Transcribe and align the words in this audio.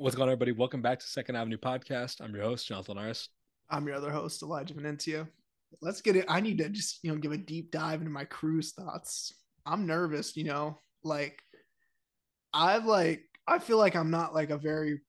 What's 0.00 0.16
going 0.16 0.30
on, 0.30 0.32
everybody? 0.32 0.52
Welcome 0.52 0.80
back 0.80 0.98
to 1.00 1.06
Second 1.06 1.36
Avenue 1.36 1.58
Podcast. 1.58 2.22
I'm 2.22 2.34
your 2.34 2.44
host, 2.44 2.66
Jonathan 2.66 2.96
Aris. 2.96 3.28
I'm 3.68 3.86
your 3.86 3.96
other 3.96 4.10
host, 4.10 4.42
Elijah 4.42 4.72
Venentia. 4.72 5.28
Let's 5.82 6.00
get 6.00 6.16
it. 6.16 6.24
I 6.26 6.40
need 6.40 6.56
to 6.56 6.70
just, 6.70 7.00
you 7.02 7.12
know, 7.12 7.18
give 7.18 7.32
a 7.32 7.36
deep 7.36 7.70
dive 7.70 8.00
into 8.00 8.10
my 8.10 8.24
cruise 8.24 8.72
thoughts. 8.72 9.34
I'm 9.66 9.86
nervous, 9.86 10.38
you 10.38 10.44
know, 10.44 10.78
like 11.04 11.42
I've 12.54 12.86
like, 12.86 13.24
I 13.46 13.58
feel 13.58 13.76
like 13.76 13.94
I'm 13.94 14.10
not 14.10 14.34
like 14.34 14.48
a 14.48 14.56
very, 14.56 15.00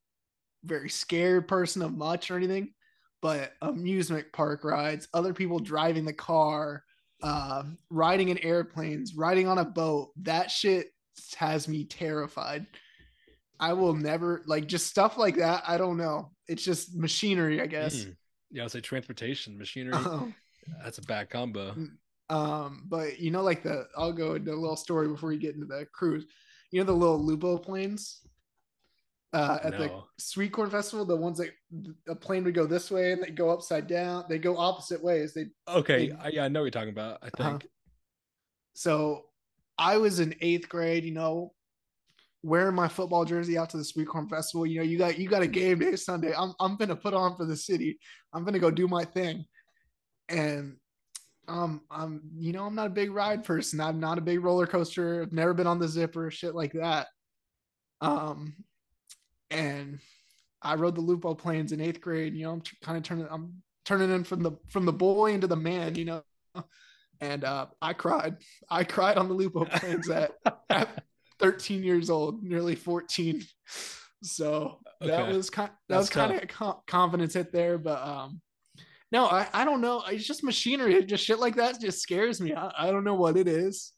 very 0.65 0.90
scared 0.90 1.47
person 1.47 1.81
of 1.83 1.96
much 1.96 2.29
or 2.29 2.35
anything, 2.35 2.73
but 3.21 3.53
amusement 3.62 4.26
park 4.33 4.65
rides, 4.65 5.08
other 5.13 5.33
people 5.33 5.60
driving 5.60 6.03
the 6.03 6.12
car, 6.12 6.83
uh, 7.23 7.63
riding 7.89 8.28
in 8.28 8.39
airplanes, 8.39 9.15
riding 9.15 9.47
on 9.47 9.58
a 9.58 9.63
boat, 9.63 10.12
that 10.23 10.51
shit 10.51 10.87
has 11.37 11.69
me 11.69 11.85
terrified. 11.85 12.65
I 13.62 13.73
will 13.73 13.93
never 13.93 14.41
like 14.47 14.67
just 14.67 14.87
stuff 14.87 15.17
like 15.17 15.37
that. 15.37 15.63
I 15.67 15.78
don't 15.78 15.97
know. 15.97 16.31
It's 16.48 16.63
just 16.63 16.95
machinery, 16.95 17.61
I 17.61 17.67
guess. 17.67 17.95
Mm. 17.95 18.15
Yeah, 18.52 18.63
I'll 18.63 18.69
say 18.69 18.81
transportation, 18.81 19.57
machinery. 19.57 19.93
Um, 19.93 20.35
That's 20.83 20.97
a 20.97 21.03
bad 21.03 21.29
combo. 21.29 21.75
Um, 22.29 22.83
but 22.88 23.19
you 23.19 23.31
know, 23.31 23.43
like 23.43 23.63
the 23.63 23.88
I'll 23.95 24.13
go 24.13 24.35
into 24.35 24.52
a 24.52 24.55
little 24.55 24.75
story 24.75 25.07
before 25.07 25.29
we 25.29 25.38
get 25.38 25.55
into 25.55 25.67
the 25.67 25.88
cruise. 25.93 26.25
You 26.71 26.79
know 26.79 26.85
the 26.85 26.93
little 26.93 27.23
Loop-O-Planes 27.23 28.21
uh, 29.33 29.59
at 29.63 29.71
no. 29.73 29.77
the 29.77 30.03
Sweet 30.17 30.52
Corn 30.52 30.69
Festival, 30.69 31.05
the 31.05 31.16
ones 31.16 31.38
that 31.38 31.49
a 32.07 32.16
plane 32.16 32.43
would 32.43 32.53
go 32.53 32.66
this 32.66 32.89
way 32.91 33.11
and 33.11 33.23
they 33.23 33.30
go 33.30 33.49
upside 33.49 33.88
down. 33.88 34.25
They 34.27 34.38
go 34.38 34.57
opposite 34.57 35.03
ways. 35.03 35.33
They 35.33 35.47
okay. 35.67 36.09
They, 36.09 36.16
I, 36.16 36.27
yeah, 36.30 36.45
I 36.45 36.47
know 36.47 36.61
what 36.61 36.66
you're 36.66 36.71
talking 36.71 36.89
about. 36.89 37.19
I 37.21 37.27
uh-huh. 37.27 37.49
think. 37.49 37.63
Uh, 37.63 37.67
so, 38.73 39.25
I 39.77 39.97
was 39.97 40.19
in 40.19 40.35
eighth 40.41 40.69
grade. 40.69 41.03
You 41.05 41.11
know, 41.11 41.53
wearing 42.44 42.76
my 42.76 42.88
football 42.88 43.26
jersey 43.26 43.58
out 43.58 43.70
to 43.70 43.77
the 43.77 43.84
Sweet 43.84 44.08
Corn 44.08 44.27
Festival. 44.27 44.66
You 44.66 44.80
know, 44.80 44.86
you 44.86 44.98
got 44.98 45.18
you 45.18 45.30
got 45.30 45.41
a 45.41 45.48
game 45.48 45.80
day 45.80 45.95
Sunday. 45.95 46.34
I'm 46.36 46.54
I'm 46.59 46.76
gonna 46.76 46.95
put 46.95 47.14
on 47.14 47.36
for 47.36 47.45
the 47.45 47.55
city. 47.55 48.00
I'm 48.34 48.44
gonna 48.44 48.59
go 48.59 48.72
do 48.72 48.88
my 48.88 49.06
thing. 49.06 49.45
And 50.30 50.78
um 51.48 51.81
I'm 51.92 52.22
you 52.36 52.53
know, 52.53 52.66
I'm 52.66 52.75
not 52.75 52.88
a 52.88 52.92
big 52.92 53.11
ride 53.11 53.44
person. 53.44 53.80
I'm 53.80 54.00
not 54.00 54.17
a 54.17 54.22
big 54.22 54.44
roller 54.44 54.67
coaster. 54.67 55.22
I've 55.22 55.33
never 55.33 55.53
been 55.53 55.67
on 55.67 55.80
the 55.80 55.88
zipper, 55.88 56.31
shit 56.31 56.56
like 56.56 56.73
that. 56.73 57.08
Um 58.00 58.55
and 59.50 60.00
I 60.61 60.76
rode 60.76 60.95
the 60.95 61.02
Loop-O-Planes 61.02 61.72
in 61.72 61.81
eighth 61.81 62.02
grade. 62.02 62.36
You 62.36 62.45
know, 62.45 62.52
I'm 62.53 62.61
t- 62.61 62.78
kind 62.81 62.98
of 62.98 63.03
turning 63.03 63.28
I'm 63.30 63.61
turning 63.86 64.11
in 64.11 64.23
from 64.23 64.44
the 64.44 64.53
from 64.70 64.86
the 64.86 64.94
boy 64.94 65.33
into 65.33 65.48
the 65.48 65.55
man, 65.55 65.95
you 65.95 66.05
know. 66.05 66.23
And 67.20 67.44
uh, 67.44 67.67
I 67.80 67.94
cried. 67.94 68.38
I 68.67 68.83
cried 68.83 69.17
on 69.17 69.28
the 69.28 69.36
Loop-O-Planes 69.36 70.09
at, 70.09 70.31
at 70.72 71.03
13 71.42 71.84
years 71.84 72.09
old, 72.09 72.44
nearly 72.44 72.75
14. 72.75 73.44
So 74.23 74.78
okay. 75.02 75.09
that 75.09 75.34
was 75.34 75.50
kind 75.50 75.72
that 75.89 75.95
That's 75.95 76.02
was 76.02 76.09
kind 76.11 76.31
of 76.31 76.44
a 76.44 76.75
confidence 76.86 77.33
hit 77.33 77.52
there, 77.52 77.80
but 77.80 78.08
um 78.08 78.39
no, 79.11 79.25
I, 79.25 79.48
I 79.53 79.66
don't 79.66 79.81
know. 79.81 80.03
It's 80.08 80.25
just 80.25 80.44
machinery. 80.44 80.94
It 80.95 81.08
just 81.08 81.25
shit 81.25 81.39
like 81.39 81.56
that 81.56 81.81
just 81.81 82.02
scares 82.02 82.39
me. 82.39 82.53
I, 82.53 82.72
I 82.78 82.92
don't 82.92 83.03
know 83.03 83.16
what 83.16 83.36
it 83.36 83.48
is. 83.48 83.92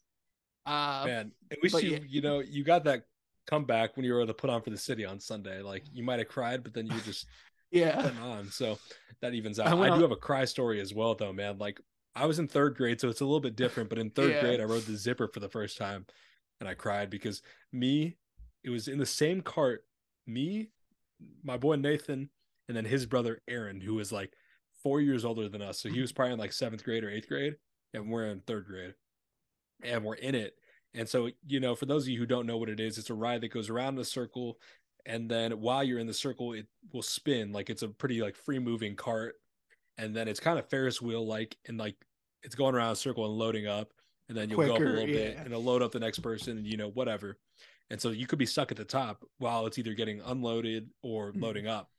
Uh, 0.66 1.04
Man, 1.06 1.32
at 1.52 1.62
least 1.62 1.82
you 1.82 1.90
yeah. 1.90 1.98
you 2.08 2.22
know 2.22 2.40
you 2.40 2.64
got 2.64 2.84
that 2.84 3.02
comeback 3.46 3.96
when 3.96 4.04
you 4.04 4.12
were 4.12 4.20
able 4.20 4.28
to 4.28 4.34
put 4.34 4.50
on 4.50 4.62
for 4.62 4.70
the 4.70 4.78
city 4.78 5.04
on 5.04 5.20
Sunday. 5.20 5.62
Like 5.62 5.84
you 5.92 6.02
might 6.02 6.18
have 6.18 6.28
cried, 6.28 6.62
but 6.62 6.74
then 6.74 6.86
you 6.86 6.98
just 7.00 7.26
yeah 7.70 8.10
on. 8.22 8.50
So 8.50 8.78
that 9.20 9.34
evens 9.34 9.60
out. 9.60 9.68
I, 9.68 9.78
I 9.78 9.94
do 9.94 10.02
have 10.02 10.10
a 10.10 10.16
cry 10.16 10.46
story 10.46 10.80
as 10.80 10.94
well, 10.94 11.14
though, 11.14 11.32
man. 11.32 11.58
Like 11.58 11.80
I 12.16 12.26
was 12.26 12.38
in 12.38 12.48
third 12.48 12.76
grade, 12.76 13.00
so 13.00 13.08
it's 13.08 13.20
a 13.20 13.24
little 13.24 13.40
bit 13.40 13.56
different. 13.56 13.90
But 13.90 13.98
in 13.98 14.10
third 14.10 14.30
yeah. 14.32 14.40
grade, 14.40 14.60
I 14.60 14.64
rode 14.64 14.84
the 14.84 14.96
zipper 14.96 15.28
for 15.28 15.40
the 15.40 15.48
first 15.48 15.76
time, 15.76 16.06
and 16.60 16.68
I 16.68 16.74
cried 16.74 17.10
because 17.10 17.42
me, 17.72 18.16
it 18.62 18.70
was 18.70 18.88
in 18.88 18.98
the 18.98 19.06
same 19.06 19.40
cart, 19.42 19.84
me, 20.26 20.70
my 21.42 21.56
boy 21.56 21.76
Nathan, 21.76 22.30
and 22.68 22.76
then 22.76 22.84
his 22.84 23.06
brother 23.06 23.40
Aaron, 23.48 23.80
who 23.80 23.94
was 23.94 24.12
like 24.12 24.32
four 24.82 25.00
years 25.00 25.24
older 25.24 25.48
than 25.48 25.62
us. 25.62 25.80
So 25.80 25.88
he 25.88 26.00
was 26.00 26.12
probably 26.12 26.34
in 26.34 26.38
like 26.38 26.52
seventh 26.52 26.84
grade 26.84 27.04
or 27.04 27.10
eighth 27.10 27.28
grade, 27.28 27.56
and 27.92 28.10
we're 28.10 28.26
in 28.26 28.40
third 28.40 28.66
grade. 28.66 28.94
And 29.82 30.04
we're 30.04 30.14
in 30.14 30.34
it. 30.34 30.54
And 30.94 31.08
so, 31.08 31.28
you 31.46 31.60
know, 31.60 31.74
for 31.74 31.86
those 31.86 32.04
of 32.04 32.08
you 32.08 32.18
who 32.18 32.26
don't 32.26 32.46
know 32.46 32.56
what 32.56 32.68
it 32.68 32.80
is, 32.80 32.96
it's 32.96 33.10
a 33.10 33.14
ride 33.14 33.40
that 33.40 33.52
goes 33.52 33.68
around 33.68 33.94
in 33.94 34.00
a 34.00 34.04
circle. 34.04 34.58
And 35.04 35.28
then 35.28 35.52
while 35.60 35.82
you're 35.82 35.98
in 35.98 36.06
the 36.06 36.14
circle, 36.14 36.52
it 36.52 36.66
will 36.92 37.02
spin 37.02 37.52
like 37.52 37.68
it's 37.68 37.82
a 37.82 37.88
pretty 37.88 38.22
like 38.22 38.36
free 38.36 38.60
moving 38.60 38.94
cart. 38.94 39.34
And 39.98 40.14
then 40.14 40.28
it's 40.28 40.40
kind 40.40 40.58
of 40.58 40.68
Ferris 40.68 41.02
wheel 41.02 41.26
like, 41.26 41.56
and 41.66 41.76
like 41.76 41.96
it's 42.42 42.54
going 42.54 42.74
around 42.74 42.92
a 42.92 42.96
circle 42.96 43.26
and 43.26 43.34
loading 43.34 43.66
up 43.66 43.92
and 44.28 44.36
then 44.36 44.48
you'll 44.48 44.56
Quicker, 44.56 44.70
go 44.70 44.74
up 44.74 44.80
a 44.80 44.84
little 44.84 45.08
yeah. 45.08 45.28
bit 45.28 45.36
and 45.38 45.46
it'll 45.46 45.62
load 45.62 45.82
up 45.82 45.92
the 45.92 46.00
next 46.00 46.20
person 46.20 46.56
and 46.58 46.66
you 46.66 46.76
know 46.76 46.88
whatever. 46.90 47.38
And 47.90 48.00
so 48.00 48.10
you 48.10 48.26
could 48.26 48.38
be 48.38 48.46
stuck 48.46 48.70
at 48.70 48.76
the 48.76 48.84
top 48.84 49.24
while 49.38 49.66
it's 49.66 49.78
either 49.78 49.94
getting 49.94 50.20
unloaded 50.24 50.88
or 51.02 51.30
mm-hmm. 51.30 51.42
loading 51.42 51.66
up. 51.66 51.90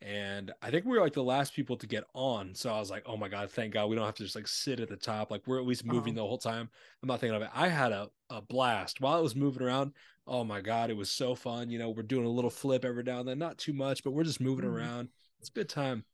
And 0.00 0.50
i 0.60 0.68
think 0.68 0.84
we 0.84 0.96
were 0.96 1.00
like 1.00 1.12
the 1.12 1.22
last 1.22 1.54
people 1.54 1.76
to 1.76 1.86
get 1.86 2.04
on. 2.14 2.54
So 2.54 2.72
i 2.72 2.78
was 2.78 2.90
like 2.90 3.04
oh 3.06 3.16
my 3.16 3.28
god 3.28 3.50
thank 3.50 3.72
god 3.72 3.86
we 3.86 3.94
don't 3.94 4.04
have 4.04 4.16
to 4.16 4.24
just 4.24 4.36
like 4.36 4.48
sit 4.48 4.80
at 4.80 4.88
the 4.88 4.96
top. 4.96 5.30
Like 5.30 5.46
we're 5.46 5.60
at 5.60 5.66
least 5.66 5.84
moving 5.84 6.14
uh-huh. 6.14 6.22
the 6.22 6.28
whole 6.28 6.38
time. 6.38 6.68
I'm 7.02 7.06
not 7.06 7.20
thinking 7.20 7.36
of 7.36 7.42
it. 7.42 7.50
I 7.54 7.68
had 7.68 7.92
a, 7.92 8.08
a 8.30 8.42
blast. 8.42 9.00
While 9.00 9.18
it 9.18 9.22
was 9.22 9.36
moving 9.36 9.62
around 9.62 9.92
oh 10.28 10.44
my 10.44 10.60
god 10.60 10.90
it 10.90 10.96
was 10.96 11.10
so 11.10 11.34
fun. 11.34 11.70
You 11.70 11.78
know 11.78 11.90
we're 11.90 12.02
doing 12.02 12.26
a 12.26 12.30
little 12.30 12.50
flip 12.50 12.84
every 12.84 13.02
now 13.02 13.20
and 13.20 13.28
then 13.28 13.38
not 13.38 13.58
too 13.58 13.72
much 13.72 14.04
but 14.04 14.12
we're 14.12 14.24
just 14.24 14.40
moving 14.40 14.64
mm-hmm. 14.64 14.76
around. 14.76 15.08
It's 15.40 15.48
a 15.48 15.52
good 15.52 15.68
time. 15.68 16.04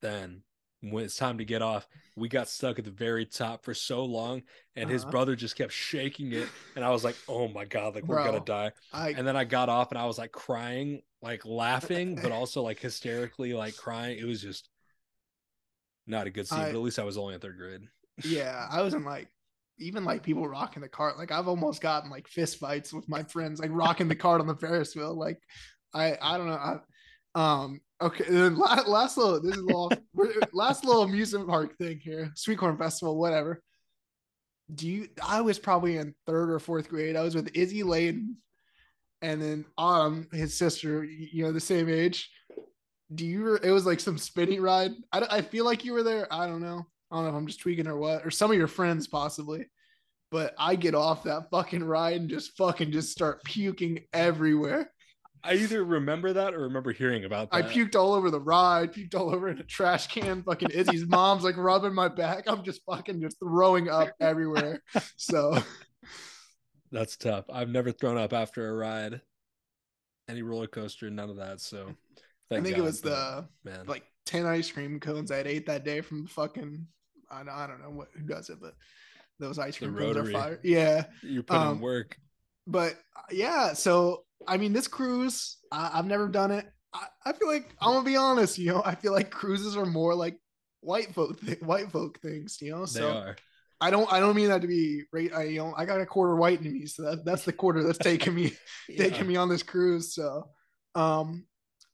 Then 0.00 0.42
when 0.90 1.04
it's 1.04 1.16
time 1.16 1.38
to 1.38 1.44
get 1.44 1.62
off, 1.62 1.86
we 2.16 2.28
got 2.28 2.48
stuck 2.48 2.78
at 2.78 2.84
the 2.84 2.90
very 2.90 3.24
top 3.26 3.64
for 3.64 3.74
so 3.74 4.04
long, 4.04 4.42
and 4.76 4.84
uh-huh. 4.84 4.92
his 4.92 5.04
brother 5.04 5.34
just 5.34 5.56
kept 5.56 5.72
shaking 5.72 6.32
it, 6.32 6.48
and 6.76 6.84
I 6.84 6.90
was 6.90 7.04
like, 7.04 7.16
"Oh 7.28 7.48
my 7.48 7.64
god, 7.64 7.94
like 7.94 8.04
we're 8.04 8.22
gonna 8.22 8.40
die!" 8.40 8.72
I... 8.92 9.10
And 9.10 9.26
then 9.26 9.36
I 9.36 9.44
got 9.44 9.68
off, 9.68 9.90
and 9.90 9.98
I 9.98 10.06
was 10.06 10.18
like 10.18 10.32
crying, 10.32 11.02
like 11.22 11.44
laughing, 11.44 12.18
but 12.20 12.32
also 12.32 12.62
like 12.62 12.78
hysterically, 12.78 13.54
like 13.54 13.76
crying. 13.76 14.18
It 14.18 14.24
was 14.24 14.42
just 14.42 14.68
not 16.06 16.26
a 16.26 16.30
good 16.30 16.46
scene. 16.46 16.58
I... 16.58 16.66
But 16.66 16.76
at 16.76 16.82
least 16.82 16.98
I 16.98 17.04
was 17.04 17.16
only 17.16 17.34
in 17.34 17.40
third 17.40 17.56
grade. 17.56 17.82
yeah, 18.24 18.66
I 18.70 18.82
was 18.82 18.94
in 18.94 19.04
like 19.04 19.28
even 19.78 20.04
like 20.04 20.22
people 20.22 20.46
rocking 20.46 20.82
the 20.82 20.88
cart. 20.88 21.18
Like 21.18 21.32
I've 21.32 21.48
almost 21.48 21.80
gotten 21.80 22.10
like 22.10 22.28
fist 22.28 22.58
fights 22.58 22.92
with 22.92 23.08
my 23.08 23.22
friends, 23.24 23.60
like 23.60 23.70
rocking 23.72 24.08
the 24.08 24.14
cart 24.14 24.40
on 24.40 24.46
the 24.46 24.56
Ferris 24.56 24.94
wheel. 24.94 25.14
Like 25.14 25.40
I 25.92 26.16
I 26.20 26.38
don't 26.38 26.48
know. 26.48 26.78
I, 27.34 27.62
um 27.62 27.80
Okay, 28.00 28.24
then 28.28 28.56
last, 28.56 28.88
last 28.88 29.16
little 29.16 29.40
this 29.40 29.56
is 29.56 29.62
little 29.62 29.92
last 30.52 30.84
little 30.84 31.02
amusement 31.02 31.48
park 31.48 31.76
thing 31.78 31.98
here, 32.00 32.32
Sweet 32.34 32.58
Corn 32.58 32.76
Festival, 32.76 33.16
whatever. 33.16 33.62
Do 34.74 34.88
you? 34.88 35.08
I 35.22 35.42
was 35.42 35.58
probably 35.58 35.96
in 35.98 36.14
third 36.26 36.50
or 36.50 36.58
fourth 36.58 36.88
grade. 36.88 37.16
I 37.16 37.22
was 37.22 37.34
with 37.34 37.54
Izzy 37.54 37.82
Layden, 37.82 38.34
and 39.22 39.40
then 39.40 39.64
um 39.78 40.26
his 40.32 40.56
sister, 40.56 41.04
you 41.04 41.44
know, 41.44 41.52
the 41.52 41.60
same 41.60 41.88
age. 41.88 42.30
Do 43.14 43.24
you? 43.24 43.56
It 43.56 43.70
was 43.70 43.86
like 43.86 44.00
some 44.00 44.18
spinning 44.18 44.60
ride. 44.60 44.92
I 45.12 45.26
I 45.30 45.42
feel 45.42 45.64
like 45.64 45.84
you 45.84 45.92
were 45.92 46.02
there. 46.02 46.26
I 46.32 46.46
don't 46.46 46.62
know. 46.62 46.86
I 47.10 47.16
don't 47.16 47.24
know 47.24 47.30
if 47.30 47.36
I'm 47.36 47.46
just 47.46 47.60
tweaking 47.60 47.86
or 47.86 47.96
what, 47.96 48.26
or 48.26 48.30
some 48.30 48.50
of 48.50 48.56
your 48.56 48.66
friends 48.66 49.06
possibly. 49.06 49.66
But 50.30 50.52
I 50.58 50.74
get 50.74 50.96
off 50.96 51.22
that 51.24 51.48
fucking 51.50 51.84
ride 51.84 52.20
and 52.20 52.28
just 52.28 52.56
fucking 52.56 52.90
just 52.90 53.12
start 53.12 53.44
puking 53.44 54.00
everywhere. 54.12 54.90
I 55.44 55.54
either 55.54 55.84
remember 55.84 56.32
that 56.32 56.54
or 56.54 56.60
remember 56.60 56.92
hearing 56.92 57.24
about 57.26 57.50
that. 57.50 57.56
I 57.56 57.68
puked 57.68 57.94
all 57.94 58.14
over 58.14 58.30
the 58.30 58.40
ride, 58.40 58.94
puked 58.94 59.14
all 59.14 59.34
over 59.34 59.48
in 59.48 59.58
a 59.58 59.62
trash 59.62 60.06
can. 60.06 60.42
Fucking 60.42 60.70
Izzy's 60.70 61.06
mom's 61.06 61.44
like 61.44 61.58
rubbing 61.58 61.94
my 61.94 62.08
back. 62.08 62.44
I'm 62.46 62.64
just 62.64 62.80
fucking 62.86 63.20
just 63.20 63.38
throwing 63.38 63.90
up 63.90 64.08
everywhere. 64.20 64.82
So 65.16 65.58
that's 66.92 67.18
tough. 67.18 67.44
I've 67.52 67.68
never 67.68 67.92
thrown 67.92 68.16
up 68.16 68.32
after 68.32 68.70
a 68.70 68.74
ride, 68.74 69.20
any 70.30 70.40
roller 70.40 70.66
coaster, 70.66 71.10
none 71.10 71.28
of 71.28 71.36
that. 71.36 71.60
So 71.60 71.94
I 72.50 72.62
think 72.62 72.76
God, 72.76 72.78
it 72.78 72.82
was 72.82 73.02
the 73.02 73.46
man. 73.64 73.84
like 73.86 74.04
10 74.24 74.46
ice 74.46 74.70
cream 74.70 74.98
cones 74.98 75.30
I 75.30 75.36
had 75.36 75.46
ate 75.46 75.66
that 75.66 75.84
day 75.84 76.00
from 76.00 76.26
fucking, 76.26 76.86
I, 77.30 77.42
I 77.42 77.66
don't 77.66 77.82
know 77.82 77.90
what, 77.90 78.08
who 78.16 78.26
does 78.26 78.48
it, 78.48 78.58
but 78.62 78.74
those 79.38 79.58
ice 79.58 79.76
cream 79.76 79.94
cones 79.94 80.16
are 80.16 80.30
fire. 80.30 80.58
Yeah. 80.62 81.04
You're 81.22 81.42
putting 81.42 81.62
um, 81.62 81.80
work. 81.82 82.16
But 82.66 82.98
yeah, 83.30 83.74
so 83.74 84.24
I 84.46 84.56
mean, 84.56 84.72
this 84.72 84.88
cruise, 84.88 85.58
I, 85.70 85.96
have 85.96 86.06
never 86.06 86.28
done 86.28 86.50
it. 86.50 86.66
I, 86.92 87.06
I, 87.26 87.32
feel 87.32 87.48
like 87.48 87.74
I'm 87.80 87.92
gonna 87.92 88.04
be 88.04 88.16
honest. 88.16 88.58
You 88.58 88.72
know, 88.72 88.82
I 88.84 88.94
feel 88.94 89.12
like 89.12 89.30
cruises 89.30 89.76
are 89.76 89.86
more 89.86 90.14
like 90.14 90.38
white 90.80 91.14
folk, 91.14 91.40
th- 91.40 91.60
white 91.60 91.90
folk 91.90 92.20
things. 92.20 92.58
You 92.60 92.72
know, 92.72 92.84
so 92.84 93.34
I 93.80 93.90
don't, 93.90 94.10
I 94.12 94.20
don't 94.20 94.36
mean 94.36 94.48
that 94.48 94.62
to 94.62 94.68
be 94.68 95.02
right. 95.12 95.32
I, 95.34 95.44
you 95.44 95.58
know, 95.58 95.74
I 95.76 95.84
got 95.84 96.00
a 96.00 96.06
quarter 96.06 96.36
white 96.36 96.60
in 96.60 96.72
me, 96.72 96.86
so 96.86 97.02
that, 97.02 97.24
that's 97.24 97.44
the 97.44 97.52
quarter 97.52 97.82
that's 97.82 97.98
taking 97.98 98.34
me, 98.34 98.52
yeah. 98.88 98.96
taking 98.96 99.26
me 99.26 99.36
on 99.36 99.48
this 99.48 99.62
cruise. 99.62 100.14
So, 100.14 100.48
um, 100.94 101.46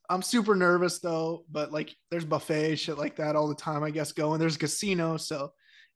I'm 0.09 0.21
super 0.21 0.55
nervous 0.55 0.99
though. 0.99 1.45
But 1.49 1.71
like, 1.71 1.95
there's 2.09 2.25
buffet 2.25 2.75
shit 2.75 2.97
like 2.97 3.15
that 3.17 3.35
all 3.35 3.47
the 3.47 3.55
time. 3.55 3.83
I 3.83 3.91
guess 3.91 4.11
going. 4.11 4.39
There's 4.39 4.55
a 4.55 4.59
casino, 4.59 5.17
so 5.17 5.51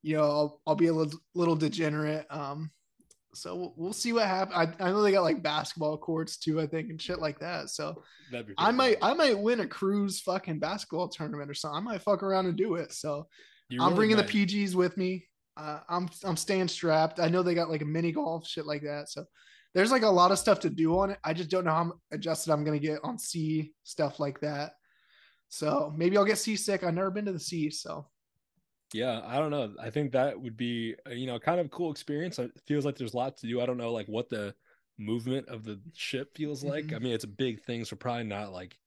you 0.06 0.18
know, 0.18 0.24
I'll, 0.24 0.62
I'll 0.68 0.76
be 0.76 0.88
a 0.88 0.94
little, 0.94 1.20
little 1.34 1.56
degenerate. 1.56 2.28
Um, 2.30 2.70
so 3.36 3.74
we'll, 3.76 3.94
see 3.94 4.14
what 4.14 4.28
happens. 4.28 4.76
I, 4.80 4.86
I 4.86 4.90
know 4.92 5.02
they 5.02 5.12
got 5.12 5.24
like 5.24 5.44
basketball 5.44 5.98
courts 5.98 6.38
too, 6.38 6.60
I 6.60 6.68
think, 6.68 6.90
and 6.90 7.02
shit 7.02 7.20
like 7.20 7.40
that. 7.40 7.70
So 7.70 8.04
I 8.58 8.72
might 8.72 8.98
I 9.02 9.14
might 9.14 9.38
win 9.38 9.60
a 9.60 9.68
cruise 9.68 10.20
fucking 10.22 10.60
basketball 10.60 11.10
tournament 11.10 11.50
or 11.50 11.54
something. 11.54 11.78
I 11.78 11.82
might 11.82 12.02
fuck 12.02 12.24
around 12.24 12.48
and 12.48 12.58
do 12.58 12.76
it. 12.76 12.94
So 12.94 13.28
you 13.70 13.82
I'm 13.82 13.96
bringing 13.96 14.18
might. 14.18 14.28
the 14.28 14.46
PGs 14.46 14.76
with 14.76 14.98
me. 14.98 15.26
Uh, 15.58 15.80
I'm 15.90 16.10
I'm 16.24 16.38
staying 16.38 16.68
strapped. 16.68 17.20
I 17.20 17.28
know 17.28 17.44
they 17.44 17.56
got 17.56 17.70
like 17.70 17.82
a 17.82 17.86
mini 17.86 18.12
golf 18.12 18.48
shit 18.48 18.66
like 18.66 18.84
that. 18.84 19.10
So 19.10 19.26
there's 19.74 19.92
like 19.92 20.04
a 20.04 20.10
lot 20.10 20.32
of 20.32 20.40
stuff 20.40 20.60
to 20.62 20.70
do 20.70 20.98
on 21.00 21.12
it. 21.12 21.20
I 21.24 21.34
just 21.34 21.50
don't 21.50 21.66
know 21.66 21.72
how 21.72 21.94
adjusted 22.12 22.52
I'm 22.52 22.64
gonna 22.64 22.80
get 22.80 23.00
on 23.04 23.18
sea 23.20 23.74
stuff 23.84 24.20
like 24.20 24.40
that. 24.42 24.74
So 25.50 25.94
maybe 25.96 26.18
I'll 26.18 26.26
get 26.26 26.38
seasick. 26.38 26.84
I've 26.84 26.94
never 26.94 27.12
been 27.12 27.26
to 27.26 27.32
the 27.32 27.40
sea, 27.40 27.70
so 27.70 28.08
yeah, 28.94 29.22
I 29.26 29.40
don't 29.40 29.52
know. 29.52 29.74
I 29.82 29.90
think 29.90 30.12
that 30.12 30.40
would 30.40 30.58
be 30.58 30.96
you 31.10 31.28
know 31.28 31.40
kind 31.40 31.60
of 31.60 31.72
cool 31.72 31.92
experience. 31.92 32.40
It 32.40 32.52
feels 32.66 32.86
like 32.86 32.98
there's 32.98 33.14
a 33.14 33.18
lot 33.18 33.38
to 33.38 33.48
do. 33.48 33.62
I 33.62 33.66
don't 33.66 33.78
know 33.78 33.92
like 33.92 34.08
what 34.08 34.30
the 34.30 34.54
movement 34.98 35.48
of 35.50 35.64
the 35.64 35.80
ship 35.94 36.36
feels 36.36 36.64
like. 36.64 36.86
Mm-hmm. 36.86 36.96
I 36.96 37.00
mean, 37.00 37.14
it's 37.14 37.24
a 37.24 37.30
big 37.30 37.64
thing, 37.64 37.86
so 37.86 37.96
probably 37.96 38.24
not 38.24 38.52
like 38.52 38.78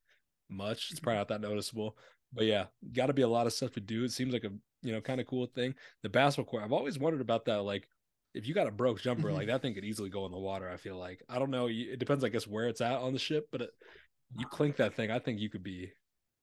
much. 0.48 0.88
It's 0.90 1.00
probably 1.00 1.18
not 1.18 1.28
that 1.28 1.40
noticeable. 1.40 1.96
But 2.32 2.44
yeah, 2.44 2.66
got 2.92 3.06
to 3.06 3.14
be 3.14 3.22
a 3.22 3.28
lot 3.28 3.46
of 3.46 3.52
stuff 3.52 3.72
to 3.72 3.80
do. 3.80 4.04
It 4.04 4.12
seems 4.12 4.32
like 4.32 4.44
a 4.44 4.50
you 4.82 4.92
know 4.92 5.00
kind 5.00 5.20
of 5.20 5.26
cool 5.26 5.46
thing. 5.46 5.74
The 6.02 6.08
basketball 6.08 6.50
court. 6.50 6.64
I've 6.64 6.72
always 6.72 6.98
wondered 6.98 7.20
about 7.20 7.44
that. 7.46 7.62
Like, 7.62 7.88
if 8.34 8.46
you 8.46 8.54
got 8.54 8.66
a 8.66 8.72
broke 8.72 9.00
jumper, 9.00 9.32
like 9.32 9.42
mm-hmm. 9.42 9.50
that 9.50 9.62
thing 9.62 9.74
could 9.74 9.84
easily 9.84 10.10
go 10.10 10.26
in 10.26 10.32
the 10.32 10.38
water. 10.38 10.70
I 10.70 10.76
feel 10.76 10.96
like 10.96 11.22
I 11.28 11.38
don't 11.38 11.50
know. 11.50 11.68
It 11.68 11.98
depends, 11.98 12.24
I 12.24 12.28
guess, 12.28 12.46
where 12.46 12.68
it's 12.68 12.80
at 12.80 12.98
on 12.98 13.12
the 13.12 13.18
ship. 13.18 13.48
But 13.50 13.62
it, 13.62 13.70
you 14.36 14.46
clink 14.46 14.76
that 14.76 14.94
thing, 14.94 15.10
I 15.10 15.18
think 15.18 15.40
you 15.40 15.50
could 15.50 15.62
be. 15.62 15.92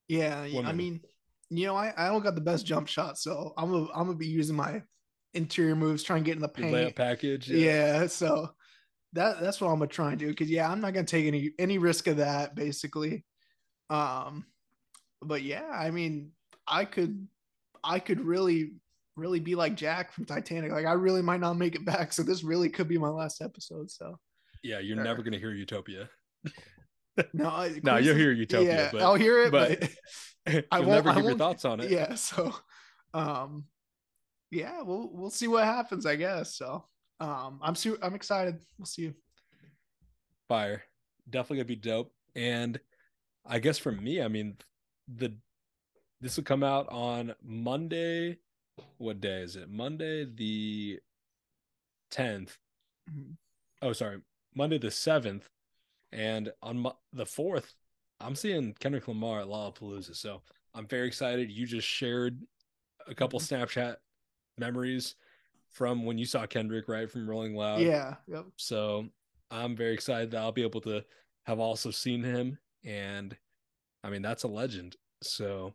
Yeah, 0.07 0.48
I 0.66 0.72
mean, 0.72 1.02
you 1.60 1.68
know, 1.68 1.75
I, 1.75 1.94
I 1.98 2.07
don't 2.07 2.24
got 2.24 2.36
the 2.36 2.42
best 2.42 2.66
jump 2.66 2.88
shot, 2.88 3.18
so 3.18 3.54
I'm 3.57 3.72
gonna 3.72 3.88
I'm 3.94 4.06
gonna 4.06 4.16
be 4.16 4.28
using 4.28 4.56
my 4.56 4.81
interior 5.34 5.75
moves, 5.75 6.04
trying 6.04 6.24
to 6.24 6.25
get 6.25 6.36
in 6.36 6.42
the 6.42 6.48
paint. 6.48 6.96
Package. 6.96 7.50
Yeah. 7.50 8.02
yeah. 8.02 8.07
so 8.07 8.50
that 9.13 9.42
that's 9.42 9.62
what 9.62 9.69
I'm 9.69 9.80
gonna 9.80 9.88
try 9.88 10.12
and 10.12 10.19
do. 10.19 10.34
Cause 10.34 10.48
yeah, 10.48 10.69
I'm 10.69 10.81
not 10.81 10.94
gonna 10.94 11.06
take 11.06 11.25
any 11.25 11.52
any 11.60 11.78
risk 11.78 12.07
of 12.07 12.18
that, 12.18 12.56
basically. 12.56 13.25
Um, 13.90 14.46
but 15.22 15.42
yeah, 15.42 15.69
I 15.72 15.92
mean, 15.92 16.31
I 16.68 16.86
could 16.86 17.28
I 17.84 18.00
could 18.00 18.22
really 18.22 18.74
really 19.16 19.40
be 19.40 19.56
like 19.56 19.75
Jack 19.75 20.12
from 20.12 20.25
Titanic. 20.25 20.72
Like 20.72 20.86
I 20.86 20.94
really 20.94 21.22
might 21.22 21.40
not 21.40 21.54
make 21.54 21.75
it 21.75 21.86
back. 21.86 22.12
So 22.13 22.24
this 22.24 22.44
really 22.44 22.69
could 22.69 22.88
be 22.88 22.98
my 22.98 23.10
last 23.10 23.42
episode. 23.42 23.90
So 23.92 24.19
yeah, 24.63 24.80
you're 24.80 25.02
never 25.02 25.22
gonna 25.22 25.40
hear 25.40 25.54
Utopia. 25.54 26.10
no, 27.33 27.69
no, 27.83 27.97
you'll 27.97 28.15
hear 28.15 28.31
Utopia. 28.31 28.67
Yeah, 28.67 28.89
but, 28.91 29.01
I'll 29.01 29.15
hear 29.15 29.44
it, 29.44 29.51
but, 29.51 29.89
but 30.45 30.65
I 30.71 30.79
won't 30.79 31.06
never 31.06 31.13
give 31.13 31.23
your 31.23 31.38
thoughts 31.38 31.65
on 31.65 31.79
it. 31.79 31.89
Yeah, 31.89 32.15
so 32.15 32.53
um, 33.13 33.65
yeah, 34.51 34.81
we'll 34.81 35.09
we'll 35.12 35.29
see 35.29 35.47
what 35.47 35.63
happens. 35.63 36.06
I 36.06 36.15
guess 36.15 36.56
so. 36.56 36.85
Um, 37.19 37.59
I'm 37.62 37.75
su- 37.75 37.97
I'm 38.01 38.15
excited. 38.15 38.59
We'll 38.77 38.85
see 38.85 39.03
you. 39.03 39.13
Fire, 40.50 40.83
definitely 41.29 41.57
gonna 41.57 41.65
be 41.65 41.75
dope. 41.75 42.12
And 42.35 42.79
I 43.45 43.59
guess 43.59 43.77
for 43.77 43.91
me, 43.91 44.21
I 44.21 44.27
mean, 44.27 44.57
the 45.07 45.33
this 46.21 46.38
will 46.38 46.44
come 46.44 46.63
out 46.63 46.88
on 46.89 47.33
Monday. 47.44 48.39
What 48.97 49.21
day 49.21 49.41
is 49.41 49.56
it? 49.56 49.69
Monday 49.69 50.25
the 50.25 51.00
10th. 52.11 52.57
Mm-hmm. 53.09 53.31
Oh, 53.81 53.94
sorry, 53.94 54.21
Monday 54.53 54.77
the 54.77 54.91
seventh, 54.91 55.50
and 56.12 56.52
on 56.62 56.80
mo- 56.80 56.98
the 57.13 57.25
fourth, 57.25 57.74
I'm 58.19 58.36
seeing 58.36 58.74
Kendrick 58.80 59.07
Lamar 59.07 59.42
at 59.42 59.48
Lollapalooza. 59.48 60.16
So 60.16 60.42
I'm 60.74 60.88
very 60.88 61.07
excited. 61.07 61.52
You 61.52 61.66
just 61.66 61.88
shared 61.88 62.40
a 63.07 63.16
couple 63.16 63.40
mm-hmm. 63.40 63.56
Snapchat 63.56 63.96
memories 64.57 65.16
from 65.69 66.06
when 66.06 66.18
you 66.18 66.25
saw 66.25 66.46
Kendrick, 66.46 66.88
right? 66.88 67.10
From 67.10 67.30
Rolling 67.30 67.56
Loud. 67.56 67.81
Yeah. 67.81 68.16
Yep. 68.28 68.46
So 68.56 69.07
I'm 69.52 69.75
very 69.75 69.94
excited 69.94 70.31
that 70.31 70.38
I'll 70.38 70.52
be 70.52 70.63
able 70.63 70.81
to 70.81 71.04
have 71.46 71.60
also 71.60 71.92
seen 71.92 72.24
him. 72.24 72.57
And 72.84 73.36
I 74.04 74.10
mean, 74.10 74.22
that's 74.22 74.44
a 74.44 74.48
legend. 74.48 74.96
So 75.22 75.74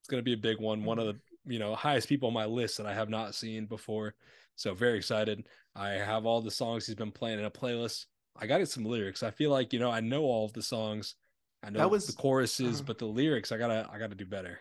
it's 0.00 0.08
going 0.08 0.20
to 0.20 0.24
be 0.24 0.34
a 0.34 0.36
big 0.36 0.60
one. 0.60 0.84
One 0.84 0.98
of 0.98 1.06
the, 1.06 1.16
you 1.46 1.58
know, 1.58 1.74
highest 1.74 2.08
people 2.08 2.28
on 2.28 2.34
my 2.34 2.46
list 2.46 2.76
that 2.78 2.86
I 2.86 2.94
have 2.94 3.08
not 3.08 3.34
seen 3.34 3.66
before. 3.66 4.14
So 4.56 4.74
very 4.74 4.98
excited. 4.98 5.46
I 5.76 5.90
have 5.90 6.26
all 6.26 6.40
the 6.40 6.50
songs 6.50 6.86
he's 6.86 6.96
been 6.96 7.12
playing 7.12 7.38
in 7.38 7.44
a 7.44 7.50
playlist. 7.50 8.06
I 8.38 8.46
got 8.46 8.60
it 8.60 8.68
some 8.68 8.84
lyrics. 8.84 9.22
I 9.22 9.30
feel 9.30 9.50
like, 9.50 9.72
you 9.72 9.78
know, 9.78 9.90
I 9.90 10.00
know 10.00 10.22
all 10.22 10.44
of 10.44 10.52
the 10.52 10.62
songs. 10.62 11.14
I 11.62 11.70
know 11.70 11.80
that 11.80 11.90
was, 11.90 12.06
the 12.06 12.12
choruses, 12.12 12.80
uh, 12.80 12.84
but 12.84 12.98
the 12.98 13.06
lyrics, 13.06 13.50
I 13.50 13.58
gotta, 13.58 13.88
I 13.92 13.98
gotta 13.98 14.14
do 14.14 14.26
better. 14.26 14.60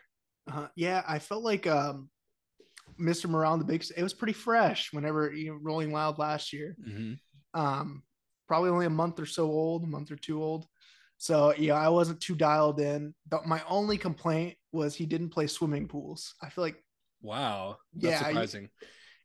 Uh, 0.51 0.67
yeah, 0.75 1.03
I 1.07 1.19
felt 1.19 1.43
like 1.43 1.67
um, 1.67 2.09
Mr. 2.99 3.29
Morale 3.29 3.57
the 3.57 3.65
Big. 3.65 3.83
It 3.95 4.03
was 4.03 4.13
pretty 4.13 4.33
fresh 4.33 4.93
whenever 4.93 5.31
you 5.31 5.51
know 5.51 5.59
Rolling 5.61 5.91
Loud 5.91 6.17
last 6.17 6.53
year. 6.53 6.75
Mm-hmm. 6.87 7.59
Um, 7.59 8.03
probably 8.47 8.69
only 8.69 8.85
a 8.85 8.91
month 8.91 9.19
or 9.19 9.25
so 9.25 9.45
old, 9.45 9.83
a 9.83 9.87
month 9.87 10.11
or 10.11 10.15
two 10.15 10.41
old. 10.41 10.65
So 11.17 11.53
yeah, 11.57 11.75
I 11.75 11.89
wasn't 11.89 12.21
too 12.21 12.35
dialed 12.35 12.79
in. 12.79 13.13
But 13.27 13.45
my 13.45 13.61
only 13.67 13.97
complaint 13.97 14.55
was 14.71 14.95
he 14.95 15.05
didn't 15.05 15.29
play 15.29 15.47
swimming 15.47 15.87
pools. 15.87 16.33
I 16.41 16.49
feel 16.49 16.63
like 16.63 16.83
wow, 17.21 17.77
that's 17.93 18.21
yeah, 18.21 18.27
surprising. 18.27 18.69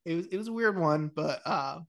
It 0.05 0.15
was 0.15 0.27
it 0.27 0.37
was 0.37 0.49
a 0.49 0.53
weird 0.53 0.79
one, 0.79 1.11
but 1.15 1.41
uh, 1.45 1.81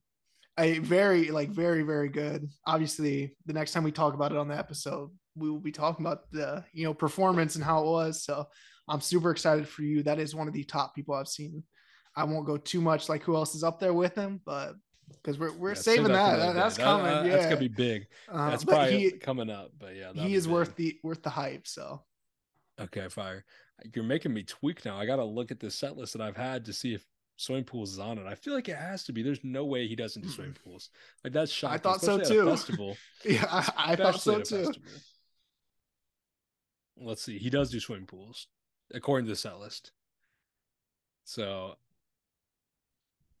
I 0.56 0.78
very 0.78 1.30
like 1.30 1.50
very 1.50 1.82
very 1.82 2.08
good. 2.08 2.48
Obviously, 2.66 3.36
the 3.46 3.52
next 3.52 3.72
time 3.72 3.84
we 3.84 3.92
talk 3.92 4.14
about 4.14 4.32
it 4.32 4.38
on 4.38 4.48
the 4.48 4.56
episode, 4.56 5.10
we 5.34 5.50
will 5.50 5.60
be 5.60 5.72
talking 5.72 6.06
about 6.06 6.30
the 6.30 6.64
you 6.72 6.84
know 6.84 6.94
performance 6.94 7.56
and 7.56 7.64
how 7.64 7.82
it 7.82 7.86
was. 7.86 8.24
So 8.24 8.46
I'm 8.88 9.00
super 9.00 9.30
excited 9.30 9.68
for 9.68 9.82
you. 9.82 10.02
That 10.02 10.18
is 10.18 10.34
one 10.34 10.46
of 10.46 10.54
the 10.54 10.64
top 10.64 10.94
people 10.94 11.14
I've 11.14 11.28
seen. 11.28 11.64
I 12.16 12.24
won't 12.24 12.46
go 12.46 12.56
too 12.56 12.80
much 12.80 13.08
like 13.08 13.22
who 13.22 13.34
else 13.34 13.54
is 13.54 13.64
up 13.64 13.80
there 13.80 13.92
with 13.92 14.14
him, 14.14 14.40
but 14.44 14.74
because 15.12 15.38
we're 15.38 15.52
we're 15.52 15.70
yeah, 15.70 15.74
saving 15.74 16.12
that. 16.12 16.36
that 16.36 16.54
that's 16.54 16.78
coming. 16.78 17.06
That, 17.06 17.26
yeah, 17.26 17.32
that's 17.32 17.46
gonna 17.46 17.56
be 17.56 17.68
big. 17.68 18.06
Uh, 18.28 18.50
that's 18.50 18.64
probably 18.64 18.98
he, 18.98 19.10
coming 19.12 19.50
up. 19.50 19.72
But 19.78 19.96
yeah, 19.96 20.12
he 20.12 20.34
is 20.34 20.46
big. 20.46 20.54
worth 20.54 20.76
the 20.76 20.98
worth 21.02 21.22
the 21.22 21.30
hype. 21.30 21.66
So 21.66 22.02
okay, 22.80 23.08
fire. 23.08 23.44
You're 23.92 24.04
making 24.04 24.32
me 24.32 24.44
tweak 24.44 24.84
now. 24.84 24.96
I 24.96 25.04
got 25.04 25.16
to 25.16 25.24
look 25.24 25.50
at 25.50 25.58
the 25.58 25.70
set 25.70 25.96
list 25.96 26.12
that 26.12 26.22
I've 26.22 26.36
had 26.36 26.64
to 26.66 26.72
see 26.72 26.94
if 26.94 27.04
swimming 27.36 27.64
pools 27.64 27.92
is 27.92 27.98
on 27.98 28.18
it. 28.18 28.26
I 28.26 28.34
feel 28.34 28.54
like 28.54 28.68
it 28.68 28.76
has 28.76 29.04
to 29.04 29.12
be. 29.12 29.22
There's 29.22 29.42
no 29.42 29.64
way 29.64 29.86
he 29.86 29.96
doesn't 29.96 30.22
do 30.22 30.28
swimming 30.28 30.56
pools. 30.64 30.90
Like 31.22 31.32
that's 31.32 31.52
shocking. 31.52 31.74
I 31.74 31.78
thought 31.78 32.00
so 32.00 32.18
too. 32.18 32.46
festival. 32.46 32.96
yeah, 33.24 33.44
I, 33.50 33.92
I 33.92 33.96
thought 33.96 34.20
so 34.20 34.40
too. 34.40 34.64
Festival. 34.64 34.82
Let's 36.96 37.22
see. 37.22 37.38
He 37.38 37.50
does 37.50 37.70
do 37.70 37.80
swimming 37.80 38.06
pools 38.06 38.46
according 38.92 39.26
to 39.26 39.32
the 39.32 39.36
set 39.36 39.58
list. 39.58 39.92
So 41.24 41.74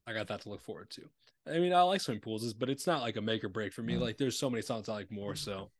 I 0.06 0.12
got 0.12 0.28
that 0.28 0.42
to 0.42 0.48
look 0.48 0.62
forward 0.62 0.90
to. 0.90 1.02
I 1.46 1.58
mean, 1.58 1.72
I 1.72 1.82
like 1.82 2.00
swimming 2.00 2.20
pools, 2.20 2.52
but 2.54 2.70
it's 2.70 2.86
not 2.86 3.02
like 3.02 3.16
a 3.16 3.20
make 3.20 3.44
or 3.44 3.48
break 3.48 3.72
for 3.72 3.82
me. 3.82 3.94
Mm. 3.94 4.00
Like, 4.00 4.16
there's 4.16 4.38
so 4.38 4.48
many 4.48 4.62
songs 4.62 4.88
I 4.88 4.94
like 4.94 5.10
more, 5.10 5.34
so 5.34 5.70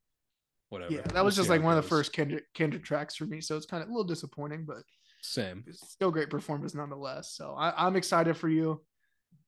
whatever. 0.69 0.93
Yeah, 0.93 1.03
that 1.13 1.25
was 1.25 1.37
we'll 1.37 1.45
just 1.45 1.51
like 1.51 1.63
one 1.63 1.77
of 1.77 1.83
the 1.83 1.89
first 1.89 2.13
Kendrick, 2.13 2.45
Kendrick 2.55 2.85
tracks 2.85 3.17
for 3.17 3.25
me, 3.25 3.41
so 3.41 3.57
it's 3.57 3.67
kind 3.67 3.83
of 3.83 3.89
a 3.89 3.93
little 3.93 4.05
disappointing, 4.05 4.65
but 4.67 4.83
same. 5.23 5.65
still 5.73 6.11
great 6.11 6.31
performance 6.31 6.75
nonetheless. 6.75 7.33
So 7.35 7.55
I, 7.57 7.87
I'm 7.87 7.97
excited 7.97 8.37
for 8.37 8.49
you. 8.49 8.83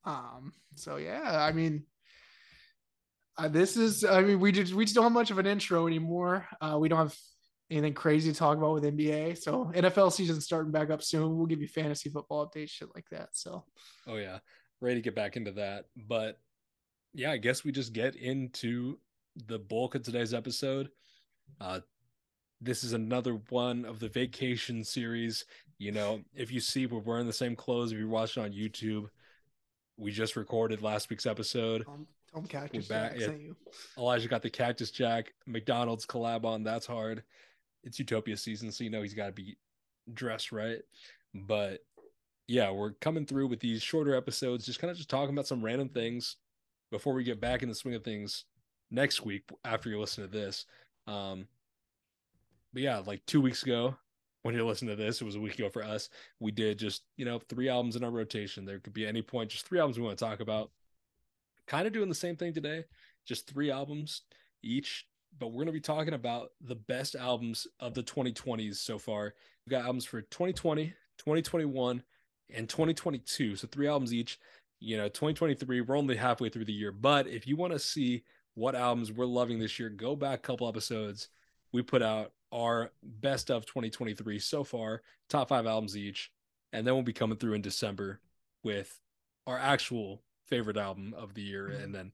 Um, 0.04 0.52
so 0.74 0.96
yeah, 0.96 1.44
I 1.44 1.52
mean, 1.52 1.84
uh, 3.38 3.48
this 3.48 3.76
is 3.76 4.04
I 4.04 4.22
mean 4.22 4.40
we 4.40 4.52
just 4.52 4.72
we 4.72 4.84
just 4.84 4.94
don't 4.94 5.04
have 5.04 5.12
much 5.12 5.30
of 5.30 5.38
an 5.38 5.46
intro 5.46 5.86
anymore. 5.86 6.46
Uh, 6.60 6.78
we 6.80 6.88
don't 6.88 6.98
have 6.98 7.16
anything 7.70 7.94
crazy 7.94 8.32
to 8.32 8.38
talk 8.38 8.56
about 8.56 8.74
with 8.74 8.84
NBA. 8.84 9.38
So 9.38 9.70
NFL 9.74 10.12
season 10.12 10.40
starting 10.40 10.72
back 10.72 10.90
up 10.90 11.02
soon. 11.02 11.36
We'll 11.36 11.46
give 11.46 11.60
you 11.60 11.68
fantasy 11.68 12.08
football 12.08 12.48
updates, 12.48 12.70
shit 12.70 12.88
like 12.94 13.06
that. 13.10 13.30
So 13.32 13.64
oh 14.06 14.16
yeah, 14.16 14.38
ready 14.80 14.96
to 14.96 15.02
get 15.02 15.16
back 15.16 15.36
into 15.36 15.52
that. 15.52 15.86
But 15.96 16.38
yeah, 17.12 17.32
I 17.32 17.36
guess 17.36 17.64
we 17.64 17.72
just 17.72 17.92
get 17.92 18.16
into 18.16 18.98
the 19.46 19.58
bulk 19.58 19.94
of 19.94 20.02
today's 20.02 20.32
episode. 20.32 20.88
Uh 21.60 21.80
this 22.60 22.84
is 22.84 22.94
another 22.94 23.34
one 23.50 23.84
of 23.84 24.00
the 24.00 24.08
vacation 24.08 24.82
series. 24.82 25.44
You 25.78 25.92
know, 25.92 26.22
if 26.34 26.50
you 26.50 26.60
see 26.60 26.86
we're 26.86 27.00
wearing 27.00 27.26
the 27.26 27.32
same 27.32 27.54
clothes, 27.54 27.92
if 27.92 27.98
you're 27.98 28.08
watching 28.08 28.42
on 28.42 28.52
YouTube, 28.52 29.08
we 29.98 30.10
just 30.10 30.36
recorded 30.36 30.80
last 30.80 31.10
week's 31.10 31.26
episode. 31.26 31.84
Um, 31.86 32.06
Tom 32.32 32.46
Cactus. 32.46 32.88
Jack, 32.88 33.14
yeah. 33.18 33.28
Elijah 33.98 34.28
got 34.28 34.42
the 34.42 34.48
Cactus 34.48 34.90
Jack 34.90 35.34
McDonald's 35.46 36.06
collab 36.06 36.44
on. 36.44 36.62
That's 36.62 36.86
hard 36.86 37.22
it's 37.86 38.00
Utopia 38.00 38.36
season, 38.36 38.72
so 38.72 38.84
you 38.84 38.90
know 38.90 39.00
he's 39.00 39.14
got 39.14 39.26
to 39.26 39.32
be 39.32 39.56
dressed 40.12 40.52
right. 40.52 40.80
But 41.32 41.80
yeah, 42.48 42.70
we're 42.70 42.92
coming 43.00 43.24
through 43.24 43.46
with 43.46 43.60
these 43.60 43.82
shorter 43.82 44.14
episodes, 44.14 44.66
just 44.66 44.80
kind 44.80 44.90
of 44.90 44.96
just 44.96 45.08
talking 45.08 45.34
about 45.34 45.46
some 45.46 45.64
random 45.64 45.88
things 45.88 46.36
before 46.90 47.14
we 47.14 47.24
get 47.24 47.40
back 47.40 47.62
in 47.62 47.68
the 47.68 47.74
swing 47.74 47.94
of 47.94 48.04
things 48.04 48.44
next 48.90 49.24
week 49.24 49.44
after 49.64 49.88
you 49.88 50.00
listen 50.00 50.24
to 50.24 50.30
this. 50.30 50.66
Um, 51.06 51.46
but 52.72 52.82
yeah, 52.82 52.98
like 52.98 53.24
two 53.26 53.40
weeks 53.40 53.62
ago, 53.62 53.96
when 54.42 54.54
you 54.54 54.66
listen 54.66 54.88
to 54.88 54.96
this, 54.96 55.20
it 55.20 55.24
was 55.24 55.36
a 55.36 55.40
week 55.40 55.58
ago 55.58 55.68
for 55.68 55.82
us. 55.82 56.08
We 56.40 56.52
did 56.52 56.78
just 56.78 57.02
you 57.16 57.24
know 57.24 57.40
three 57.48 57.68
albums 57.68 57.96
in 57.96 58.04
our 58.04 58.10
rotation. 58.10 58.64
There 58.64 58.78
could 58.78 58.94
be 58.94 59.06
any 59.06 59.22
point, 59.22 59.50
just 59.50 59.66
three 59.66 59.78
albums 59.78 59.98
we 59.98 60.04
want 60.04 60.18
to 60.18 60.24
talk 60.24 60.40
about. 60.40 60.70
Kind 61.66 61.86
of 61.86 61.92
doing 61.92 62.08
the 62.08 62.14
same 62.14 62.36
thing 62.36 62.52
today, 62.52 62.84
just 63.24 63.50
three 63.50 63.70
albums 63.70 64.22
each 64.62 65.06
but 65.38 65.48
we're 65.48 65.64
going 65.64 65.66
to 65.66 65.72
be 65.72 65.80
talking 65.80 66.14
about 66.14 66.50
the 66.60 66.74
best 66.74 67.14
albums 67.14 67.66
of 67.80 67.94
the 67.94 68.02
2020s 68.02 68.76
so 68.76 68.98
far. 68.98 69.34
We've 69.64 69.70
got 69.70 69.84
albums 69.84 70.04
for 70.04 70.22
2020, 70.22 70.86
2021, 71.18 72.02
and 72.54 72.68
2022. 72.68 73.56
So 73.56 73.68
three 73.68 73.88
albums 73.88 74.14
each. 74.14 74.38
You 74.78 74.98
know, 74.98 75.08
2023, 75.08 75.80
we're 75.80 75.96
only 75.96 76.16
halfway 76.16 76.48
through 76.48 76.66
the 76.66 76.72
year. 76.72 76.92
But 76.92 77.26
if 77.26 77.46
you 77.46 77.56
want 77.56 77.72
to 77.72 77.78
see 77.78 78.24
what 78.56 78.74
albums 78.74 79.12
we're 79.12 79.26
loving 79.26 79.58
this 79.60 79.78
year, 79.78 79.90
go 79.90 80.16
back 80.16 80.38
a 80.38 80.42
couple 80.42 80.66
episodes. 80.66 81.28
We 81.72 81.82
put 81.82 82.02
out 82.02 82.32
our 82.50 82.90
best 83.02 83.50
of 83.50 83.66
2023 83.66 84.38
so 84.38 84.64
far, 84.64 85.02
top 85.28 85.50
five 85.50 85.66
albums 85.66 85.96
each. 85.96 86.32
And 86.72 86.86
then 86.86 86.94
we'll 86.94 87.02
be 87.02 87.12
coming 87.12 87.38
through 87.38 87.52
in 87.52 87.62
December 87.62 88.20
with 88.64 88.98
our 89.46 89.58
actual 89.58 90.22
favorite 90.46 90.76
album 90.76 91.14
of 91.16 91.34
the 91.34 91.42
year, 91.42 91.68
mm-hmm. 91.72 91.84
and 91.84 91.94
then 91.94 92.12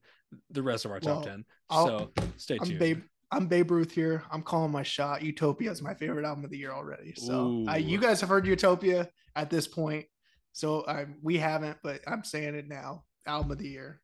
the 0.51 0.61
rest 0.61 0.85
of 0.85 0.91
our 0.91 0.99
top 0.99 1.17
well, 1.17 1.25
ten. 1.25 1.45
I'll, 1.69 1.87
so 1.87 2.11
stay 2.37 2.57
tuned. 2.57 2.73
I'm 2.73 2.77
Babe, 2.77 3.01
I'm 3.31 3.47
Babe 3.47 3.71
Ruth 3.71 3.91
here. 3.91 4.23
I'm 4.31 4.41
calling 4.41 4.71
my 4.71 4.83
shot. 4.83 5.23
Utopia 5.23 5.71
is 5.71 5.81
my 5.81 5.93
favorite 5.93 6.25
album 6.25 6.43
of 6.43 6.51
the 6.51 6.57
year 6.57 6.71
already. 6.71 7.13
So 7.15 7.65
I, 7.67 7.77
you 7.77 7.99
guys 7.99 8.21
have 8.21 8.29
heard 8.29 8.45
Utopia 8.45 9.09
at 9.35 9.49
this 9.49 9.67
point. 9.67 10.05
So 10.51 10.85
I, 10.87 11.05
we 11.21 11.37
haven't, 11.37 11.77
but 11.83 12.01
I'm 12.05 12.23
saying 12.23 12.55
it 12.55 12.67
now. 12.67 13.03
Album 13.25 13.51
of 13.51 13.57
the 13.57 13.67
year. 13.67 14.01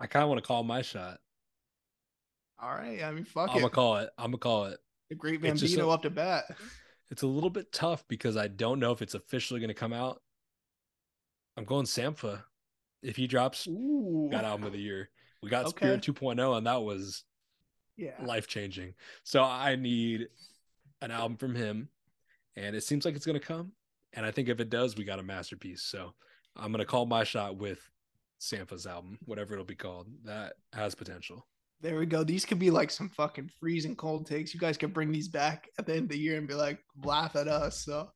I 0.00 0.06
kind 0.06 0.22
of 0.22 0.28
want 0.28 0.42
to 0.42 0.46
call 0.46 0.62
my 0.62 0.82
shot. 0.82 1.18
All 2.60 2.70
right. 2.70 3.02
I 3.02 3.12
mean, 3.12 3.24
fuck 3.24 3.50
I'm 3.50 3.56
it. 3.56 3.58
I'm 3.58 3.60
gonna 3.62 3.70
call 3.70 3.96
it. 3.96 4.10
I'm 4.18 4.30
gonna 4.30 4.38
call 4.38 4.64
it. 4.66 4.78
The 5.08 5.14
Great 5.14 5.40
Bambino 5.40 5.90
a, 5.90 5.94
up 5.94 6.02
to 6.02 6.10
bat. 6.10 6.44
It's 7.10 7.22
a 7.22 7.26
little 7.26 7.50
bit 7.50 7.72
tough 7.72 8.04
because 8.08 8.36
I 8.36 8.48
don't 8.48 8.80
know 8.80 8.92
if 8.92 9.00
it's 9.00 9.14
officially 9.14 9.60
going 9.60 9.68
to 9.68 9.74
come 9.74 9.94
out. 9.94 10.20
I'm 11.56 11.64
going 11.64 11.86
Sampha. 11.86 12.42
If 13.02 13.16
he 13.16 13.26
drops, 13.26 13.66
Ooh. 13.66 14.28
got 14.30 14.44
album 14.44 14.66
of 14.66 14.72
the 14.72 14.78
year. 14.78 15.08
We 15.42 15.48
got 15.48 15.66
okay. 15.66 15.98
Spirit 15.98 16.02
2.0, 16.02 16.58
and 16.58 16.66
that 16.66 16.82
was 16.82 17.24
yeah 17.96 18.22
life 18.22 18.46
changing. 18.46 18.94
So 19.22 19.42
I 19.42 19.76
need 19.76 20.28
an 21.00 21.10
album 21.10 21.36
from 21.36 21.54
him, 21.54 21.88
and 22.56 22.76
it 22.76 22.82
seems 22.82 23.04
like 23.04 23.14
it's 23.14 23.26
going 23.26 23.38
to 23.38 23.46
come. 23.46 23.72
And 24.12 24.26
I 24.26 24.30
think 24.30 24.48
if 24.48 24.60
it 24.60 24.68
does, 24.68 24.96
we 24.96 25.04
got 25.04 25.20
a 25.20 25.22
masterpiece. 25.22 25.82
So 25.82 26.12
I'm 26.56 26.72
going 26.72 26.80
to 26.80 26.86
call 26.86 27.06
my 27.06 27.24
shot 27.24 27.56
with 27.56 27.78
Sampha's 28.38 28.86
album, 28.86 29.18
whatever 29.24 29.54
it'll 29.54 29.64
be 29.64 29.74
called. 29.74 30.06
That 30.24 30.54
has 30.72 30.94
potential. 30.94 31.46
There 31.80 31.98
we 31.98 32.06
go. 32.06 32.24
These 32.24 32.44
could 32.44 32.58
be 32.58 32.70
like 32.70 32.90
some 32.90 33.08
fucking 33.08 33.50
freezing 33.60 33.94
cold 33.94 34.26
takes. 34.26 34.52
You 34.52 34.60
guys 34.60 34.76
could 34.76 34.92
bring 34.92 35.12
these 35.12 35.28
back 35.28 35.68
at 35.78 35.86
the 35.86 35.92
end 35.92 36.04
of 36.04 36.08
the 36.08 36.18
year 36.18 36.36
and 36.36 36.48
be 36.48 36.54
like, 36.54 36.80
laugh 37.04 37.36
at 37.36 37.46
us. 37.46 37.84
So, 37.84 38.08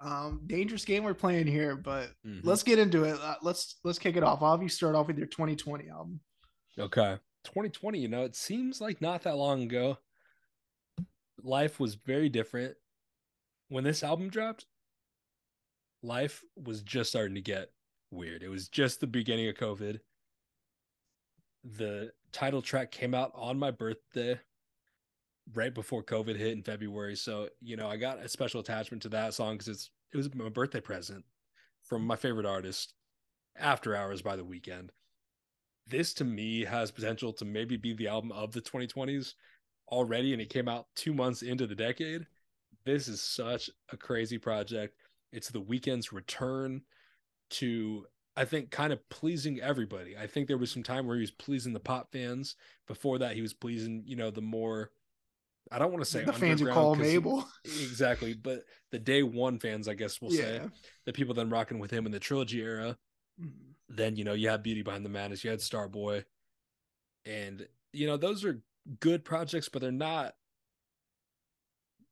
um, 0.00 0.42
dangerous 0.46 0.84
game 0.84 1.04
we're 1.04 1.14
playing 1.14 1.46
here, 1.46 1.76
but 1.76 2.10
mm-hmm. 2.26 2.46
let's 2.46 2.62
get 2.62 2.78
into 2.78 3.04
it. 3.04 3.18
Uh, 3.20 3.36
let's 3.42 3.78
let's 3.84 3.98
kick 3.98 4.16
it 4.16 4.24
off. 4.24 4.42
I'll 4.42 4.52
have 4.52 4.62
you 4.62 4.68
start 4.68 4.94
off 4.94 5.06
with 5.06 5.18
your 5.18 5.28
2020 5.28 5.88
album. 5.88 6.20
Okay, 6.78 7.16
2020. 7.44 7.98
You 7.98 8.08
know, 8.08 8.24
it 8.24 8.36
seems 8.36 8.80
like 8.80 9.00
not 9.00 9.22
that 9.22 9.36
long 9.36 9.62
ago. 9.62 9.98
Life 11.42 11.78
was 11.78 11.94
very 11.94 12.28
different 12.28 12.74
when 13.68 13.84
this 13.84 14.02
album 14.02 14.28
dropped. 14.28 14.66
Life 16.02 16.42
was 16.56 16.82
just 16.82 17.10
starting 17.10 17.36
to 17.36 17.40
get 17.40 17.70
weird. 18.10 18.42
It 18.42 18.48
was 18.48 18.68
just 18.68 19.00
the 19.00 19.06
beginning 19.06 19.48
of 19.48 19.54
COVID. 19.56 20.00
The 21.64 22.12
title 22.32 22.62
track 22.62 22.90
came 22.90 23.14
out 23.14 23.32
on 23.34 23.58
my 23.58 23.70
birthday 23.70 24.38
right 25.54 25.74
before 25.74 26.02
COVID 26.02 26.36
hit 26.36 26.52
in 26.52 26.62
February. 26.62 27.16
So, 27.16 27.48
you 27.60 27.76
know, 27.76 27.88
I 27.88 27.96
got 27.96 28.18
a 28.18 28.28
special 28.28 28.60
attachment 28.60 29.02
to 29.02 29.08
that 29.10 29.34
song 29.34 29.54
because 29.54 29.68
it's 29.68 29.90
it 30.12 30.16
was 30.16 30.32
my 30.34 30.48
birthday 30.48 30.80
present 30.80 31.24
from 31.82 32.06
my 32.06 32.16
favorite 32.16 32.46
artist, 32.46 32.94
After 33.56 33.94
Hours 33.94 34.22
by 34.22 34.36
the 34.36 34.44
Weeknd. 34.44 34.90
This 35.86 36.14
to 36.14 36.24
me 36.24 36.64
has 36.64 36.90
potential 36.90 37.32
to 37.34 37.44
maybe 37.44 37.76
be 37.76 37.92
the 37.92 38.08
album 38.08 38.32
of 38.32 38.52
the 38.52 38.60
2020s 38.60 39.34
already, 39.88 40.32
and 40.32 40.42
it 40.42 40.50
came 40.50 40.68
out 40.68 40.86
two 40.96 41.14
months 41.14 41.42
into 41.42 41.66
the 41.66 41.74
decade. 41.74 42.26
This 42.84 43.08
is 43.08 43.20
such 43.20 43.70
a 43.92 43.96
crazy 43.96 44.38
project. 44.38 44.96
It's 45.32 45.48
the 45.48 45.62
Weeknd's 45.62 46.12
return 46.12 46.82
to 47.50 48.06
I 48.36 48.44
think 48.44 48.70
kind 48.70 48.92
of 48.92 49.08
pleasing 49.08 49.60
everybody. 49.60 50.16
I 50.16 50.26
think 50.26 50.46
there 50.46 50.58
was 50.58 50.70
some 50.70 50.82
time 50.82 51.06
where 51.06 51.16
he 51.16 51.22
was 51.22 51.30
pleasing 51.30 51.72
the 51.72 51.80
pop 51.80 52.12
fans. 52.12 52.56
Before 52.86 53.18
that, 53.18 53.34
he 53.34 53.40
was 53.40 53.54
pleasing, 53.54 54.02
you 54.06 54.16
know, 54.16 54.30
the 54.30 54.42
more 54.42 54.90
I 55.72 55.78
don't 55.78 55.90
want 55.90 56.04
to 56.04 56.10
say 56.10 56.24
the 56.24 56.32
fans 56.32 56.60
who 56.60 56.68
call 56.68 56.94
Mabel. 56.94 57.48
exactly, 57.64 58.34
but 58.34 58.64
the 58.92 58.98
day 58.98 59.22
one 59.22 59.58
fans, 59.58 59.88
I 59.88 59.94
guess 59.94 60.20
we'll 60.20 60.32
yeah. 60.32 60.42
say, 60.42 60.60
the 61.06 61.12
people 61.12 61.34
then 61.34 61.50
rocking 61.50 61.78
with 61.78 61.90
him 61.90 62.06
in 62.06 62.12
the 62.12 62.20
trilogy 62.20 62.60
era. 62.60 62.96
Mm-hmm. 63.40 63.70
Then, 63.88 64.16
you 64.16 64.24
know, 64.24 64.34
you 64.34 64.48
had 64.48 64.62
Beauty 64.62 64.82
Behind 64.82 65.04
the 65.04 65.10
Madness, 65.10 65.42
you 65.42 65.50
had 65.50 65.60
Starboy. 65.60 66.24
And, 67.24 67.66
you 67.92 68.06
know, 68.06 68.16
those 68.16 68.44
are 68.44 68.60
good 69.00 69.24
projects, 69.24 69.68
but 69.68 69.82
they're 69.82 69.90
not 69.90 70.34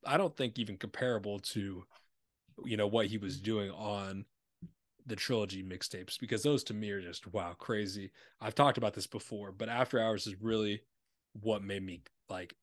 I 0.07 0.17
don't 0.17 0.37
think 0.37 0.59
even 0.59 0.77
comparable 0.77 1.39
to, 1.41 1.85
you 2.65 2.77
know, 2.77 2.87
what 2.87 3.07
he 3.07 3.19
was 3.19 3.41
doing 3.41 3.71
on 3.71 4.25
the 5.07 5.17
trilogy 5.17 5.63
mixtapes 5.63 6.19
because 6.19 6.43
those 6.43 6.65
to 6.65 6.75
me 6.75 6.91
are 6.91 7.03
just 7.03 7.33
wow 7.33 7.55
crazy. 7.59 8.11
I've 8.41 8.55
talked 8.55 8.79
about 8.79 8.95
this 8.95 9.07
before, 9.07 9.53
but 9.53 9.69
After 9.69 10.01
Hours 10.01 10.27
is 10.27 10.41
really 10.41 10.83
what 11.41 11.63
made 11.63 11.83
me 11.83 12.03
like 12.29 12.55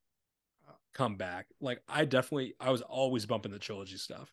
come 0.92 1.16
back. 1.16 1.46
Like 1.60 1.82
I 1.88 2.04
definitely 2.04 2.54
I 2.60 2.70
was 2.70 2.82
always 2.82 3.26
bumping 3.26 3.52
the 3.52 3.58
trilogy 3.58 3.96
stuff, 3.96 4.32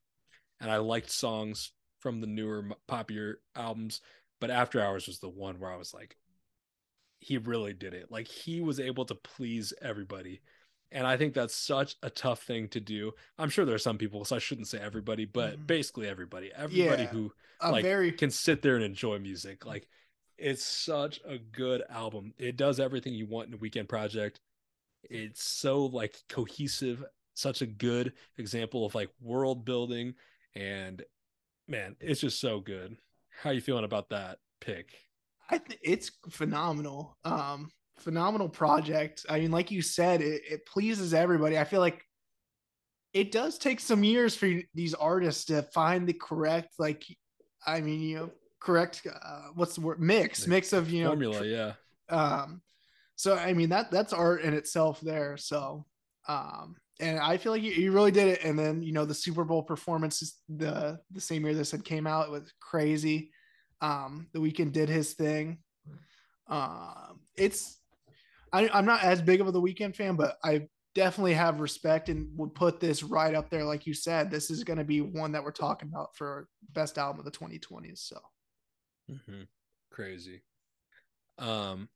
and 0.59 0.71
I 0.71 0.77
liked 0.77 1.11
songs 1.11 1.71
from 1.99 2.21
the 2.21 2.27
newer 2.27 2.65
popular 2.87 3.39
albums, 3.55 4.01
but 4.39 4.49
After 4.51 4.81
Hours 4.81 5.07
was 5.07 5.19
the 5.19 5.29
one 5.29 5.59
where 5.59 5.71
I 5.71 5.77
was 5.77 5.93
like, 5.93 6.15
he 7.19 7.37
really 7.37 7.73
did 7.73 7.93
it. 7.93 8.11
Like 8.11 8.27
he 8.27 8.61
was 8.61 8.79
able 8.79 9.05
to 9.05 9.15
please 9.15 9.73
everybody 9.81 10.41
and 10.91 11.05
I 11.05 11.17
think 11.17 11.33
that's 11.33 11.55
such 11.55 11.95
a 12.01 12.09
tough 12.09 12.43
thing 12.43 12.67
to 12.69 12.79
do. 12.79 13.11
I'm 13.37 13.49
sure 13.49 13.65
there 13.65 13.75
are 13.75 13.79
some 13.79 13.97
people, 13.97 14.25
so 14.25 14.35
I 14.35 14.39
shouldn't 14.39 14.67
say 14.67 14.79
everybody, 14.79 15.25
but 15.25 15.53
mm-hmm. 15.53 15.65
basically 15.65 16.07
everybody, 16.07 16.51
everybody 16.55 17.03
yeah, 17.03 17.09
who 17.09 17.31
like 17.61 17.83
very... 17.83 18.11
can 18.11 18.31
sit 18.31 18.61
there 18.61 18.75
and 18.75 18.83
enjoy 18.83 19.19
music. 19.19 19.65
Like 19.65 19.87
it's 20.37 20.65
such 20.65 21.19
a 21.27 21.37
good 21.37 21.83
album. 21.89 22.33
It 22.37 22.57
does 22.57 22.79
everything 22.79 23.13
you 23.13 23.27
want 23.27 23.49
in 23.49 23.53
a 23.53 23.57
Weeknd 23.57 23.87
project. 23.87 24.39
It's 25.03 25.43
so 25.43 25.85
like 25.85 26.15
cohesive, 26.27 27.03
such 27.33 27.61
a 27.61 27.67
good 27.67 28.13
example 28.37 28.85
of 28.85 28.95
like 28.95 29.09
world 29.21 29.65
building 29.65 30.15
and 30.55 31.03
man, 31.67 31.95
it's 31.99 32.21
just 32.21 32.41
so 32.41 32.59
good. 32.59 32.97
How 33.41 33.51
you 33.51 33.61
feeling 33.61 33.85
about 33.85 34.09
that 34.09 34.39
pick? 34.59 34.93
I 35.49 35.57
think 35.59 35.79
it's 35.83 36.11
phenomenal. 36.29 37.17
Um 37.23 37.71
phenomenal 37.99 38.49
project. 38.49 39.25
I 39.29 39.39
mean, 39.39 39.51
like 39.51 39.71
you 39.71 39.81
said, 39.81 40.21
it, 40.21 40.41
it 40.49 40.65
pleases 40.65 41.13
everybody. 41.13 41.57
I 41.57 41.63
feel 41.63 41.81
like 41.81 42.03
it 43.13 43.31
does 43.31 43.57
take 43.57 43.79
some 43.79 44.03
years 44.03 44.35
for 44.35 44.51
these 44.73 44.93
artists 44.93 45.45
to 45.45 45.63
find 45.63 46.07
the 46.07 46.13
correct, 46.13 46.75
like, 46.77 47.03
I 47.65 47.81
mean, 47.81 48.01
you 48.01 48.17
know, 48.17 48.31
correct. 48.59 49.05
Uh, 49.07 49.47
what's 49.55 49.75
the 49.75 49.81
word? 49.81 49.99
Mix, 49.99 50.47
mix 50.47 50.73
of 50.73 50.91
you 50.91 51.03
know 51.03 51.09
formula. 51.09 51.45
Yeah. 51.45 51.73
Um. 52.09 52.61
So 53.15 53.35
I 53.35 53.53
mean 53.53 53.69
that 53.69 53.91
that's 53.91 54.13
art 54.13 54.41
in 54.41 54.53
itself 54.53 55.01
there. 55.01 55.37
So, 55.37 55.85
um, 56.27 56.75
and 56.99 57.19
I 57.19 57.37
feel 57.37 57.51
like 57.51 57.61
you, 57.61 57.71
you 57.71 57.91
really 57.91 58.11
did 58.11 58.27
it. 58.27 58.43
And 58.43 58.57
then 58.57 58.81
you 58.81 58.93
know 58.93 59.05
the 59.05 59.13
Super 59.13 59.43
Bowl 59.43 59.63
performance 59.63 60.37
the 60.47 60.99
the 61.11 61.21
same 61.21 61.45
year 61.45 61.53
this 61.53 61.71
had 61.71 61.83
came 61.83 62.07
out 62.07 62.27
it 62.27 62.31
was 62.31 62.53
crazy. 62.59 63.31
Um, 63.81 64.27
the 64.33 64.39
Weeknd 64.39 64.71
did 64.71 64.89
his 64.89 65.13
thing. 65.13 65.59
Um, 66.47 67.21
it's 67.35 67.78
I, 68.51 68.69
I'm 68.69 68.85
not 68.85 69.03
as 69.03 69.21
big 69.21 69.41
of 69.41 69.47
a 69.47 69.51
The 69.51 69.61
Weeknd 69.61 69.95
fan, 69.95 70.15
but 70.15 70.37
I 70.43 70.67
definitely 70.95 71.33
have 71.33 71.59
respect 71.59 72.09
and 72.09 72.27
would 72.37 72.53
put 72.55 72.79
this 72.79 73.03
right 73.03 73.35
up 73.35 73.49
there. 73.49 73.63
Like 73.63 73.85
you 73.85 73.93
said, 73.93 74.31
this 74.31 74.49
is 74.49 74.63
going 74.63 74.79
to 74.79 74.83
be 74.83 75.01
one 75.01 75.31
that 75.33 75.43
we're 75.43 75.51
talking 75.51 75.89
about 75.89 76.15
for 76.15 76.47
best 76.73 76.97
album 76.97 77.19
of 77.19 77.25
the 77.25 77.31
2020s. 77.31 77.99
So 77.99 78.19
mm-hmm. 79.09 79.43
crazy. 79.91 80.41
Um, 81.37 81.89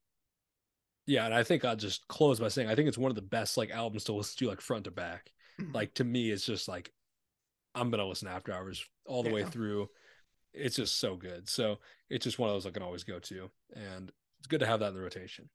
yeah, 1.05 1.25
and 1.25 1.33
I 1.33 1.43
think 1.43 1.65
I'll 1.65 1.75
just 1.75 2.07
close 2.07 2.39
by 2.39 2.47
saying 2.47 2.69
I 2.69 2.75
think 2.75 2.87
it's 2.87 2.97
one 2.97 3.11
of 3.11 3.15
the 3.15 3.21
best 3.21 3.57
like 3.57 3.71
albums 3.71 4.05
to 4.05 4.13
listen 4.13 4.37
to 4.39 4.49
like 4.49 4.61
front 4.61 4.85
to 4.85 4.91
back. 4.91 5.31
Mm-hmm. 5.59 5.73
Like 5.73 5.93
to 5.95 6.03
me, 6.03 6.31
it's 6.31 6.45
just 6.45 6.67
like 6.67 6.91
I'm 7.75 7.91
gonna 7.91 8.05
listen 8.05 8.27
after 8.27 8.53
hours 8.53 8.83
all 9.05 9.23
the 9.23 9.29
yeah. 9.29 9.35
way 9.35 9.43
through. 9.43 9.89
It's 10.53 10.75
just 10.75 10.99
so 10.99 11.15
good. 11.15 11.49
So 11.49 11.79
it's 12.09 12.23
just 12.23 12.39
one 12.39 12.49
of 12.49 12.55
those 12.55 12.65
I 12.65 12.71
can 12.71 12.83
always 12.83 13.03
go 13.03 13.19
to, 13.19 13.49
and 13.75 14.11
it's 14.39 14.47
good 14.47 14.61
to 14.61 14.65
have 14.65 14.79
that 14.79 14.89
in 14.89 14.93
the 14.93 15.01
rotation. 15.01 15.49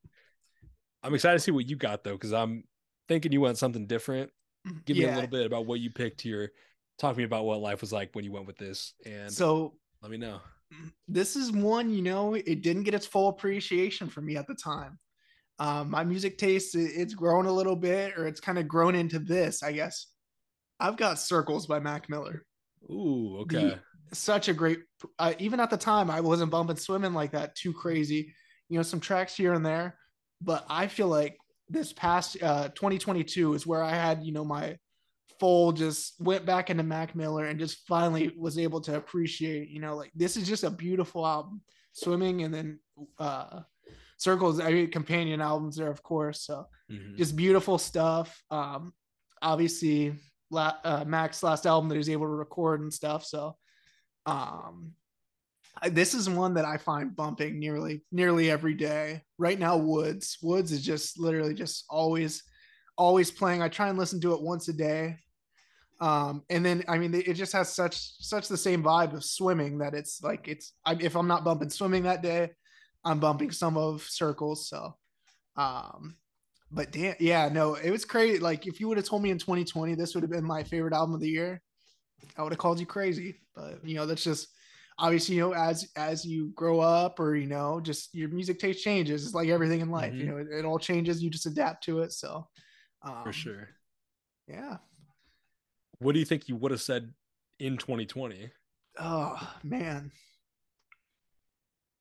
I'm 1.02 1.14
excited 1.14 1.38
to 1.38 1.40
see 1.40 1.50
what 1.50 1.68
you 1.68 1.76
got 1.76 2.04
though, 2.04 2.12
because 2.12 2.32
I'm 2.32 2.64
thinking 3.08 3.32
you 3.32 3.40
went 3.40 3.58
something 3.58 3.86
different. 3.86 4.30
Mm-hmm. 4.66 4.78
Give 4.84 4.96
me 4.96 5.04
a 5.04 5.14
little 5.14 5.30
bit 5.30 5.46
about 5.46 5.66
what 5.66 5.80
you 5.80 5.90
picked 5.90 6.20
here. 6.20 6.52
Talk 6.98 7.14
to 7.14 7.18
me 7.18 7.24
about 7.24 7.44
what 7.44 7.60
life 7.60 7.80
was 7.80 7.92
like 7.92 8.10
when 8.14 8.24
you 8.24 8.32
went 8.32 8.46
with 8.46 8.58
this, 8.58 8.94
and 9.06 9.32
so 9.32 9.74
let 10.02 10.10
me 10.10 10.16
know. 10.16 10.40
This 11.06 11.36
is 11.36 11.50
one, 11.50 11.90
you 11.90 12.02
know, 12.02 12.34
it 12.34 12.62
didn't 12.62 12.82
get 12.82 12.94
its 12.94 13.06
full 13.06 13.28
appreciation 13.28 14.08
for 14.08 14.20
me 14.20 14.36
at 14.36 14.46
the 14.46 14.54
time. 14.54 14.98
Um, 15.58 15.90
my 15.90 16.04
music 16.04 16.38
taste, 16.38 16.74
it's 16.74 17.14
grown 17.14 17.46
a 17.46 17.52
little 17.52 17.74
bit, 17.74 18.18
or 18.18 18.26
it's 18.26 18.40
kind 18.40 18.58
of 18.58 18.68
grown 18.68 18.94
into 18.94 19.18
this, 19.18 19.62
I 19.62 19.72
guess. 19.72 20.08
I've 20.78 20.96
got 20.96 21.18
Circles 21.18 21.66
by 21.66 21.80
Mac 21.80 22.08
Miller. 22.10 22.44
Ooh, 22.90 23.38
okay. 23.40 23.78
The, 24.10 24.14
such 24.14 24.48
a 24.48 24.52
great, 24.52 24.80
uh, 25.18 25.32
even 25.38 25.58
at 25.58 25.70
the 25.70 25.76
time, 25.76 26.10
I 26.10 26.20
wasn't 26.20 26.50
bumping 26.50 26.76
swimming 26.76 27.14
like 27.14 27.32
that 27.32 27.56
too 27.56 27.72
crazy. 27.72 28.34
You 28.68 28.76
know, 28.76 28.82
some 28.82 29.00
tracks 29.00 29.34
here 29.34 29.54
and 29.54 29.64
there, 29.64 29.98
but 30.40 30.64
I 30.68 30.86
feel 30.86 31.08
like 31.08 31.36
this 31.68 31.92
past 31.92 32.42
uh, 32.42 32.68
2022 32.68 33.54
is 33.54 33.66
where 33.66 33.82
I 33.82 33.94
had, 33.94 34.22
you 34.24 34.32
know, 34.32 34.44
my 34.44 34.76
full 35.38 35.72
just 35.72 36.20
went 36.20 36.46
back 36.46 36.70
into 36.70 36.82
Mac 36.82 37.14
Miller 37.14 37.44
and 37.46 37.58
just 37.58 37.86
finally 37.86 38.32
was 38.36 38.58
able 38.58 38.80
to 38.82 38.96
appreciate, 38.96 39.68
you 39.68 39.80
know, 39.80 39.96
like 39.96 40.10
this 40.14 40.36
is 40.36 40.48
just 40.48 40.64
a 40.64 40.70
beautiful 40.70 41.26
album. 41.26 41.60
Swimming 41.92 42.42
and 42.42 42.54
then 42.54 42.78
uh 43.18 43.60
Circles, 44.18 44.60
I 44.60 44.72
mean, 44.72 44.90
companion 44.90 45.40
albums 45.40 45.76
there, 45.76 45.90
of 45.90 46.02
course. 46.02 46.42
So 46.42 46.66
mm-hmm. 46.90 47.16
just 47.16 47.36
beautiful 47.36 47.78
stuff. 47.78 48.42
Um, 48.50 48.92
obviously, 49.40 50.16
la- 50.50 50.78
uh, 50.82 51.04
Mac's 51.06 51.42
last 51.44 51.66
album 51.66 51.88
that 51.88 51.94
he 51.94 51.98
was 51.98 52.10
able 52.10 52.26
to 52.26 52.32
record 52.32 52.80
and 52.80 52.92
stuff. 52.92 53.24
So, 53.24 53.56
um, 54.26 54.92
this 55.90 56.14
is 56.14 56.28
one 56.28 56.54
that 56.54 56.64
I 56.64 56.76
find 56.76 57.14
bumping 57.14 57.58
nearly 57.58 58.04
nearly 58.10 58.50
every 58.50 58.74
day. 58.74 59.22
Right 59.38 59.58
now, 59.58 59.76
Woods. 59.76 60.38
Woods 60.42 60.72
is 60.72 60.82
just 60.82 61.18
literally 61.18 61.54
just 61.54 61.84
always 61.88 62.42
always 62.96 63.30
playing. 63.30 63.62
I 63.62 63.68
try 63.68 63.88
and 63.88 63.98
listen 63.98 64.20
to 64.22 64.34
it 64.34 64.42
once 64.42 64.68
a 64.68 64.72
day. 64.72 65.16
Um, 66.00 66.44
and 66.48 66.64
then 66.64 66.84
I 66.88 66.98
mean 66.98 67.14
it 67.14 67.34
just 67.34 67.52
has 67.52 67.74
such 67.74 67.96
such 68.20 68.48
the 68.48 68.56
same 68.56 68.82
vibe 68.82 69.14
of 69.14 69.24
swimming 69.24 69.78
that 69.78 69.94
it's 69.94 70.22
like 70.22 70.46
it's 70.46 70.72
I, 70.84 70.96
if 71.00 71.16
I'm 71.16 71.26
not 71.26 71.44
bumping 71.44 71.70
swimming 71.70 72.04
that 72.04 72.22
day, 72.22 72.50
I'm 73.04 73.18
bumping 73.18 73.50
some 73.50 73.76
of 73.76 74.02
circles. 74.02 74.68
So 74.68 74.94
um 75.56 76.16
but 76.70 76.92
damn 76.92 77.16
yeah, 77.18 77.48
no, 77.48 77.74
it 77.74 77.90
was 77.90 78.04
crazy. 78.04 78.38
Like 78.38 78.66
if 78.66 78.78
you 78.78 78.86
would 78.88 78.96
have 78.96 79.06
told 79.06 79.22
me 79.22 79.30
in 79.30 79.38
2020 79.38 79.94
this 79.94 80.14
would 80.14 80.22
have 80.22 80.30
been 80.30 80.44
my 80.44 80.62
favorite 80.62 80.94
album 80.94 81.14
of 81.14 81.20
the 81.20 81.30
year, 81.30 81.60
I 82.36 82.42
would 82.42 82.52
have 82.52 82.58
called 82.58 82.78
you 82.78 82.86
crazy. 82.86 83.40
But 83.56 83.84
you 83.84 83.96
know, 83.96 84.06
that's 84.06 84.22
just 84.22 84.48
obviously 84.98 85.36
you 85.36 85.40
know 85.40 85.54
as 85.54 85.88
as 85.96 86.24
you 86.24 86.48
grow 86.54 86.80
up 86.80 87.20
or 87.20 87.36
you 87.36 87.46
know 87.46 87.80
just 87.80 88.14
your 88.14 88.28
music 88.28 88.58
taste 88.58 88.82
changes. 88.82 89.24
It's 89.24 89.34
like 89.34 89.48
everything 89.48 89.80
in 89.80 89.90
life 89.90 90.12
mm-hmm. 90.12 90.20
you 90.20 90.26
know 90.26 90.36
it, 90.38 90.48
it, 90.50 90.64
all 90.64 90.78
changes. 90.78 91.22
You 91.22 91.30
just 91.30 91.46
adapt 91.46 91.84
to 91.84 92.00
it. 92.00 92.12
So 92.12 92.46
um, 93.02 93.22
for 93.22 93.32
sure. 93.32 93.68
yeah. 94.46 94.78
What 96.00 96.12
do 96.12 96.18
you 96.18 96.24
think 96.24 96.48
you 96.48 96.56
would 96.56 96.70
have 96.70 96.82
said 96.82 97.12
in 97.58 97.76
2020 97.76 98.50
oh 98.98 99.54
man. 99.62 100.10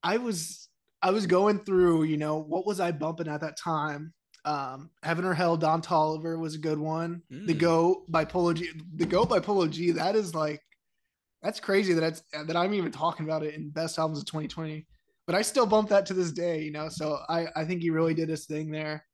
I 0.04 0.18
was 0.18 0.70
i 1.01 1.12
was 1.12 1.27
going 1.27 1.60
through 1.60 2.04
you 2.04 2.18
know 2.18 2.38
what 2.38 2.66
was 2.66 2.80
i 2.80 2.92
bumping 2.92 3.27
at 3.27 3.42
that 3.42 3.58
time? 3.58 4.13
Um 4.46 4.89
heaven 5.04 5.25
or 5.25 5.34
hell 5.34 5.58
don 5.58 5.82
Toliver 5.82 6.39
was 6.39 6.56
a 6.56 6.60
good 6.60 6.80
one. 6.80 7.22
Mm. 7.32 7.48
the 7.48 7.54
go 7.54 8.06
by 8.10 8.25
polo 8.25 8.54
g 8.54 8.70
the 8.96 9.06
go 9.06 9.25
by 9.25 9.39
polo 9.39 9.68
g 9.68 9.92
that 9.92 10.16
is 10.16 10.34
like 10.34 10.62
that's 11.41 11.60
crazy 11.60 11.94
that 11.94 12.03
it's 12.03 12.24
that 12.46 12.56
I'm 12.56 12.74
even 12.74 12.91
talking 12.91 13.25
about 13.25 13.44
it 13.44 13.53
in 13.53 13.70
best 13.70 14.00
albums 14.00 14.20
of 14.20 14.25
2020. 14.25 14.86
But 15.25 15.36
I 15.36 15.41
still 15.41 15.65
bump 15.65 15.89
that 15.89 16.06
to 16.08 16.13
this 16.13 16.32
day, 16.32 16.62
you 16.62 16.72
know. 16.72 16.89
So 16.89 17.20
I 17.29 17.48
I 17.56 17.65
think 17.65 17.82
he 17.82 17.89
really 17.89 18.13
did 18.13 18.29
his 18.29 18.46
thing 18.46 18.72
there. 18.72 19.06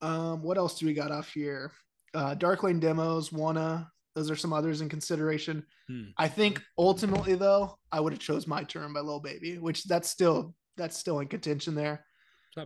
Um, 0.00 0.42
what 0.42 0.58
else 0.58 0.78
do 0.78 0.86
we 0.86 0.94
got 0.94 1.10
off 1.10 1.32
here? 1.32 1.72
Uh, 2.14 2.34
Dark 2.34 2.62
Lane 2.62 2.80
demos, 2.80 3.30
Wunna. 3.30 3.88
Those 4.14 4.30
are 4.30 4.36
some 4.36 4.52
others 4.52 4.80
in 4.80 4.88
consideration. 4.88 5.64
Hmm. 5.88 6.04
I 6.16 6.28
think 6.28 6.62
ultimately 6.76 7.34
though, 7.34 7.78
I 7.92 8.00
would 8.00 8.12
have 8.12 8.20
chose 8.20 8.46
My 8.46 8.64
Turn 8.64 8.92
by 8.92 9.00
Lil 9.00 9.20
Baby, 9.20 9.58
which 9.58 9.84
that's 9.84 10.08
still 10.08 10.54
that's 10.76 10.96
still 10.96 11.20
in 11.20 11.28
contention 11.28 11.74
there. 11.74 12.04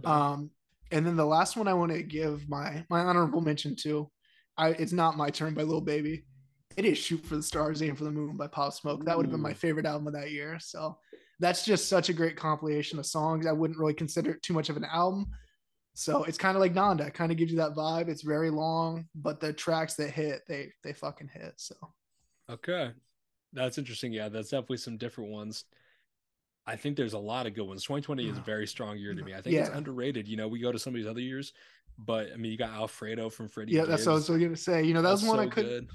Um, 0.05 0.51
and 0.91 1.07
then 1.07 1.17
the 1.17 1.27
last 1.27 1.57
one 1.57 1.69
I 1.69 1.75
want 1.75 1.93
to 1.93 2.03
give 2.03 2.49
my 2.49 2.85
my 2.89 3.01
honorable 3.01 3.41
mention 3.41 3.75
to, 3.83 4.11
I 4.57 4.69
it's 4.71 4.93
not 4.93 5.17
My 5.17 5.31
Turn 5.31 5.55
by 5.55 5.63
Lil 5.63 5.81
Baby 5.81 6.25
it 6.77 6.85
is 6.85 6.99
Shoot 6.99 7.25
for 7.25 7.37
the 7.37 7.43
Stars, 7.43 7.83
Aim 7.83 7.97
for 7.97 8.05
the 8.05 8.11
Moon 8.11 8.37
by 8.37 8.47
Pop 8.47 8.73
Smoke. 8.73 9.05
That 9.05 9.17
would 9.17 9.27
have 9.27 9.33
been 9.33 9.41
my 9.41 9.55
favorite 9.55 9.87
album 9.87 10.07
of 10.07 10.13
that 10.15 10.31
year. 10.31 10.59
So 10.61 10.99
that's 11.41 11.65
just 11.65 11.89
such 11.89 12.09
a 12.09 12.13
great 12.13 12.37
compilation 12.37 12.99
of 12.99 13.07
songs. 13.07 13.47
I 13.47 13.53
wouldn't 13.53 13.79
really 13.79 13.95
consider 13.95 14.33
it 14.33 14.43
too 14.43 14.55
much 14.55 14.69
of 14.69 14.77
an 14.77 14.85
album. 14.85 15.27
So 15.95 16.25
it's 16.25 16.39
kind 16.39 16.57
of 16.57 16.61
like 16.61 16.73
Donda 16.73 17.13
kind 17.13 17.31
of 17.31 17.39
gives 17.39 17.51
you 17.53 17.59
that 17.59 17.75
vibe. 17.75 18.09
It's 18.09 18.23
very 18.23 18.51
long, 18.51 19.07
but 19.15 19.41
the 19.41 19.53
tracks 19.53 19.95
that 19.95 20.11
hit, 20.11 20.43
they 20.49 20.73
they 20.83 20.95
fucking 20.95 21.29
hit. 21.29 21.55
So 21.57 21.75
okay, 22.49 22.93
that's 23.53 23.77
interesting. 23.77 24.13
Yeah, 24.13 24.31
that's 24.31 24.49
definitely 24.49 24.79
some 24.79 24.97
different 24.97 25.31
ones. 25.31 25.65
I 26.67 26.77
think 26.77 26.97
there's 26.97 27.13
a 27.13 27.19
lot 27.19 27.47
of 27.47 27.55
good 27.55 27.67
ones. 27.67 27.83
2020 27.83 28.29
is 28.29 28.39
a 28.39 28.41
very 28.41 28.67
strong 28.67 28.97
year 28.97 29.15
to 29.15 29.23
me. 29.23 29.35
I 29.35 29.41
think 29.41 29.55
yeah. 29.55 29.63
it's 29.63 29.77
underrated. 29.77 30.29
You 30.29 30.37
know, 30.37 30.47
we 30.47 30.61
go 30.61 30.71
to 30.71 30.79
some 30.79 30.95
of 30.95 30.97
these 30.97 31.09
other 31.09 31.21
years, 31.21 31.53
but 31.99 32.33
I 32.33 32.37
mean, 32.37 32.53
you 32.53 32.59
got 32.59 32.71
Alfredo 32.71 33.29
from 33.31 33.49
Freddie. 33.49 33.73
Yeah, 33.73 33.81
Gibbs. 33.81 33.89
that's 33.89 34.07
what 34.07 34.13
I 34.13 34.15
was 34.15 34.29
going 34.29 34.49
to 34.49 34.57
say. 34.57 34.85
You 34.85 34.95
know, 34.95 35.03
that 35.03 35.11
that's 35.11 35.23
was 35.23 35.29
one 35.29 35.39
so 35.39 35.43
I 35.43 35.47
could. 35.49 35.89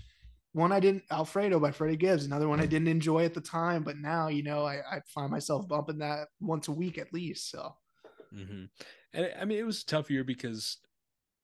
One 0.53 0.71
I 0.71 0.79
didn't 0.79 1.03
Alfredo 1.11 1.59
by 1.59 1.71
Freddie 1.71 1.97
Gibbs, 1.97 2.25
another 2.25 2.47
one 2.47 2.59
I 2.59 2.65
didn't 2.65 2.87
enjoy 2.87 3.25
at 3.25 3.33
the 3.33 3.41
time, 3.41 3.83
but 3.83 3.97
now 3.97 4.27
you 4.27 4.43
know 4.43 4.65
I, 4.65 4.81
I 4.91 5.01
find 5.05 5.31
myself 5.31 5.67
bumping 5.67 5.99
that 5.99 6.29
once 6.39 6.67
a 6.67 6.71
week 6.71 6.97
at 6.97 7.13
least. 7.13 7.51
So, 7.51 7.75
mm-hmm. 8.33 8.65
and 9.13 9.33
I 9.39 9.45
mean 9.45 9.59
it 9.59 9.65
was 9.65 9.83
a 9.83 9.85
tough 9.85 10.09
year 10.09 10.23
because 10.23 10.77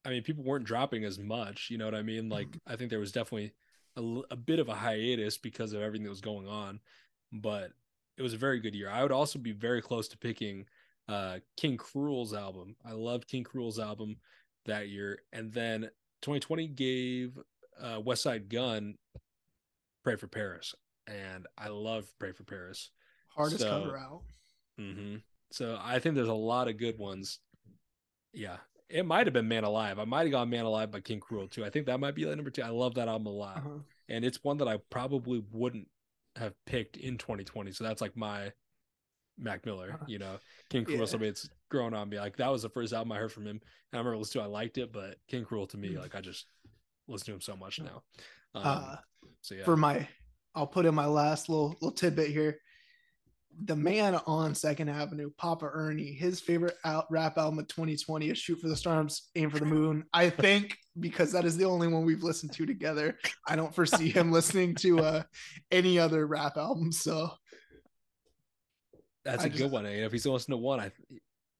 I 0.05 0.09
mean 0.09 0.23
people 0.23 0.43
weren't 0.43 0.65
dropping 0.65 1.03
as 1.03 1.19
much. 1.19 1.67
You 1.69 1.77
know 1.77 1.85
what 1.85 1.95
I 1.95 2.01
mean? 2.01 2.29
Like 2.29 2.47
mm-hmm. 2.47 2.71
I 2.73 2.75
think 2.75 2.89
there 2.89 2.99
was 2.99 3.11
definitely 3.11 3.53
a, 3.97 4.01
a 4.31 4.35
bit 4.35 4.59
of 4.59 4.69
a 4.69 4.75
hiatus 4.75 5.37
because 5.37 5.73
of 5.73 5.81
everything 5.81 6.05
that 6.05 6.09
was 6.09 6.21
going 6.21 6.47
on, 6.47 6.79
but 7.31 7.71
it 8.17 8.21
was 8.21 8.33
a 8.33 8.37
very 8.37 8.59
good 8.59 8.75
year. 8.75 8.89
I 8.89 9.01
would 9.01 9.11
also 9.11 9.39
be 9.39 9.51
very 9.51 9.81
close 9.81 10.07
to 10.09 10.17
picking 10.17 10.65
uh, 11.07 11.39
King 11.57 11.77
Krule's 11.77 12.33
album. 12.33 12.75
I 12.85 12.91
loved 12.91 13.27
King 13.27 13.43
Krule's 13.43 13.79
album 13.79 14.17
that 14.65 14.89
year, 14.89 15.19
and 15.31 15.51
then 15.51 15.89
2020 16.21 16.67
gave 16.67 17.37
uh, 17.81 17.99
Westside 17.99 18.49
Gun, 18.49 18.95
Pray 20.03 20.15
for 20.15 20.27
Paris, 20.27 20.75
and 21.07 21.47
I 21.57 21.69
love 21.69 22.05
Pray 22.19 22.31
for 22.31 22.43
Paris. 22.43 22.91
Hardest 23.29 23.61
so, 23.61 23.69
cover 23.69 23.97
out. 23.97 24.21
Mm-hmm. 24.79 25.15
So 25.51 25.79
I 25.81 25.99
think 25.99 26.15
there's 26.15 26.27
a 26.27 26.33
lot 26.33 26.67
of 26.67 26.77
good 26.77 26.97
ones. 26.97 27.39
Yeah, 28.33 28.57
it 28.89 29.05
might 29.05 29.27
have 29.27 29.33
been 29.33 29.47
Man 29.47 29.63
Alive. 29.63 29.99
I 29.99 30.05
might 30.05 30.23
have 30.23 30.31
gone 30.31 30.49
Man 30.49 30.65
Alive 30.65 30.91
by 30.91 30.99
King 30.99 31.19
Krule 31.19 31.49
too. 31.49 31.63
I 31.63 31.69
think 31.69 31.85
that 31.85 31.99
might 31.99 32.15
be 32.15 32.25
like 32.25 32.35
number 32.35 32.51
two. 32.51 32.63
I 32.63 32.69
love 32.69 32.95
that 32.95 33.07
album 33.07 33.27
a 33.27 33.31
lot, 33.31 33.57
uh-huh. 33.57 33.79
and 34.09 34.25
it's 34.25 34.43
one 34.43 34.57
that 34.57 34.67
I 34.67 34.77
probably 34.89 35.43
wouldn't 35.51 35.87
have 36.35 36.53
picked 36.65 36.97
in 36.97 37.17
2020. 37.17 37.71
So 37.71 37.83
that's 37.83 38.01
like 38.01 38.17
my 38.17 38.51
Mac 39.37 39.65
Miller. 39.65 39.91
Uh-huh. 39.93 40.05
You 40.07 40.19
know, 40.19 40.39
King 40.69 40.85
Krule. 40.85 40.99
Yeah. 40.99 41.05
Somebody 41.05 41.29
it's 41.29 41.49
grown 41.69 41.93
on 41.93 42.09
me. 42.09 42.19
Like 42.19 42.37
that 42.37 42.51
was 42.51 42.63
the 42.63 42.69
first 42.69 42.93
album 42.93 43.11
I 43.11 43.17
heard 43.17 43.31
from 43.31 43.45
him, 43.45 43.59
and 43.59 43.61
I 43.93 43.97
remember 43.97 44.17
listening 44.17 44.43
to. 44.43 44.49
I 44.49 44.51
liked 44.51 44.77
it, 44.77 44.91
but 44.91 45.17
King 45.27 45.45
Krule 45.45 45.69
to 45.69 45.77
me, 45.77 45.89
mm. 45.89 45.99
like 45.99 46.15
I 46.15 46.21
just 46.21 46.45
listen 47.07 47.25
to 47.27 47.33
him 47.33 47.41
so 47.41 47.55
much 47.55 47.79
now. 47.79 48.03
Um, 48.55 48.63
uh, 48.65 48.95
so 49.41 49.55
yeah. 49.55 49.63
For 49.63 49.75
my, 49.75 50.07
I'll 50.55 50.67
put 50.67 50.85
in 50.85 50.95
my 50.95 51.05
last 51.05 51.49
little 51.49 51.69
little 51.81 51.91
tidbit 51.91 52.29
here. 52.29 52.59
The 53.65 53.75
man 53.75 54.19
on 54.25 54.55
Second 54.55 54.89
Avenue, 54.89 55.29
Papa 55.37 55.69
Ernie, 55.71 56.11
his 56.11 56.39
favorite 56.39 56.75
out 56.85 57.05
rap 57.11 57.37
album 57.37 57.59
of 57.59 57.67
2020 57.67 58.29
is 58.29 58.37
"Shoot 58.37 58.59
for 58.59 58.67
the 58.67 58.75
Stars, 58.75 59.29
Aim 59.35 59.51
for 59.51 59.59
the 59.59 59.65
Moon." 59.65 60.05
I 60.11 60.29
think 60.29 60.75
because 60.99 61.31
that 61.33 61.45
is 61.45 61.55
the 61.55 61.65
only 61.65 61.87
one 61.87 62.03
we've 62.05 62.23
listened 62.23 62.51
to 62.53 62.65
together. 62.65 63.17
I 63.47 63.55
don't 63.55 63.73
foresee 63.73 64.09
him 64.09 64.31
listening 64.31 64.75
to 64.75 64.99
uh, 64.99 65.23
any 65.71 65.99
other 65.99 66.25
rap 66.25 66.57
album. 66.57 66.91
So 66.91 67.31
that's 69.23 69.43
I 69.43 69.47
a 69.47 69.49
just, 69.49 69.61
good 69.61 69.71
one. 69.71 69.85
Eh? 69.85 70.03
If 70.03 70.11
he's 70.11 70.25
listening 70.25 70.57
to 70.57 70.63
one, 70.63 70.79
I 70.79 70.91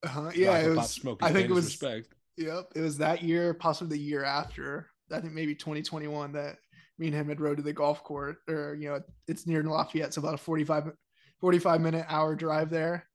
uh-huh, 0.04 0.30
yeah, 0.34 0.58
it 0.58 0.76
was. 0.76 1.00
I 1.22 1.32
think 1.32 1.48
it 1.48 1.54
was. 1.54 1.66
Respect. 1.66 2.08
Yep, 2.36 2.72
it 2.74 2.80
was 2.80 2.98
that 2.98 3.22
year, 3.22 3.54
possibly 3.54 3.96
the 3.96 4.02
year 4.02 4.24
after. 4.24 4.88
I 5.14 5.20
think 5.20 5.32
maybe 5.32 5.54
2021 5.54 6.32
that 6.32 6.56
me 6.98 7.06
and 7.06 7.14
him 7.14 7.28
had 7.28 7.40
rode 7.40 7.56
to 7.56 7.62
the 7.62 7.72
golf 7.72 8.02
court 8.04 8.38
or 8.48 8.74
you 8.74 8.88
know 8.88 9.00
it's 9.26 9.46
near 9.46 9.62
Lafayette. 9.62 10.08
It's 10.08 10.16
about 10.16 10.34
a 10.34 10.38
45 10.38 10.92
45 11.40 11.80
minute 11.80 12.06
hour 12.08 12.34
drive 12.34 12.70
there. 12.70 13.06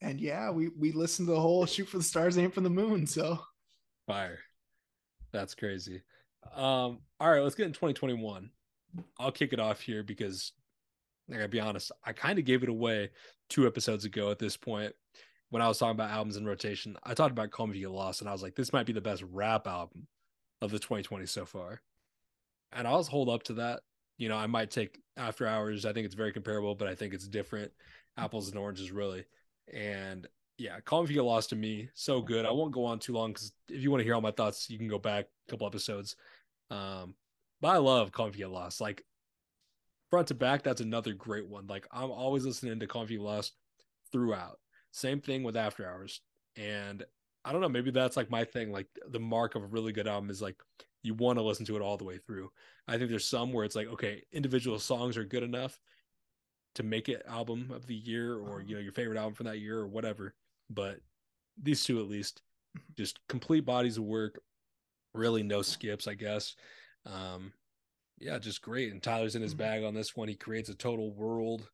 And 0.00 0.20
yeah 0.20 0.50
we 0.50 0.68
we 0.68 0.92
listened 0.92 1.28
to 1.28 1.34
the 1.34 1.40
whole 1.40 1.66
shoot 1.66 1.88
for 1.88 1.98
the 1.98 2.04
stars 2.04 2.38
aim 2.38 2.50
for 2.50 2.60
the 2.60 2.70
moon. 2.70 3.06
So 3.06 3.38
fire. 4.06 4.38
That's 5.32 5.54
crazy. 5.54 6.02
Um 6.54 7.00
all 7.20 7.30
right 7.30 7.42
let's 7.42 7.54
get 7.54 7.66
in 7.66 7.72
2021 7.72 8.50
I'll 9.18 9.32
kick 9.32 9.52
it 9.52 9.60
off 9.60 9.80
here 9.80 10.02
because 10.02 10.52
I 11.30 11.34
gotta 11.34 11.48
be 11.48 11.60
honest 11.60 11.92
I 12.04 12.12
kind 12.12 12.38
of 12.38 12.44
gave 12.44 12.62
it 12.62 12.68
away 12.68 13.10
two 13.48 13.66
episodes 13.66 14.04
ago 14.04 14.30
at 14.30 14.38
this 14.38 14.56
point 14.56 14.92
when 15.50 15.62
I 15.62 15.68
was 15.68 15.78
talking 15.78 15.92
about 15.92 16.10
albums 16.10 16.36
in 16.36 16.44
rotation. 16.44 16.96
I 17.04 17.14
talked 17.14 17.30
about 17.30 17.52
Call 17.52 17.68
Me 17.68 17.72
If 17.72 17.76
You 17.76 17.86
Get 17.86 17.94
Lost 17.94 18.20
and 18.20 18.28
I 18.28 18.32
was 18.32 18.42
like 18.42 18.56
this 18.56 18.72
might 18.72 18.86
be 18.86 18.92
the 18.92 19.00
best 19.00 19.22
rap 19.30 19.66
album 19.66 20.08
of 20.64 20.70
the 20.70 20.78
2020 20.78 21.26
so 21.26 21.44
far. 21.44 21.80
And 22.72 22.88
I'll 22.88 23.04
hold 23.04 23.28
up 23.28 23.44
to 23.44 23.54
that. 23.54 23.80
You 24.18 24.28
know, 24.28 24.36
I 24.36 24.46
might 24.46 24.70
take 24.70 25.00
After 25.16 25.46
Hours. 25.46 25.84
I 25.84 25.92
think 25.92 26.06
it's 26.06 26.14
very 26.14 26.32
comparable, 26.32 26.74
but 26.74 26.88
I 26.88 26.94
think 26.94 27.14
it's 27.14 27.28
different. 27.28 27.72
Apples 28.16 28.48
and 28.48 28.58
oranges, 28.58 28.90
really. 28.90 29.24
And 29.72 30.26
yeah, 30.58 30.80
Call 30.80 31.00
Me 31.00 31.04
If 31.04 31.10
You 31.10 31.16
Get 31.16 31.24
Lost 31.24 31.50
to 31.50 31.56
me, 31.56 31.88
so 31.94 32.20
good. 32.20 32.46
I 32.46 32.52
won't 32.52 32.72
go 32.72 32.84
on 32.84 32.98
too 32.98 33.12
long 33.12 33.32
because 33.32 33.52
if 33.68 33.80
you 33.80 33.90
want 33.90 34.00
to 34.00 34.04
hear 34.04 34.14
all 34.14 34.20
my 34.20 34.30
thoughts, 34.30 34.70
you 34.70 34.78
can 34.78 34.88
go 34.88 34.98
back 34.98 35.26
a 35.26 35.50
couple 35.50 35.66
episodes. 35.66 36.16
Um, 36.70 37.14
but 37.60 37.68
I 37.68 37.76
love 37.78 38.12
Call 38.12 38.26
Me 38.26 38.30
If 38.30 38.38
You 38.38 38.46
Get 38.46 38.52
Lost. 38.52 38.80
Like 38.80 39.04
front 40.10 40.28
to 40.28 40.34
back, 40.34 40.62
that's 40.62 40.80
another 40.80 41.12
great 41.12 41.48
one. 41.48 41.66
Like 41.66 41.86
I'm 41.90 42.10
always 42.10 42.44
listening 42.44 42.78
to 42.78 42.86
Call 42.86 43.02
Me 43.02 43.06
If 43.06 43.10
You 43.12 43.18
Get 43.18 43.24
Lost 43.24 43.52
throughout. 44.12 44.58
Same 44.92 45.20
thing 45.20 45.42
with 45.42 45.56
After 45.56 45.88
Hours. 45.88 46.20
And 46.56 47.04
I 47.44 47.52
don't 47.52 47.60
know, 47.60 47.68
maybe 47.68 47.90
that's 47.90 48.16
like 48.16 48.30
my 48.30 48.44
thing. 48.44 48.72
Like 48.72 48.86
the 49.08 49.20
mark 49.20 49.54
of 49.54 49.62
a 49.62 49.66
really 49.66 49.92
good 49.92 50.08
album 50.08 50.30
is 50.30 50.40
like 50.40 50.56
you 51.02 51.14
want 51.14 51.38
to 51.38 51.42
listen 51.42 51.66
to 51.66 51.76
it 51.76 51.82
all 51.82 51.96
the 51.96 52.04
way 52.04 52.18
through. 52.18 52.50
I 52.88 52.96
think 52.96 53.10
there's 53.10 53.26
some 53.28 53.52
where 53.52 53.64
it's 53.64 53.76
like, 53.76 53.88
okay, 53.88 54.22
individual 54.32 54.78
songs 54.78 55.16
are 55.16 55.24
good 55.24 55.42
enough 55.42 55.78
to 56.76 56.82
make 56.82 57.08
it 57.08 57.22
album 57.28 57.70
of 57.72 57.86
the 57.86 57.94
year 57.94 58.36
or 58.36 58.60
you 58.60 58.74
know 58.74 58.80
your 58.80 58.92
favorite 58.92 59.18
album 59.18 59.34
from 59.34 59.46
that 59.46 59.60
year 59.60 59.78
or 59.78 59.86
whatever. 59.86 60.34
But 60.70 60.98
these 61.62 61.84
two 61.84 62.00
at 62.00 62.08
least, 62.08 62.42
just 62.96 63.20
complete 63.28 63.64
bodies 63.64 63.98
of 63.98 64.04
work, 64.04 64.40
really 65.12 65.42
no 65.42 65.62
skips, 65.62 66.08
I 66.08 66.14
guess. 66.14 66.56
Um, 67.06 67.52
yeah, 68.18 68.38
just 68.38 68.62
great. 68.62 68.92
And 68.92 69.02
Tyler's 69.02 69.36
in 69.36 69.42
his 69.42 69.52
mm-hmm. 69.52 69.58
bag 69.58 69.84
on 69.84 69.94
this 69.94 70.16
one. 70.16 70.28
He 70.28 70.34
creates 70.34 70.70
a 70.70 70.74
total 70.74 71.12
world 71.12 71.68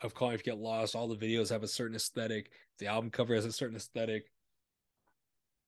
of 0.00 0.14
calling 0.14 0.34
if 0.34 0.44
you 0.44 0.52
get 0.52 0.60
lost. 0.60 0.96
All 0.96 1.08
the 1.08 1.16
videos 1.16 1.50
have 1.50 1.62
a 1.62 1.68
certain 1.68 1.96
aesthetic. 1.96 2.50
The 2.78 2.86
album 2.86 3.10
cover 3.10 3.34
has 3.34 3.44
a 3.44 3.52
certain 3.52 3.76
aesthetic 3.76 4.30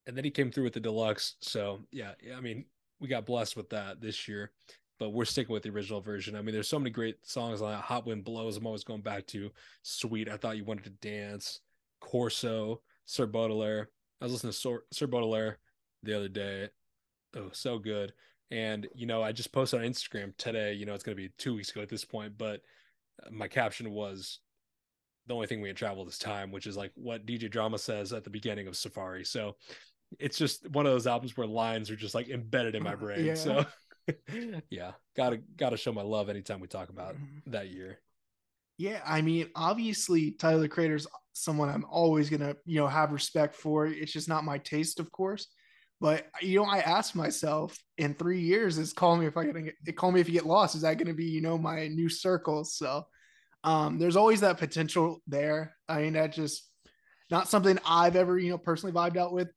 and 0.07 0.17
then 0.17 0.23
he 0.23 0.31
came 0.31 0.49
through 0.51 0.63
with 0.63 0.73
the 0.73 0.79
deluxe. 0.79 1.35
So 1.41 1.81
yeah, 1.91 2.13
yeah, 2.23 2.37
I 2.37 2.41
mean, 2.41 2.65
we 2.99 3.07
got 3.07 3.25
blessed 3.25 3.55
with 3.55 3.69
that 3.69 4.01
this 4.01 4.27
year. 4.27 4.51
but 4.99 5.09
we're 5.09 5.25
sticking 5.25 5.53
with 5.53 5.63
the 5.63 5.69
original 5.69 6.01
version. 6.01 6.35
I 6.35 6.41
mean, 6.41 6.53
there's 6.53 6.67
so 6.67 6.79
many 6.79 6.89
great 6.89 7.17
songs 7.21 7.61
on 7.61 7.71
that. 7.71 7.81
Hot 7.81 8.07
Wind 8.07 8.23
Blows. 8.23 8.57
I'm 8.57 8.65
always 8.65 8.83
going 8.83 9.01
back 9.01 9.27
to 9.27 9.51
Sweet. 9.83 10.29
I 10.29 10.37
thought 10.37 10.57
you 10.57 10.63
wanted 10.63 10.85
to 10.85 11.07
dance. 11.07 11.59
Corso, 11.99 12.81
Sir 13.05 13.27
Baudelaire. 13.27 13.89
I 14.21 14.25
was 14.25 14.31
listening 14.31 14.53
to 14.53 14.57
Sir, 14.57 14.83
Sir 14.91 15.07
Baudelaire 15.07 15.59
the 16.03 16.15
other 16.15 16.29
day. 16.29 16.69
Oh, 17.35 17.49
so 17.51 17.77
good. 17.77 18.13
And 18.49 18.87
you 18.95 19.05
know, 19.05 19.21
I 19.21 19.33
just 19.33 19.51
posted 19.51 19.81
on 19.81 19.85
Instagram 19.85 20.35
today. 20.37 20.73
You 20.73 20.85
know, 20.85 20.93
it's 20.93 21.03
going 21.03 21.15
to 21.15 21.21
be 21.21 21.31
two 21.37 21.53
weeks 21.53 21.69
ago 21.69 21.81
at 21.81 21.89
this 21.89 22.05
point, 22.05 22.37
but 22.37 22.61
uh, 23.23 23.29
my 23.31 23.47
caption 23.47 23.91
was 23.91 24.39
the 25.27 25.35
only 25.35 25.47
thing 25.47 25.61
we 25.61 25.67
had 25.67 25.77
traveled 25.77 26.07
is 26.07 26.17
time, 26.17 26.51
which 26.51 26.65
is 26.65 26.77
like 26.77 26.91
what 26.95 27.25
DJ 27.25 27.51
Drama 27.51 27.77
says 27.77 28.13
at 28.13 28.23
the 28.23 28.29
beginning 28.29 28.67
of 28.67 28.77
Safari. 28.77 29.25
So 29.25 29.57
it's 30.19 30.37
just 30.37 30.69
one 30.71 30.85
of 30.85 30.91
those 30.91 31.07
albums 31.07 31.35
where 31.35 31.47
lines 31.47 31.89
are 31.89 31.95
just 31.95 32.15
like 32.15 32.29
embedded 32.29 32.75
in 32.75 32.83
my 32.83 32.95
brain. 32.95 33.25
Yeah. 33.25 33.33
So 33.35 33.65
yeah, 34.69 34.91
gotta 35.15 35.41
gotta 35.55 35.77
show 35.77 35.91
my 35.91 36.01
love 36.01 36.29
anytime 36.29 36.59
we 36.59 36.67
talk 36.67 36.89
about 36.89 37.15
mm-hmm. 37.15 37.51
that 37.51 37.69
year. 37.69 37.99
Yeah, 38.77 39.01
I 39.05 39.21
mean, 39.21 39.49
obviously 39.55 40.31
Tyler 40.31 40.67
Creator's 40.67 41.07
someone 41.33 41.69
I'm 41.69 41.85
always 41.89 42.29
gonna, 42.29 42.55
you 42.65 42.79
know, 42.79 42.87
have 42.87 43.11
respect 43.11 43.55
for. 43.55 43.87
It's 43.87 44.11
just 44.11 44.29
not 44.29 44.43
my 44.43 44.57
taste, 44.59 44.99
of 44.99 45.11
course. 45.11 45.47
But 45.99 46.27
you 46.41 46.59
know, 46.59 46.65
I 46.65 46.79
asked 46.79 47.15
myself 47.15 47.77
in 47.97 48.13
three 48.13 48.41
years, 48.41 48.77
is 48.77 48.93
call 48.93 49.17
me 49.17 49.25
if 49.25 49.35
I 49.35 49.45
get 49.45 49.95
call 49.95 50.11
me 50.11 50.21
if 50.21 50.27
you 50.27 50.33
get 50.33 50.45
lost. 50.45 50.75
Is 50.75 50.81
that 50.81 50.97
gonna 50.97 51.13
be, 51.13 51.25
you 51.25 51.41
know, 51.41 51.57
my 51.57 51.87
new 51.87 52.07
circle? 52.09 52.63
So 52.63 53.03
um, 53.63 53.97
there's 53.97 54.15
always 54.15 54.41
that 54.41 54.59
potential 54.59 55.21
there. 55.27 55.75
I 55.89 56.03
mean, 56.03 56.13
that 56.13 56.33
just 56.33 56.69
not 57.29 57.49
something 57.49 57.79
I've 57.85 58.15
ever, 58.15 58.37
you 58.37 58.51
know, 58.51 58.57
personally 58.57 58.93
vibed 58.93 59.17
out 59.17 59.33
with 59.33 59.49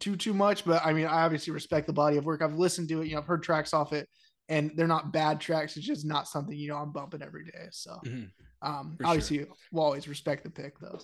too 0.00 0.16
too 0.16 0.34
much. 0.34 0.64
But 0.64 0.84
I 0.84 0.92
mean, 0.92 1.06
I 1.06 1.24
obviously 1.24 1.52
respect 1.52 1.86
the 1.86 1.92
body 1.92 2.16
of 2.16 2.24
work. 2.24 2.42
I've 2.42 2.54
listened 2.54 2.88
to 2.90 3.02
it, 3.02 3.06
you 3.06 3.14
know, 3.14 3.20
I've 3.20 3.26
heard 3.26 3.42
tracks 3.42 3.72
off 3.72 3.92
it, 3.92 4.08
and 4.48 4.72
they're 4.76 4.86
not 4.86 5.12
bad 5.12 5.40
tracks. 5.40 5.76
It's 5.76 5.86
just 5.86 6.04
not 6.04 6.28
something 6.28 6.56
you 6.56 6.68
know 6.68 6.76
I'm 6.76 6.92
bumping 6.92 7.22
every 7.22 7.44
day. 7.44 7.66
So 7.70 7.98
mm-hmm. 8.04 8.68
um, 8.68 8.96
obviously, 9.04 9.38
sure. 9.38 9.46
we'll 9.72 9.84
always 9.84 10.08
respect 10.08 10.44
the 10.44 10.50
pick 10.50 10.78
though. 10.78 10.98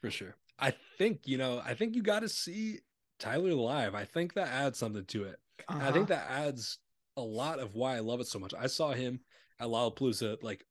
For 0.00 0.10
sure. 0.10 0.36
I 0.58 0.74
think 0.98 1.26
you 1.26 1.38
know. 1.38 1.62
I 1.64 1.74
think 1.74 1.94
you 1.94 2.02
got 2.02 2.20
to 2.20 2.28
see 2.28 2.80
Tyler 3.18 3.54
live. 3.54 3.94
I 3.94 4.04
think 4.04 4.34
that 4.34 4.48
adds 4.48 4.78
something 4.78 5.04
to 5.06 5.24
it. 5.24 5.36
Uh-huh. 5.68 5.88
I 5.88 5.92
think 5.92 6.08
that 6.08 6.26
adds 6.30 6.78
a 7.16 7.22
lot 7.22 7.58
of 7.58 7.74
why 7.74 7.96
I 7.96 8.00
love 8.00 8.20
it 8.20 8.26
so 8.26 8.38
much. 8.38 8.54
I 8.58 8.66
saw 8.66 8.92
him 8.92 9.20
at 9.60 9.68
Lollapalooza 9.68 10.42
like 10.42 10.64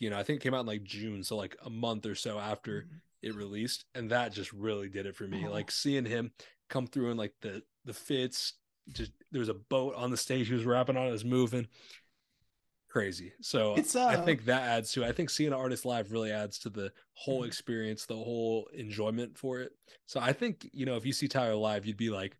you 0.00 0.08
know, 0.08 0.18
I 0.18 0.22
think 0.22 0.40
it 0.40 0.42
came 0.42 0.54
out 0.54 0.60
in 0.60 0.66
like 0.66 0.82
June, 0.82 1.22
so 1.22 1.36
like 1.36 1.56
a 1.64 1.70
month 1.70 2.06
or 2.06 2.14
so 2.14 2.38
after 2.38 2.82
mm-hmm. 2.82 2.96
it 3.22 3.34
released, 3.34 3.84
and 3.94 4.10
that 4.10 4.32
just 4.32 4.52
really 4.52 4.88
did 4.88 5.06
it 5.06 5.14
for 5.14 5.24
me. 5.24 5.44
Oh. 5.46 5.50
Like 5.52 5.70
seeing 5.70 6.06
him 6.06 6.32
come 6.70 6.86
through 6.86 7.10
and 7.10 7.18
like 7.18 7.34
the 7.42 7.62
the 7.84 7.92
fits, 7.92 8.54
just 8.92 9.12
there 9.30 9.40
was 9.40 9.48
a 9.48 9.54
boat 9.54 9.94
on 9.96 10.10
the 10.10 10.16
stage 10.16 10.48
he 10.48 10.54
was 10.54 10.64
rapping 10.64 10.96
on, 10.96 11.06
it 11.06 11.12
was 11.12 11.24
moving, 11.24 11.68
crazy. 12.88 13.32
So 13.40 13.74
it's, 13.74 13.94
uh, 13.94 14.06
I 14.06 14.16
think 14.16 14.46
that 14.46 14.62
adds 14.62 14.92
to. 14.92 15.02
It. 15.02 15.08
I 15.08 15.12
think 15.12 15.30
seeing 15.30 15.52
an 15.52 15.58
artist 15.58 15.84
live 15.84 16.12
really 16.12 16.32
adds 16.32 16.58
to 16.60 16.70
the 16.70 16.92
whole 17.14 17.40
mm-hmm. 17.40 17.48
experience, 17.48 18.06
the 18.06 18.14
whole 18.14 18.68
enjoyment 18.72 19.36
for 19.36 19.60
it. 19.60 19.72
So 20.06 20.20
I 20.20 20.32
think 20.32 20.68
you 20.72 20.86
know 20.86 20.96
if 20.96 21.04
you 21.04 21.12
see 21.12 21.28
Tyler 21.28 21.54
live, 21.54 21.84
you'd 21.86 21.96
be 21.96 22.10
like, 22.10 22.36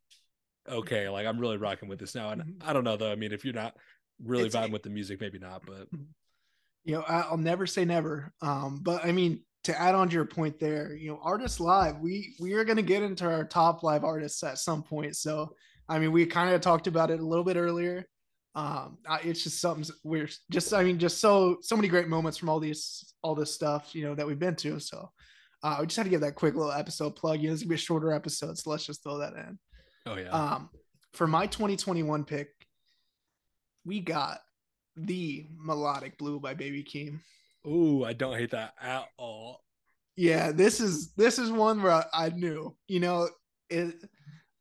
okay, 0.69 1.09
like 1.09 1.27
I'm 1.27 1.39
really 1.39 1.57
rocking 1.57 1.89
with 1.89 1.99
this 1.99 2.15
now. 2.15 2.31
And 2.31 2.43
mm-hmm. 2.43 2.69
I 2.69 2.73
don't 2.73 2.85
know 2.85 2.97
though. 2.97 3.13
I 3.13 3.17
mean, 3.17 3.33
if 3.33 3.45
you're 3.45 3.55
not 3.55 3.77
really 4.25 4.47
it's, 4.47 4.57
vibing 4.57 4.73
with 4.73 4.83
the 4.83 4.91
music, 4.91 5.21
maybe 5.21 5.39
not, 5.39 5.65
but 5.67 5.89
you 6.85 6.95
know, 6.95 7.05
I'll 7.07 7.37
never 7.37 7.67
say 7.67 7.85
never. 7.85 8.33
Um, 8.41 8.81
but 8.83 9.05
I 9.05 9.13
mean, 9.13 9.43
to 9.65 9.79
add 9.79 9.95
on 9.95 10.09
to 10.09 10.15
your 10.15 10.25
point 10.25 10.59
there, 10.59 10.95
you 10.95 11.11
know, 11.11 11.21
artists 11.23 11.61
live, 11.61 11.99
we 12.01 12.35
we 12.41 12.55
are 12.55 12.65
going 12.65 12.77
to 12.77 12.83
get 12.83 13.03
into 13.03 13.27
our 13.27 13.45
top 13.45 13.83
live 13.83 14.05
artists 14.05 14.43
at 14.43 14.59
some 14.59 14.83
point. 14.83 15.17
So, 15.17 15.55
I 15.89 15.99
mean, 15.99 16.13
we 16.13 16.25
kind 16.27 16.55
of 16.55 16.61
talked 16.61 16.87
about 16.87 17.11
it 17.11 17.21
a 17.21 17.27
little 17.27 17.45
bit 17.45 17.57
earlier. 17.57 18.07
Um, 18.55 18.99
it's 19.23 19.45
just 19.45 19.61
something 19.61 19.95
we're 20.03 20.29
just, 20.51 20.75
I 20.75 20.83
mean, 20.83 20.99
just 20.99 21.21
so 21.21 21.59
so 21.63 21.77
many 21.77 21.89
great 21.89 22.09
moments 22.09 22.39
from 22.39 22.49
all 22.49 22.59
these 22.59 23.15
all 23.23 23.35
this 23.35 23.55
stuff, 23.55 23.95
you 23.95 24.05
know, 24.05 24.15
that 24.15 24.27
we've 24.27 24.39
been 24.39 24.57
to. 24.57 24.81
So, 24.81 25.11
uh, 25.63 25.77
we 25.81 25.87
just 25.87 25.97
had 25.97 26.05
to 26.05 26.11
give 26.11 26.23
that 26.23 26.35
quick 26.37 26.55
little 26.55 26.73
episode 26.73 27.15
plug. 27.17 27.41
You 27.41 27.49
know, 27.49 27.53
it's 27.53 27.63
gonna 27.63 27.71
be 27.71 27.75
a 27.75 27.79
shorter 27.79 28.13
episode, 28.13 28.57
so 28.59 28.71
let's 28.71 28.87
just 28.87 29.03
throw 29.03 29.19
that 29.19 29.35
in. 29.35 29.59
Oh 30.07 30.17
yeah. 30.17 30.31
Um, 30.31 30.71
for 31.13 31.27
my 31.27 31.47
2021 31.47 32.25
pick, 32.25 32.49
we 33.85 34.01
got 34.01 34.41
the 34.97 35.47
melodic 35.57 36.17
blue 36.19 36.41
by 36.41 36.55
Baby 36.55 36.83
Keem. 36.83 37.21
Ooh, 37.67 38.05
I 38.05 38.13
don't 38.13 38.37
hate 38.37 38.51
that 38.51 38.75
at 38.81 39.05
all. 39.17 39.63
Yeah, 40.17 40.53
this 40.53 40.81
is 40.81 41.13
this 41.15 41.39
is 41.39 41.51
one 41.51 41.83
where 41.83 41.93
I, 41.93 42.05
I 42.13 42.29
knew, 42.31 42.77
you 42.89 43.01
know, 43.01 43.29
it, 43.69 43.95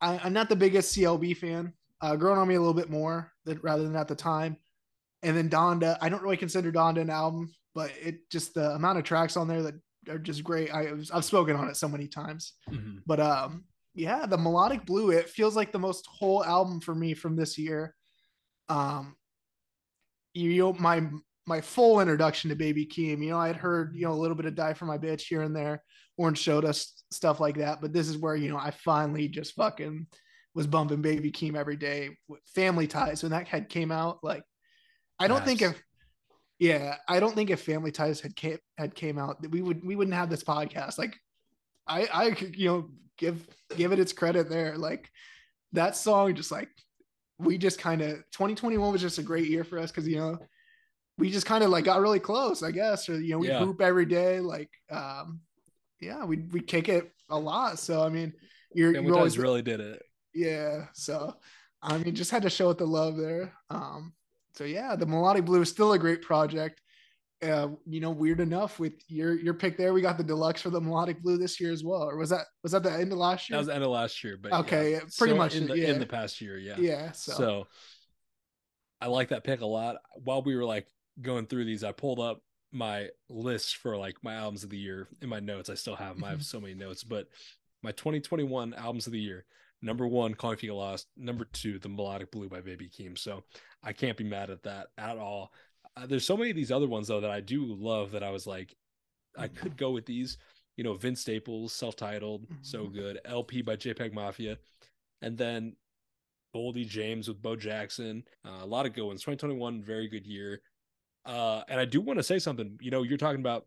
I, 0.01 0.27
am 0.27 0.33
not 0.33 0.49
the 0.49 0.55
biggest 0.55 0.95
CLB 0.95 1.35
fan. 1.37 1.73
Uh, 2.01 2.15
growing 2.15 2.39
on 2.39 2.47
me 2.47 2.55
a 2.55 2.59
little 2.59 2.73
bit 2.73 2.89
more 2.89 3.33
than, 3.43 3.59
rather 3.61 3.83
than 3.83 3.95
at 3.95 4.07
the 4.07 4.15
time. 4.15 4.55
And 5.21 5.35
then 5.35 5.49
Donda, 5.49 5.97
I 6.01 6.07
don't 6.07 6.23
really 6.23 6.37
consider 6.37 6.71
Donda 6.71 7.01
an 7.01 7.09
album, 7.09 7.53
but 7.75 7.91
it 8.01 8.29
just 8.29 8.53
the 8.53 8.71
amount 8.71 8.99
of 8.99 9.03
tracks 9.03 9.35
on 9.35 9.49
there 9.49 9.63
that 9.63 9.75
are 10.09 10.17
just 10.17 10.43
great. 10.43 10.73
I 10.73 10.93
I've 11.13 11.25
spoken 11.25 11.55
on 11.55 11.67
it 11.67 11.75
so 11.75 11.89
many 11.89 12.07
times, 12.07 12.53
mm-hmm. 12.69 12.99
but 13.05 13.19
um, 13.19 13.65
yeah, 13.95 14.25
the 14.25 14.37
melodic 14.37 14.85
blue, 14.85 15.11
it 15.11 15.29
feels 15.29 15.57
like 15.57 15.73
the 15.73 15.79
most 15.79 16.07
whole 16.07 16.43
album 16.45 16.79
for 16.79 16.95
me 16.95 17.13
from 17.13 17.35
this 17.35 17.57
year. 17.57 17.95
Um, 18.69 19.17
you 20.33 20.57
know 20.57 20.73
my 20.73 21.01
my 21.49 21.59
full 21.59 21.99
introduction 21.99 22.49
to 22.49 22.55
Baby 22.55 22.85
Keem. 22.85 23.23
You 23.23 23.31
know, 23.31 23.39
I 23.39 23.47
had 23.47 23.57
heard 23.57 23.95
you 23.95 24.05
know 24.05 24.13
a 24.13 24.21
little 24.21 24.35
bit 24.35 24.45
of 24.45 24.55
"Die 24.55 24.73
for 24.75 24.85
My 24.85 24.97
Bitch" 24.97 25.23
here 25.23 25.41
and 25.41 25.53
there. 25.53 25.83
Orange 26.17 26.37
showed 26.37 26.63
us 26.63 27.03
stuff 27.11 27.39
like 27.39 27.57
that, 27.57 27.81
but 27.81 27.91
this 27.91 28.07
is 28.07 28.17
where 28.17 28.35
you 28.35 28.49
know 28.49 28.57
I 28.57 28.71
finally 28.71 29.27
just 29.27 29.55
fucking 29.55 30.07
was 30.53 30.67
bumping 30.67 31.01
Baby 31.01 31.31
Keem 31.31 31.55
every 31.57 31.75
day. 31.75 32.11
with 32.27 32.39
Family 32.55 32.87
Ties 32.87 33.23
when 33.23 33.31
that 33.31 33.47
had 33.47 33.67
came 33.67 33.91
out, 33.91 34.19
like 34.23 34.43
I 35.19 35.27
don't 35.27 35.39
yes. 35.39 35.47
think 35.47 35.61
if 35.63 35.83
yeah, 36.59 36.95
I 37.07 37.19
don't 37.19 37.33
think 37.33 37.49
if 37.49 37.61
Family 37.61 37.91
Ties 37.91 38.21
had 38.21 38.35
came 38.35 38.59
had 38.77 38.93
came 38.93 39.17
out 39.17 39.41
that 39.41 39.51
we 39.51 39.61
would 39.61 39.83
we 39.83 39.95
wouldn't 39.95 40.15
have 40.15 40.29
this 40.29 40.43
podcast. 40.43 40.99
Like 40.99 41.17
I 41.87 42.07
I 42.13 42.31
could 42.31 42.55
you 42.55 42.69
know 42.69 42.89
give 43.17 43.47
give 43.75 43.91
it 43.91 43.99
its 43.99 44.13
credit 44.13 44.49
there. 44.49 44.77
Like 44.77 45.09
that 45.73 45.95
song 45.95 46.35
just 46.35 46.51
like 46.51 46.69
we 47.39 47.57
just 47.57 47.79
kind 47.79 48.01
of 48.01 48.17
2021 48.31 48.91
was 48.91 49.01
just 49.01 49.17
a 49.17 49.23
great 49.23 49.47
year 49.47 49.63
for 49.63 49.79
us 49.79 49.89
because 49.89 50.07
you 50.07 50.17
know 50.17 50.37
we 51.19 51.29
just 51.29 51.45
kind 51.45 51.63
of 51.63 51.69
like 51.69 51.85
got 51.85 52.01
really 52.01 52.19
close, 52.19 52.63
I 52.63 52.71
guess, 52.71 53.09
or 53.09 53.19
you 53.19 53.31
know 53.31 53.39
we 53.39 53.49
yeah. 53.49 53.59
hoop 53.59 53.81
every 53.81 54.05
day, 54.05 54.39
like 54.39 54.69
um, 54.89 55.41
yeah, 56.01 56.25
we 56.25 56.37
we 56.37 56.61
kick 56.61 56.89
it 56.89 57.11
a 57.29 57.37
lot. 57.37 57.79
So 57.79 58.03
I 58.03 58.09
mean, 58.09 58.33
you're, 58.73 58.93
you 58.99 59.15
always 59.15 59.37
really 59.37 59.61
did 59.61 59.79
it. 59.79 60.01
Yeah, 60.33 60.85
so 60.93 61.35
I 61.81 61.97
mean, 61.97 62.15
just 62.15 62.31
had 62.31 62.43
to 62.43 62.49
show 62.49 62.69
it 62.69 62.77
the 62.77 62.87
love 62.87 63.17
there. 63.17 63.53
Um, 63.69 64.13
so 64.55 64.63
yeah, 64.63 64.95
the 64.95 65.05
melodic 65.05 65.45
blue 65.45 65.61
is 65.61 65.69
still 65.69 65.93
a 65.93 65.99
great 65.99 66.21
project 66.21 66.81
uh, 67.41 67.69
you 67.85 68.01
know, 68.01 68.11
weird 68.11 68.39
enough 68.39 68.79
with 68.79 68.93
your 69.07 69.39
your 69.39 69.53
pick 69.53 69.77
there, 69.77 69.93
we 69.93 70.01
got 70.01 70.17
the 70.17 70.23
deluxe 70.23 70.61
for 70.61 70.69
the 70.69 70.81
melodic 70.81 71.21
blue 71.21 71.37
this 71.37 71.59
year 71.59 71.71
as 71.71 71.83
well. 71.83 72.03
Or 72.03 72.17
was 72.17 72.29
that 72.31 72.47
was 72.63 72.73
that 72.73 72.83
the 72.83 72.91
end 72.91 73.11
of 73.11 73.17
last 73.17 73.49
year? 73.49 73.55
That 73.55 73.59
was 73.59 73.67
the 73.67 73.75
end 73.75 73.83
of 73.83 73.91
last 73.91 74.23
year, 74.23 74.37
but 74.41 74.51
okay, 74.51 74.93
yeah. 74.93 74.99
pretty 75.17 75.33
so 75.33 75.37
much 75.37 75.55
in 75.55 75.67
the, 75.67 75.77
yeah. 75.77 75.87
in 75.87 75.99
the 75.99 76.05
past 76.05 76.41
year, 76.41 76.57
yeah, 76.57 76.75
yeah. 76.77 77.11
So. 77.13 77.31
so 77.33 77.67
I 79.01 79.07
like 79.07 79.29
that 79.29 79.45
pick 79.45 79.61
a 79.61 79.65
lot. 79.65 79.97
While 80.15 80.41
we 80.41 80.55
were 80.57 80.65
like 80.65 80.85
going 81.21 81.47
through 81.47 81.65
these, 81.65 81.83
I 81.83 81.91
pulled 81.91 82.19
up 82.19 82.41
my 82.71 83.09
list 83.29 83.77
for 83.77 83.97
like 83.97 84.17
my 84.21 84.35
albums 84.35 84.63
of 84.63 84.69
the 84.69 84.77
year 84.77 85.07
in 85.21 85.29
my 85.29 85.39
notes. 85.39 85.69
I 85.69 85.75
still 85.75 85.95
have 85.95 86.15
them. 86.15 86.23
I 86.23 86.29
have 86.29 86.39
mm-hmm. 86.39 86.43
so 86.43 86.61
many 86.61 86.73
notes, 86.73 87.03
but 87.03 87.27
my 87.81 87.91
2021 87.91 88.73
albums 88.73 89.07
of 89.07 89.13
the 89.13 89.19
year. 89.19 89.45
Number 89.81 90.05
one, 90.05 90.33
Calling 90.33 90.57
If 90.57 90.63
You 90.63 90.75
Lost. 90.75 91.07
Number 91.15 91.45
two, 91.45 91.79
The 91.79 91.87
Melodic 91.87 92.31
Blue 92.31 92.49
by 92.49 92.59
Baby 92.59 92.89
Keem. 92.89 93.17
So 93.17 93.43
I 93.81 93.93
can't 93.93 94.17
be 94.17 94.25
mad 94.25 94.49
at 94.49 94.63
that 94.63 94.87
at 94.97 95.17
all. 95.17 95.53
Uh, 95.95 96.05
there's 96.05 96.25
so 96.25 96.35
many 96.35 96.49
of 96.49 96.55
these 96.55 96.71
other 96.71 96.87
ones 96.87 97.07
though 97.07 97.21
that 97.21 97.31
I 97.31 97.39
do 97.39 97.65
love 97.65 98.11
that 98.11 98.23
I 98.23 98.29
was 98.29 98.45
like, 98.45 98.75
I 99.37 99.47
mm-hmm. 99.47 99.55
could 99.55 99.77
go 99.77 99.91
with 99.91 100.05
these. 100.05 100.37
You 100.75 100.83
know, 100.83 100.93
Vince 100.93 101.21
Staples, 101.21 101.73
self-titled, 101.73 102.43
mm-hmm. 102.43 102.55
so 102.61 102.87
good. 102.87 103.19
LP 103.25 103.61
by 103.61 103.75
JPEG 103.75 104.13
Mafia, 104.13 104.57
and 105.21 105.37
then 105.37 105.75
Boldy 106.55 106.87
James 106.87 107.27
with 107.27 107.41
Bo 107.41 107.55
Jackson. 107.55 108.23
Uh, 108.45 108.63
a 108.63 108.65
lot 108.65 108.85
of 108.85 108.93
good 108.93 109.05
ones. 109.05 109.21
2021, 109.21 109.81
very 109.81 110.07
good 110.07 110.25
year. 110.25 110.61
Uh, 111.29 111.63
and 111.67 111.79
I 111.79 111.85
do 111.85 112.01
want 112.01 112.17
to 112.17 112.23
say 112.23 112.39
something. 112.39 112.77
You 112.81 112.91
know, 112.91 113.03
you're 113.03 113.17
talking 113.17 113.39
about 113.39 113.65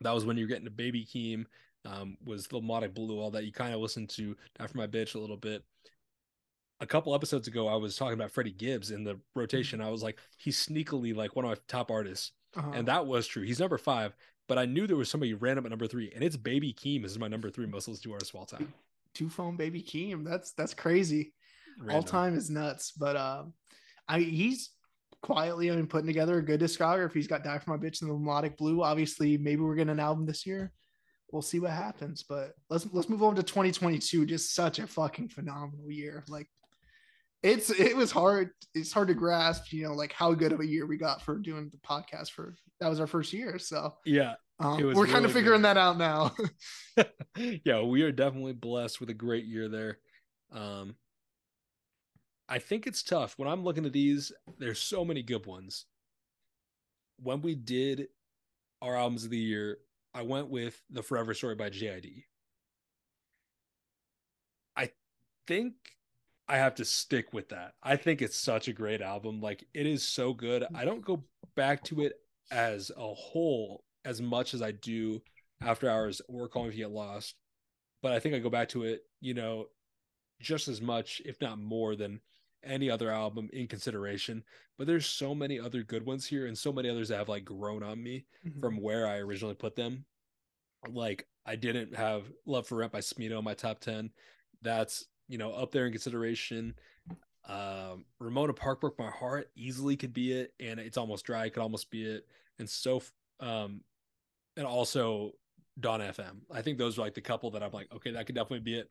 that 0.00 0.12
was 0.12 0.24
when 0.24 0.36
you're 0.36 0.48
getting 0.48 0.64
to 0.64 0.70
Baby 0.70 1.04
Keem, 1.04 1.44
um, 1.84 2.16
was 2.24 2.46
the 2.46 2.60
Melodic 2.60 2.94
Blue, 2.94 3.20
all 3.20 3.30
that. 3.30 3.44
You 3.44 3.52
kind 3.52 3.72
of 3.72 3.80
listened 3.80 4.10
to 4.10 4.36
Die 4.58 4.66
for 4.66 4.78
My 4.78 4.86
Bitch 4.86 5.14
a 5.14 5.18
little 5.18 5.36
bit 5.36 5.62
a 6.80 6.86
couple 6.86 7.14
episodes 7.14 7.46
ago, 7.46 7.68
I 7.68 7.76
was 7.76 7.96
talking 7.96 8.14
about 8.14 8.30
Freddie 8.30 8.52
Gibbs 8.52 8.90
in 8.90 9.04
the 9.04 9.18
rotation. 9.34 9.80
I 9.80 9.90
was 9.90 10.02
like, 10.02 10.18
he's 10.38 10.66
sneakily 10.66 11.14
like 11.14 11.36
one 11.36 11.44
of 11.44 11.50
my 11.50 11.56
top 11.68 11.90
artists, 11.90 12.32
uh-huh. 12.56 12.70
and 12.74 12.88
that 12.88 13.06
was 13.06 13.26
true. 13.26 13.42
He's 13.42 13.60
number 13.60 13.78
five, 13.78 14.14
but 14.48 14.58
I 14.58 14.64
knew 14.64 14.86
there 14.86 14.96
was 14.96 15.10
somebody 15.10 15.34
random 15.34 15.66
at 15.66 15.70
number 15.70 15.86
three, 15.86 16.10
and 16.14 16.24
it's 16.24 16.36
Baby 16.36 16.72
Keem 16.72 17.04
is 17.04 17.18
my 17.18 17.28
number 17.28 17.50
three 17.50 17.66
most 17.66 17.86
listened 17.86 18.04
to 18.04 18.12
artist 18.12 18.32
of 18.32 18.40
all 18.40 18.46
time. 18.46 18.72
Two 19.14 19.28
phone 19.28 19.56
Baby 19.56 19.82
Keem, 19.82 20.24
that's 20.24 20.52
that's 20.52 20.74
crazy. 20.74 21.32
Random. 21.78 21.96
All 21.96 22.02
time 22.02 22.36
is 22.36 22.50
nuts, 22.50 22.92
but 22.92 23.16
um, 23.16 23.52
I 24.08 24.20
he's 24.20 24.70
quietly 25.22 25.70
I 25.70 25.76
mean 25.76 25.86
putting 25.86 26.06
together 26.06 26.38
a 26.38 26.44
good 26.44 26.60
discography. 26.60 27.14
He's 27.14 27.28
got 27.28 27.44
Die 27.44 27.58
for 27.58 27.70
My 27.70 27.76
Bitch 27.76 28.02
and 28.02 28.10
the 28.10 28.14
Melodic 28.14 28.56
Blue. 28.56 28.82
Obviously, 28.82 29.36
maybe 29.38 29.62
we're 29.62 29.74
getting 29.74 29.92
an 29.92 30.00
album 30.00 30.26
this 30.26 30.46
year. 30.46 30.72
We'll 31.32 31.42
see 31.42 31.60
what 31.60 31.70
happens, 31.70 32.24
but 32.28 32.54
let's 32.68 32.86
let's 32.92 33.08
move 33.08 33.22
on 33.22 33.36
to 33.36 33.42
2022. 33.42 34.26
Just 34.26 34.54
such 34.54 34.78
a 34.78 34.86
fucking 34.86 35.28
phenomenal 35.28 35.90
year. 35.90 36.24
Like 36.28 36.48
it's 37.42 37.70
it 37.70 37.96
was 37.96 38.10
hard. 38.10 38.50
It's 38.74 38.92
hard 38.92 39.08
to 39.08 39.14
grasp, 39.14 39.72
you 39.72 39.84
know, 39.84 39.94
like 39.94 40.12
how 40.12 40.34
good 40.34 40.52
of 40.52 40.60
a 40.60 40.66
year 40.66 40.86
we 40.86 40.96
got 40.96 41.22
for 41.22 41.38
doing 41.38 41.70
the 41.70 41.78
podcast. 41.78 42.32
For 42.32 42.54
that 42.80 42.88
was 42.88 43.00
our 43.00 43.06
first 43.06 43.32
year, 43.32 43.58
so 43.58 43.94
yeah, 44.04 44.34
um, 44.58 44.82
we're 44.82 44.92
really 44.92 45.08
kind 45.08 45.24
of 45.24 45.32
figuring 45.32 45.62
good. 45.62 45.66
that 45.66 45.76
out 45.76 45.96
now. 45.96 46.34
yeah, 47.64 47.80
we 47.82 48.02
are 48.02 48.12
definitely 48.12 48.52
blessed 48.52 49.00
with 49.00 49.10
a 49.10 49.14
great 49.14 49.46
year 49.46 49.68
there. 49.68 49.98
Um, 50.52 50.96
I 52.50 52.58
think 52.58 52.88
it's 52.88 53.04
tough 53.04 53.34
when 53.36 53.48
I'm 53.48 53.62
looking 53.62 53.86
at 53.86 53.92
these. 53.92 54.32
There's 54.58 54.80
so 54.80 55.04
many 55.04 55.22
good 55.22 55.46
ones. 55.46 55.86
When 57.22 57.42
we 57.42 57.54
did 57.54 58.08
our 58.82 58.96
albums 58.96 59.24
of 59.24 59.30
the 59.30 59.38
year, 59.38 59.78
I 60.12 60.22
went 60.22 60.48
with 60.48 60.82
the 60.90 61.02
Forever 61.02 61.32
Story 61.32 61.54
by 61.54 61.70
JID. 61.70 62.24
I 64.76 64.90
think 65.46 65.74
I 66.48 66.56
have 66.56 66.74
to 66.76 66.84
stick 66.84 67.32
with 67.32 67.50
that. 67.50 67.74
I 67.84 67.94
think 67.94 68.20
it's 68.20 68.36
such 68.36 68.66
a 68.66 68.72
great 68.72 69.00
album. 69.00 69.40
Like 69.40 69.64
it 69.72 69.86
is 69.86 70.04
so 70.04 70.34
good. 70.34 70.64
I 70.74 70.84
don't 70.84 71.04
go 71.04 71.22
back 71.54 71.84
to 71.84 72.00
it 72.00 72.14
as 72.50 72.90
a 72.96 73.14
whole 73.14 73.84
as 74.04 74.20
much 74.20 74.54
as 74.54 74.62
I 74.62 74.72
do 74.72 75.22
after 75.62 75.88
hours 75.88 76.20
or 76.26 76.48
Call 76.48 76.64
Me 76.64 76.70
If 76.70 76.76
You 76.76 76.86
Get 76.86 76.92
Lost. 76.92 77.36
But 78.02 78.10
I 78.10 78.18
think 78.18 78.34
I 78.34 78.40
go 78.40 78.50
back 78.50 78.70
to 78.70 78.82
it, 78.82 79.02
you 79.20 79.34
know, 79.34 79.66
just 80.40 80.66
as 80.66 80.80
much, 80.80 81.22
if 81.24 81.40
not 81.40 81.58
more, 81.58 81.94
than 81.94 82.20
any 82.64 82.90
other 82.90 83.10
album 83.10 83.48
in 83.52 83.66
consideration. 83.66 84.44
But 84.78 84.86
there's 84.86 85.06
so 85.06 85.34
many 85.34 85.60
other 85.60 85.82
good 85.82 86.04
ones 86.04 86.26
here 86.26 86.46
and 86.46 86.56
so 86.56 86.72
many 86.72 86.88
others 86.88 87.08
that 87.08 87.18
have 87.18 87.28
like 87.28 87.44
grown 87.44 87.82
on 87.82 88.02
me 88.02 88.24
mm-hmm. 88.46 88.60
from 88.60 88.80
where 88.80 89.06
I 89.06 89.18
originally 89.18 89.54
put 89.54 89.76
them. 89.76 90.04
Like 90.88 91.26
I 91.46 91.56
didn't 91.56 91.94
have 91.94 92.24
Love 92.46 92.66
for 92.66 92.76
Rent 92.76 92.92
by 92.92 93.00
Smino 93.00 93.38
in 93.38 93.44
my 93.44 93.54
top 93.54 93.80
10. 93.80 94.10
That's 94.62 95.06
you 95.30 95.38
know, 95.38 95.52
up 95.52 95.70
there 95.70 95.86
in 95.86 95.92
consideration. 95.92 96.74
Um, 97.48 98.04
Ramona 98.18 98.52
Park 98.52 98.80
broke 98.80 98.98
my 98.98 99.10
heart 99.10 99.48
easily 99.56 99.96
could 99.96 100.12
be 100.12 100.32
it, 100.32 100.52
and 100.60 100.78
it's 100.78 100.98
almost 100.98 101.24
dry 101.24 101.48
could 101.48 101.62
almost 101.62 101.90
be 101.90 102.04
it, 102.04 102.26
and 102.58 102.68
so 102.68 103.00
um, 103.38 103.80
and 104.56 104.66
also 104.66 105.32
Dawn 105.78 106.00
FM. 106.00 106.40
I 106.52 106.62
think 106.62 106.78
those 106.78 106.98
are 106.98 107.02
like 107.02 107.14
the 107.14 107.20
couple 107.20 107.50
that 107.52 107.62
I'm 107.62 107.72
like, 107.72 107.88
okay, 107.94 108.10
that 108.10 108.26
could 108.26 108.34
definitely 108.34 108.60
be 108.60 108.78
it. 108.78 108.90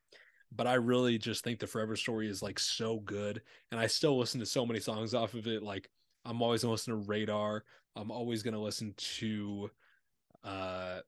But 0.55 0.67
I 0.67 0.75
really 0.75 1.17
just 1.17 1.43
think 1.43 1.59
the 1.59 1.67
Forever 1.67 1.95
Story 1.95 2.27
is 2.27 2.41
like 2.41 2.59
so 2.59 2.99
good, 2.99 3.41
and 3.71 3.79
I 3.79 3.88
still 3.88 4.17
listen 4.17 4.39
to 4.39 4.45
so 4.45 4.65
many 4.65 4.79
songs 4.79 5.13
off 5.13 5.33
of 5.33 5.47
it. 5.47 5.63
Like 5.63 5.89
I'm 6.25 6.41
always 6.41 6.62
gonna 6.62 6.73
listen 6.73 6.93
to 6.93 7.07
Radar. 7.07 7.63
I'm 7.95 8.12
always 8.12 8.43
gonna 8.43 8.62
listen 8.62 8.93
to 8.97 9.69
uh 10.43 10.99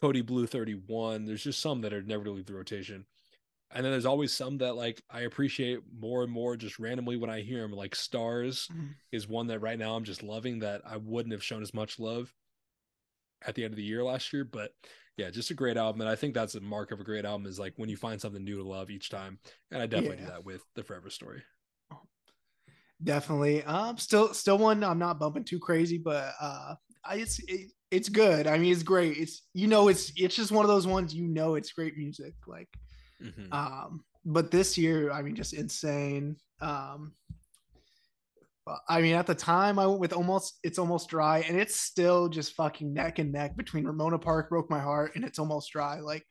Kody 0.00 0.24
Blu 0.24 0.46
31. 0.46 1.24
There's 1.24 1.44
just 1.44 1.60
some 1.60 1.82
that 1.82 1.92
are 1.92 2.02
never 2.02 2.24
to 2.24 2.30
leave 2.32 2.46
the 2.46 2.54
rotation 2.54 3.06
and 3.74 3.84
then 3.84 3.92
there's 3.92 4.06
always 4.06 4.32
some 4.32 4.58
that 4.58 4.76
like 4.76 5.02
I 5.10 5.20
appreciate 5.20 5.80
more 5.98 6.22
and 6.22 6.32
more 6.32 6.56
just 6.56 6.78
randomly 6.78 7.16
when 7.16 7.30
I 7.30 7.40
hear 7.40 7.62
them. 7.62 7.72
Like 7.72 7.94
Stars 7.94 8.68
mm-hmm. 8.72 8.88
is 9.10 9.28
one 9.28 9.46
that 9.48 9.60
right 9.60 9.78
now 9.78 9.96
I'm 9.96 10.04
just 10.04 10.22
loving 10.22 10.60
that 10.60 10.82
I 10.84 10.98
wouldn't 10.98 11.32
have 11.32 11.42
shown 11.42 11.62
as 11.62 11.74
much 11.74 11.98
love 11.98 12.32
at 13.46 13.54
the 13.54 13.64
end 13.64 13.72
of 13.72 13.76
the 13.76 13.82
year 13.82 14.04
last 14.04 14.32
year. 14.32 14.44
But 14.44 14.72
yeah, 15.16 15.30
just 15.30 15.50
a 15.50 15.54
great 15.54 15.76
album. 15.76 16.00
And 16.00 16.10
I 16.10 16.14
think 16.14 16.34
that's 16.34 16.54
a 16.54 16.60
mark 16.60 16.92
of 16.92 17.00
a 17.00 17.04
great 17.04 17.24
album 17.24 17.46
is 17.46 17.58
like 17.58 17.74
when 17.76 17.88
you 17.88 17.96
find 17.96 18.20
something 18.20 18.42
new 18.42 18.56
to 18.56 18.64
love 18.64 18.90
each 18.90 19.10
time. 19.10 19.38
And 19.70 19.82
I 19.82 19.86
definitely 19.86 20.18
yeah. 20.18 20.26
do 20.26 20.30
that 20.32 20.44
with 20.44 20.62
the 20.74 20.82
Forever 20.82 21.10
Story. 21.10 21.42
Definitely. 23.02 23.64
Um, 23.64 23.98
still, 23.98 24.32
still 24.32 24.58
one 24.58 24.84
I'm 24.84 24.98
not 24.98 25.18
bumping 25.18 25.44
too 25.44 25.58
crazy, 25.58 25.98
but 25.98 26.32
uh, 26.40 26.74
I, 27.04 27.16
it's 27.16 27.40
it, 27.48 27.72
it's 27.90 28.08
good. 28.08 28.46
I 28.46 28.58
mean, 28.58 28.72
it's 28.72 28.84
great. 28.84 29.16
It's 29.16 29.42
you 29.54 29.66
know, 29.66 29.88
it's 29.88 30.12
it's 30.16 30.36
just 30.36 30.52
one 30.52 30.64
of 30.64 30.68
those 30.68 30.86
ones 30.86 31.12
you 31.12 31.26
know, 31.26 31.56
it's 31.56 31.72
great 31.72 31.96
music. 31.96 32.34
Like 32.46 32.68
Mm-hmm. 33.22 33.52
Um, 33.52 34.04
but 34.24 34.50
this 34.50 34.76
year, 34.76 35.10
I 35.10 35.22
mean, 35.22 35.34
just 35.34 35.54
insane. 35.54 36.36
Um, 36.60 37.12
I 38.88 39.00
mean, 39.00 39.14
at 39.14 39.26
the 39.26 39.34
time, 39.34 39.78
I 39.78 39.86
went 39.86 40.00
with 40.00 40.12
almost 40.12 40.58
it's 40.62 40.78
almost 40.78 41.08
dry, 41.08 41.40
and 41.40 41.58
it's 41.58 41.80
still 41.80 42.28
just 42.28 42.54
fucking 42.54 42.92
neck 42.92 43.18
and 43.18 43.32
neck 43.32 43.56
between 43.56 43.84
Ramona 43.84 44.18
Park 44.18 44.50
broke 44.50 44.70
my 44.70 44.78
heart 44.78 45.12
and 45.16 45.24
it's 45.24 45.38
almost 45.38 45.72
dry. 45.72 45.98
Like, 45.98 46.24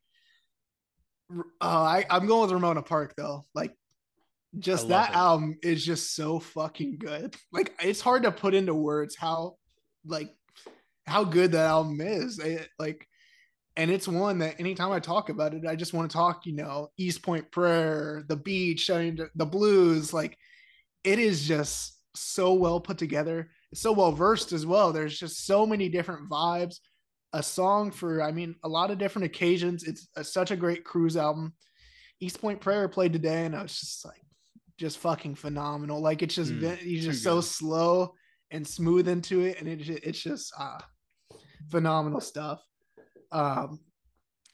uh, 1.30 1.44
I 1.62 2.06
I'm 2.10 2.28
going 2.28 2.44
with 2.44 2.52
Ramona 2.52 2.84
Park 2.84 3.16
though. 3.18 3.46
Like, 3.54 3.74
just 4.60 4.88
that 4.90 5.10
it. 5.10 5.16
album 5.16 5.58
is 5.62 5.86
just 5.86 6.16
so 6.16 6.40
fucking 6.40 6.98
good. 7.00 7.36
Like, 7.52 7.74
it's 7.82 8.02
hard 8.02 8.24
to 8.24 8.32
put 8.32 8.54
into 8.54 8.74
words 8.74 9.18
how 9.18 9.58
like 10.06 10.30
how 11.06 11.26
good 11.26 11.52
that 11.52 11.66
album 11.66 12.00
is. 12.00 12.40
It, 12.40 12.70
like, 12.80 13.06
and 13.76 13.92
it's 13.92 14.08
one 14.08 14.40
that 14.40 14.58
anytime 14.60 14.92
I 14.92 15.00
talk 15.02 15.30
about 15.30 15.54
it, 15.54 15.66
I 15.68 15.76
just 15.76 15.94
want 15.94 16.10
to 16.10 16.16
talk, 16.16 16.46
you 16.46 16.56
know, 16.56 16.90
East 16.98 17.24
Point 17.24 17.52
Prayer, 17.52 18.24
the 18.28 18.38
beach, 18.38 18.88
the 18.88 19.46
blues. 19.46 20.14
Like 20.14 20.38
it 21.04 21.20
is 21.20 21.46
just 21.46 21.98
so 22.16 22.54
well 22.54 22.80
put 22.80 22.98
together. 22.98 23.50
It's 23.72 23.82
so 23.82 23.92
well 23.92 24.12
versed 24.12 24.52
as 24.52 24.66
well. 24.66 24.92
There's 24.92 25.18
just 25.18 25.46
so 25.46 25.66
many 25.66 25.90
different 25.90 26.30
vibes. 26.30 26.78
A 27.34 27.42
song 27.42 27.92
for, 27.92 28.22
I 28.22 28.32
mean, 28.32 28.56
a 28.64 28.68
lot 28.68 28.92
of 28.92 28.98
different 28.98 29.26
occasions. 29.26 29.84
It's 29.84 30.10
a, 30.18 30.24
such 30.24 30.52
a 30.52 30.58
great 30.58 30.84
cruise 30.84 31.16
album. 31.16 31.54
East 32.20 32.42
Point 32.42 32.60
Prayer 32.60 32.90
played 32.90 33.14
today, 33.14 33.46
and 33.46 33.56
I 33.56 33.64
was 33.64 33.80
just 33.80 34.04
like, 34.04 34.22
just 34.78 34.98
fucking 34.98 35.36
phenomenal. 35.36 36.02
Like 36.02 36.22
it's 36.22 36.36
just, 36.36 36.52
mm, 36.52 36.78
he's 36.78 37.06
just 37.06 37.24
so 37.24 37.40
slow 37.40 38.14
and 38.52 38.68
smooth 38.68 39.08
into 39.08 39.42
it, 39.42 39.60
and 39.60 39.70
it, 39.70 39.88
it's 40.04 40.20
just 40.20 40.54
ah, 40.58 40.86
phenomenal 41.70 42.20
stuff. 42.20 42.62
Um, 43.32 43.80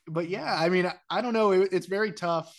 but 0.06 0.28
yeah, 0.28 0.54
I 0.54 0.68
mean, 0.68 0.86
I, 0.86 0.94
I 1.10 1.20
don't 1.20 1.32
know. 1.32 1.50
It, 1.50 1.70
it's 1.72 1.86
very 1.86 2.12
tough. 2.12 2.54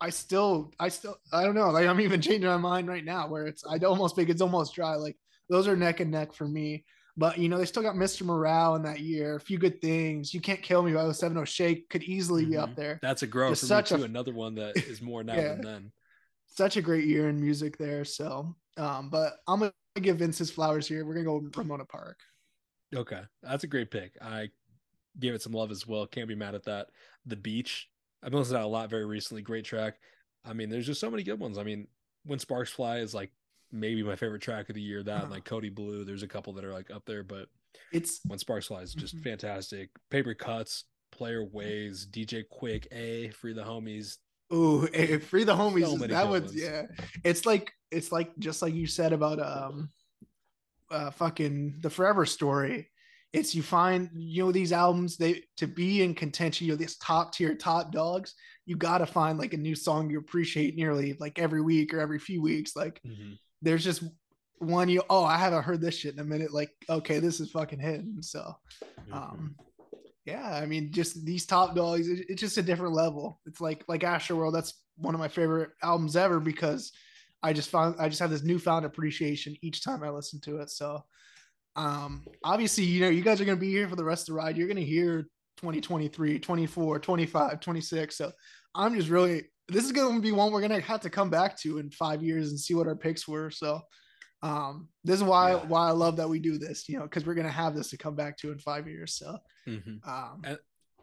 I 0.00 0.10
still, 0.10 0.72
I 0.78 0.88
still, 0.88 1.16
I 1.32 1.44
don't 1.44 1.54
know. 1.54 1.70
Like 1.70 1.86
I'm 1.86 2.00
even 2.00 2.20
changing 2.20 2.48
my 2.48 2.56
mind 2.56 2.88
right 2.88 3.04
now, 3.04 3.28
where 3.28 3.46
it's 3.46 3.64
I 3.66 3.78
almost 3.78 4.16
think 4.16 4.28
it's 4.28 4.42
almost 4.42 4.74
dry. 4.74 4.94
Like 4.94 5.16
those 5.50 5.66
are 5.66 5.76
neck 5.76 6.00
and 6.00 6.10
neck 6.10 6.32
for 6.32 6.46
me. 6.46 6.84
But 7.16 7.36
you 7.36 7.48
know, 7.48 7.58
they 7.58 7.64
still 7.64 7.82
got 7.82 7.96
Mr. 7.96 8.22
Morale 8.22 8.76
in 8.76 8.82
that 8.82 9.00
year. 9.00 9.34
A 9.34 9.40
few 9.40 9.58
good 9.58 9.82
things. 9.82 10.32
You 10.32 10.40
can't 10.40 10.62
kill 10.62 10.82
me 10.82 10.92
by 10.92 11.04
the 11.04 11.12
70 11.12 11.44
Shake 11.46 11.90
could 11.90 12.04
easily 12.04 12.42
mm-hmm. 12.42 12.52
be 12.52 12.56
up 12.56 12.70
mm-hmm. 12.70 12.80
there. 12.80 12.98
That's 13.02 13.22
a 13.22 13.26
growth 13.26 13.58
such 13.58 13.88
too. 13.88 13.96
A, 13.96 14.02
Another 14.02 14.32
one 14.32 14.54
that 14.54 14.76
is 14.88 15.02
more 15.02 15.24
now 15.24 15.34
yeah, 15.34 15.48
than 15.54 15.60
then. 15.62 15.92
Such 16.46 16.76
a 16.76 16.82
great 16.82 17.06
year 17.06 17.28
in 17.28 17.40
music 17.40 17.76
there. 17.76 18.04
So, 18.04 18.54
um, 18.76 19.10
but 19.10 19.38
I'm 19.48 19.58
gonna 19.58 19.72
give 20.00 20.18
Vince 20.18 20.38
his 20.38 20.50
flowers 20.50 20.86
here. 20.86 21.04
We're 21.04 21.14
gonna 21.14 21.24
go 21.24 21.50
Ramona 21.56 21.84
Park. 21.84 22.20
Okay, 22.94 23.20
that's 23.42 23.64
a 23.64 23.68
great 23.68 23.90
pick. 23.90 24.12
I 24.22 24.50
gave 25.18 25.34
it 25.34 25.42
some 25.42 25.52
love 25.52 25.72
as 25.72 25.86
well. 25.86 26.06
Can't 26.06 26.28
be 26.28 26.36
mad 26.36 26.54
at 26.54 26.64
that. 26.64 26.86
The 27.26 27.36
Beach. 27.36 27.88
I've 28.22 28.30
been 28.30 28.40
listening 28.40 28.56
to 28.56 28.62
that 28.62 28.66
a 28.66 28.68
lot 28.68 28.90
very 28.90 29.06
recently. 29.06 29.42
Great 29.42 29.64
track. 29.64 29.94
I 30.44 30.52
mean, 30.52 30.70
there's 30.70 30.86
just 30.86 31.00
so 31.00 31.10
many 31.10 31.22
good 31.22 31.38
ones. 31.38 31.58
I 31.58 31.62
mean, 31.62 31.86
When 32.24 32.38
Sparks 32.38 32.70
Fly 32.70 32.98
is 32.98 33.14
like 33.14 33.30
maybe 33.72 34.02
my 34.02 34.16
favorite 34.16 34.42
track 34.42 34.68
of 34.68 34.74
the 34.74 34.80
year. 34.80 35.02
That 35.02 35.24
uh-huh. 35.24 35.30
like 35.30 35.44
Kody 35.44 35.74
Blu. 35.74 36.04
There's 36.04 36.22
a 36.22 36.28
couple 36.28 36.52
that 36.54 36.64
are 36.64 36.72
like 36.72 36.90
up 36.90 37.04
there, 37.06 37.22
but 37.22 37.46
it's 37.92 38.20
When 38.26 38.38
Sparks 38.38 38.66
Fly 38.66 38.80
is 38.80 38.94
just 38.94 39.14
mm-hmm. 39.16 39.24
fantastic. 39.24 39.90
Paper 40.10 40.34
Cuts, 40.34 40.84
Player 41.12 41.44
Ways, 41.44 42.06
DJ 42.10 42.44
Quik, 42.50 42.86
A, 42.92 43.30
Free 43.30 43.52
the 43.52 43.62
Homies. 43.62 44.16
Ooh, 44.52 44.86
Free 45.18 45.44
the 45.44 45.54
Homies. 45.54 45.98
So 45.98 46.06
that 46.06 46.28
was 46.28 46.54
yeah. 46.54 46.86
It's 47.24 47.46
like 47.46 47.72
it's 47.90 48.12
like 48.12 48.36
just 48.38 48.62
like 48.62 48.74
you 48.74 48.86
said 48.86 49.12
about 49.12 49.40
um 49.40 49.90
uh 50.90 51.10
fucking 51.10 51.76
the 51.80 51.90
Forever 51.90 52.24
Story 52.24 52.88
it's 53.32 53.54
you 53.54 53.62
find 53.62 54.08
you 54.14 54.44
know 54.44 54.52
these 54.52 54.72
albums 54.72 55.16
they 55.16 55.42
to 55.56 55.66
be 55.66 56.02
in 56.02 56.14
contention 56.14 56.66
you 56.66 56.72
know 56.72 56.76
these 56.76 56.96
top 56.96 57.32
tier 57.32 57.54
top 57.54 57.92
dogs 57.92 58.34
you 58.64 58.76
got 58.76 58.98
to 58.98 59.06
find 59.06 59.38
like 59.38 59.52
a 59.52 59.58
new 59.58 59.74
song 59.74 60.10
you 60.10 60.18
appreciate 60.18 60.76
nearly 60.76 61.16
like 61.20 61.38
every 61.38 61.60
week 61.60 61.92
or 61.92 62.00
every 62.00 62.18
few 62.18 62.40
weeks 62.40 62.74
like 62.74 63.00
mm-hmm. 63.06 63.32
there's 63.62 63.84
just 63.84 64.02
one 64.58 64.88
you 64.88 65.02
oh 65.10 65.24
i 65.24 65.36
haven't 65.36 65.62
heard 65.62 65.80
this 65.80 65.96
shit 65.96 66.14
in 66.14 66.20
a 66.20 66.24
minute 66.24 66.52
like 66.52 66.70
okay 66.88 67.18
this 67.18 67.38
is 67.40 67.50
fucking 67.50 67.78
hitting 67.78 68.16
so 68.20 68.54
um 69.12 69.54
yeah 70.24 70.58
i 70.60 70.66
mean 70.66 70.90
just 70.90 71.24
these 71.24 71.46
top 71.46 71.76
dogs 71.76 72.08
it, 72.08 72.26
it's 72.28 72.40
just 72.40 72.58
a 72.58 72.62
different 72.62 72.94
level 72.94 73.40
it's 73.46 73.60
like 73.60 73.84
like 73.88 74.00
Astroworld 74.00 74.52
that's 74.52 74.74
one 74.96 75.14
of 75.14 75.20
my 75.20 75.28
favorite 75.28 75.70
albums 75.82 76.16
ever 76.16 76.40
because 76.40 76.92
i 77.42 77.52
just 77.52 77.70
found 77.70 77.94
i 78.00 78.08
just 78.08 78.20
have 78.20 78.30
this 78.30 78.42
newfound 78.42 78.84
appreciation 78.84 79.56
each 79.62 79.84
time 79.84 80.02
i 80.02 80.10
listen 80.10 80.40
to 80.40 80.58
it 80.58 80.70
so 80.70 81.04
um, 81.78 82.24
obviously, 82.42 82.84
you 82.84 83.00
know, 83.00 83.08
you 83.08 83.22
guys 83.22 83.40
are 83.40 83.44
going 83.44 83.56
to 83.56 83.60
be 83.60 83.70
here 83.70 83.88
for 83.88 83.94
the 83.94 84.04
rest 84.04 84.28
of 84.28 84.34
the 84.34 84.40
ride. 84.40 84.56
You're 84.56 84.66
going 84.66 84.78
to 84.78 84.84
hear 84.84 85.22
2023, 85.58 86.40
24, 86.40 86.98
25, 86.98 87.60
26. 87.60 88.16
So 88.16 88.32
I'm 88.74 88.96
just 88.96 89.08
really, 89.08 89.44
this 89.68 89.84
is 89.84 89.92
going 89.92 90.16
to 90.16 90.20
be 90.20 90.32
one 90.32 90.50
we're 90.50 90.60
going 90.60 90.72
to 90.72 90.80
have 90.80 91.02
to 91.02 91.10
come 91.10 91.30
back 91.30 91.56
to 91.60 91.78
in 91.78 91.90
five 91.90 92.20
years 92.20 92.50
and 92.50 92.58
see 92.58 92.74
what 92.74 92.88
our 92.88 92.96
picks 92.96 93.28
were. 93.28 93.52
So 93.52 93.80
um, 94.42 94.88
this 95.04 95.18
is 95.18 95.22
why, 95.22 95.52
yeah. 95.52 95.64
why 95.66 95.86
I 95.86 95.92
love 95.92 96.16
that 96.16 96.28
we 96.28 96.40
do 96.40 96.58
this, 96.58 96.88
you 96.88 96.98
know, 96.98 97.06
cause 97.06 97.24
we're 97.24 97.34
going 97.34 97.46
to 97.46 97.52
have 97.52 97.76
this 97.76 97.90
to 97.90 97.96
come 97.96 98.16
back 98.16 98.36
to 98.38 98.50
in 98.50 98.58
five 98.58 98.88
years. 98.88 99.14
So, 99.14 99.38
mm-hmm. 99.68 100.08
um, 100.08 100.42
and, 100.42 100.58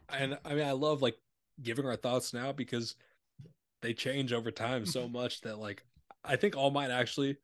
and 0.10 0.38
I 0.44 0.56
mean, 0.56 0.68
I 0.68 0.74
love 0.74 1.02
like 1.02 1.16
giving 1.62 1.86
our 1.86 1.96
thoughts 1.96 2.34
now 2.34 2.52
because 2.52 2.96
they 3.82 3.94
change 3.94 4.34
over 4.34 4.52
time 4.52 4.86
so 4.86 5.08
much 5.08 5.40
that 5.42 5.58
like, 5.58 5.86
I 6.26 6.36
think 6.36 6.58
all 6.58 6.72
mine 6.72 6.92
actually 6.92 7.38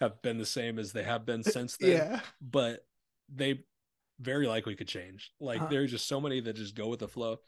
have 0.00 0.22
been 0.22 0.38
the 0.38 0.46
same 0.46 0.78
as 0.78 0.92
they 0.92 1.02
have 1.02 1.26
been 1.26 1.42
since 1.44 1.76
then. 1.76 1.90
Yeah. 1.90 2.20
But 2.40 2.84
they 3.32 3.60
very 4.20 4.46
likely 4.46 4.74
could 4.74 4.88
change. 4.88 5.32
Like 5.40 5.70
there's 5.70 5.90
just 5.90 6.08
so 6.08 6.20
many 6.20 6.40
that 6.40 6.56
just 6.56 6.74
go 6.74 6.88
with 6.88 7.00
the 7.00 7.08
flow. 7.08 7.38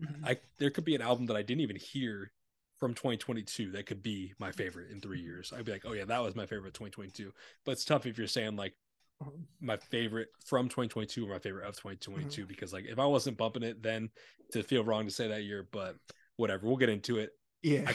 Mm-hmm. 0.00 0.24
I 0.24 0.38
there 0.58 0.70
could 0.70 0.84
be 0.84 0.94
an 0.94 1.02
album 1.02 1.26
that 1.26 1.36
I 1.36 1.42
didn't 1.42 1.62
even 1.62 1.76
hear 1.76 2.32
from 2.78 2.94
2022 2.94 3.72
that 3.72 3.84
could 3.84 4.02
be 4.02 4.32
my 4.38 4.50
favorite 4.52 4.90
in 4.90 5.00
three 5.00 5.20
years. 5.20 5.52
I'd 5.54 5.64
be 5.64 5.72
like, 5.72 5.84
oh 5.84 5.92
yeah, 5.92 6.06
that 6.06 6.22
was 6.22 6.34
my 6.34 6.46
favorite 6.46 6.72
2022. 6.74 7.32
But 7.64 7.72
it's 7.72 7.84
tough 7.84 8.06
if 8.06 8.16
you're 8.16 8.26
saying 8.26 8.56
like 8.56 8.74
uh-huh. 9.20 9.30
my 9.60 9.76
favorite 9.76 10.28
from 10.46 10.66
2022 10.66 11.26
or 11.26 11.30
my 11.30 11.38
favorite 11.38 11.68
of 11.68 11.76
2022 11.76 12.42
mm-hmm. 12.42 12.48
because 12.48 12.72
like 12.72 12.86
if 12.86 12.98
I 12.98 13.04
wasn't 13.04 13.36
bumping 13.36 13.62
it 13.62 13.82
then 13.82 14.08
to 14.52 14.62
feel 14.62 14.84
wrong 14.84 15.04
to 15.04 15.10
say 15.10 15.28
that 15.28 15.44
year, 15.44 15.68
but 15.70 15.96
whatever, 16.36 16.66
we'll 16.66 16.76
get 16.76 16.88
into 16.88 17.18
it. 17.18 17.30
Yeah. 17.62 17.84
I, 17.86 17.94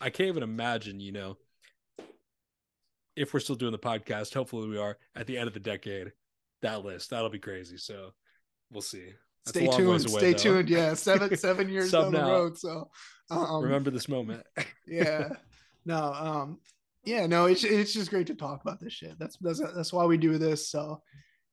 I 0.00 0.10
can't 0.10 0.28
even 0.28 0.42
imagine, 0.42 1.00
you 1.00 1.12
know, 1.12 1.38
if 3.18 3.34
we're 3.34 3.40
still 3.40 3.56
doing 3.56 3.72
the 3.72 3.78
podcast, 3.78 4.32
hopefully 4.32 4.68
we 4.68 4.78
are 4.78 4.96
at 5.16 5.26
the 5.26 5.36
end 5.36 5.48
of 5.48 5.54
the 5.54 5.60
decade, 5.60 6.12
that 6.62 6.84
list. 6.84 7.10
That'll 7.10 7.28
be 7.28 7.38
crazy. 7.38 7.76
So 7.76 8.12
we'll 8.70 8.82
see. 8.82 9.12
That's 9.44 9.58
stay 9.58 9.66
tuned. 9.66 10.08
Away, 10.08 10.18
stay 10.20 10.32
though. 10.32 10.38
tuned. 10.38 10.70
Yeah. 10.70 10.94
Seven, 10.94 11.36
seven 11.36 11.68
years 11.68 11.90
down 11.90 12.12
the 12.12 12.20
road. 12.20 12.58
So 12.58 12.90
um, 13.30 13.62
remember 13.62 13.90
this 13.90 14.08
moment. 14.08 14.44
yeah. 14.86 15.30
No, 15.84 16.12
um, 16.12 16.58
yeah, 17.04 17.26
no, 17.26 17.46
it's 17.46 17.64
it's 17.64 17.92
just 17.92 18.10
great 18.10 18.26
to 18.26 18.34
talk 18.34 18.60
about 18.62 18.80
this 18.80 18.92
shit. 18.92 19.18
That's 19.18 19.36
that's 19.38 19.60
that's 19.60 19.92
why 19.92 20.04
we 20.04 20.18
do 20.18 20.36
this. 20.38 20.68
So 20.70 21.00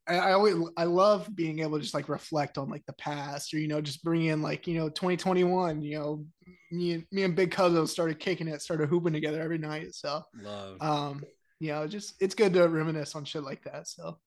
I, 0.08 0.18
I 0.18 0.32
always 0.34 0.56
I 0.78 0.84
love 0.84 1.34
being 1.36 1.60
able 1.60 1.78
to 1.78 1.82
just 1.82 1.94
like 1.94 2.10
reflect 2.10 2.58
on 2.58 2.70
like 2.70 2.86
the 2.86 2.94
past 2.94 3.54
or 3.54 3.60
you 3.60 3.68
know 3.68 3.82
just 3.82 4.04
bring 4.04 4.26
in 4.26 4.42
like 4.42 4.68
you 4.68 4.78
know 4.78 4.90
2021 4.90 5.82
you 5.82 5.98
know 5.98 6.26
me 6.72 6.94
and 6.94 7.06
me 7.12 7.24
and 7.24 7.36
Big 7.36 7.52
Cuzzo 7.52 7.88
started 7.88 8.20
kicking 8.20 8.48
it 8.48 8.62
started 8.62 8.88
hooping 8.88 9.14
together 9.14 9.42
every 9.42 9.58
night 9.58 9.96
so 9.96 10.22
love 10.42 10.78
um 10.82 11.24
you 11.66 11.72
know 11.72 11.88
just 11.88 12.16
it's 12.20 12.36
good 12.36 12.54
to 12.54 12.68
reminisce 12.68 13.16
on 13.16 13.26
shit 13.26 13.44
like 13.44 13.64
that 13.64 13.88
so 13.88 14.18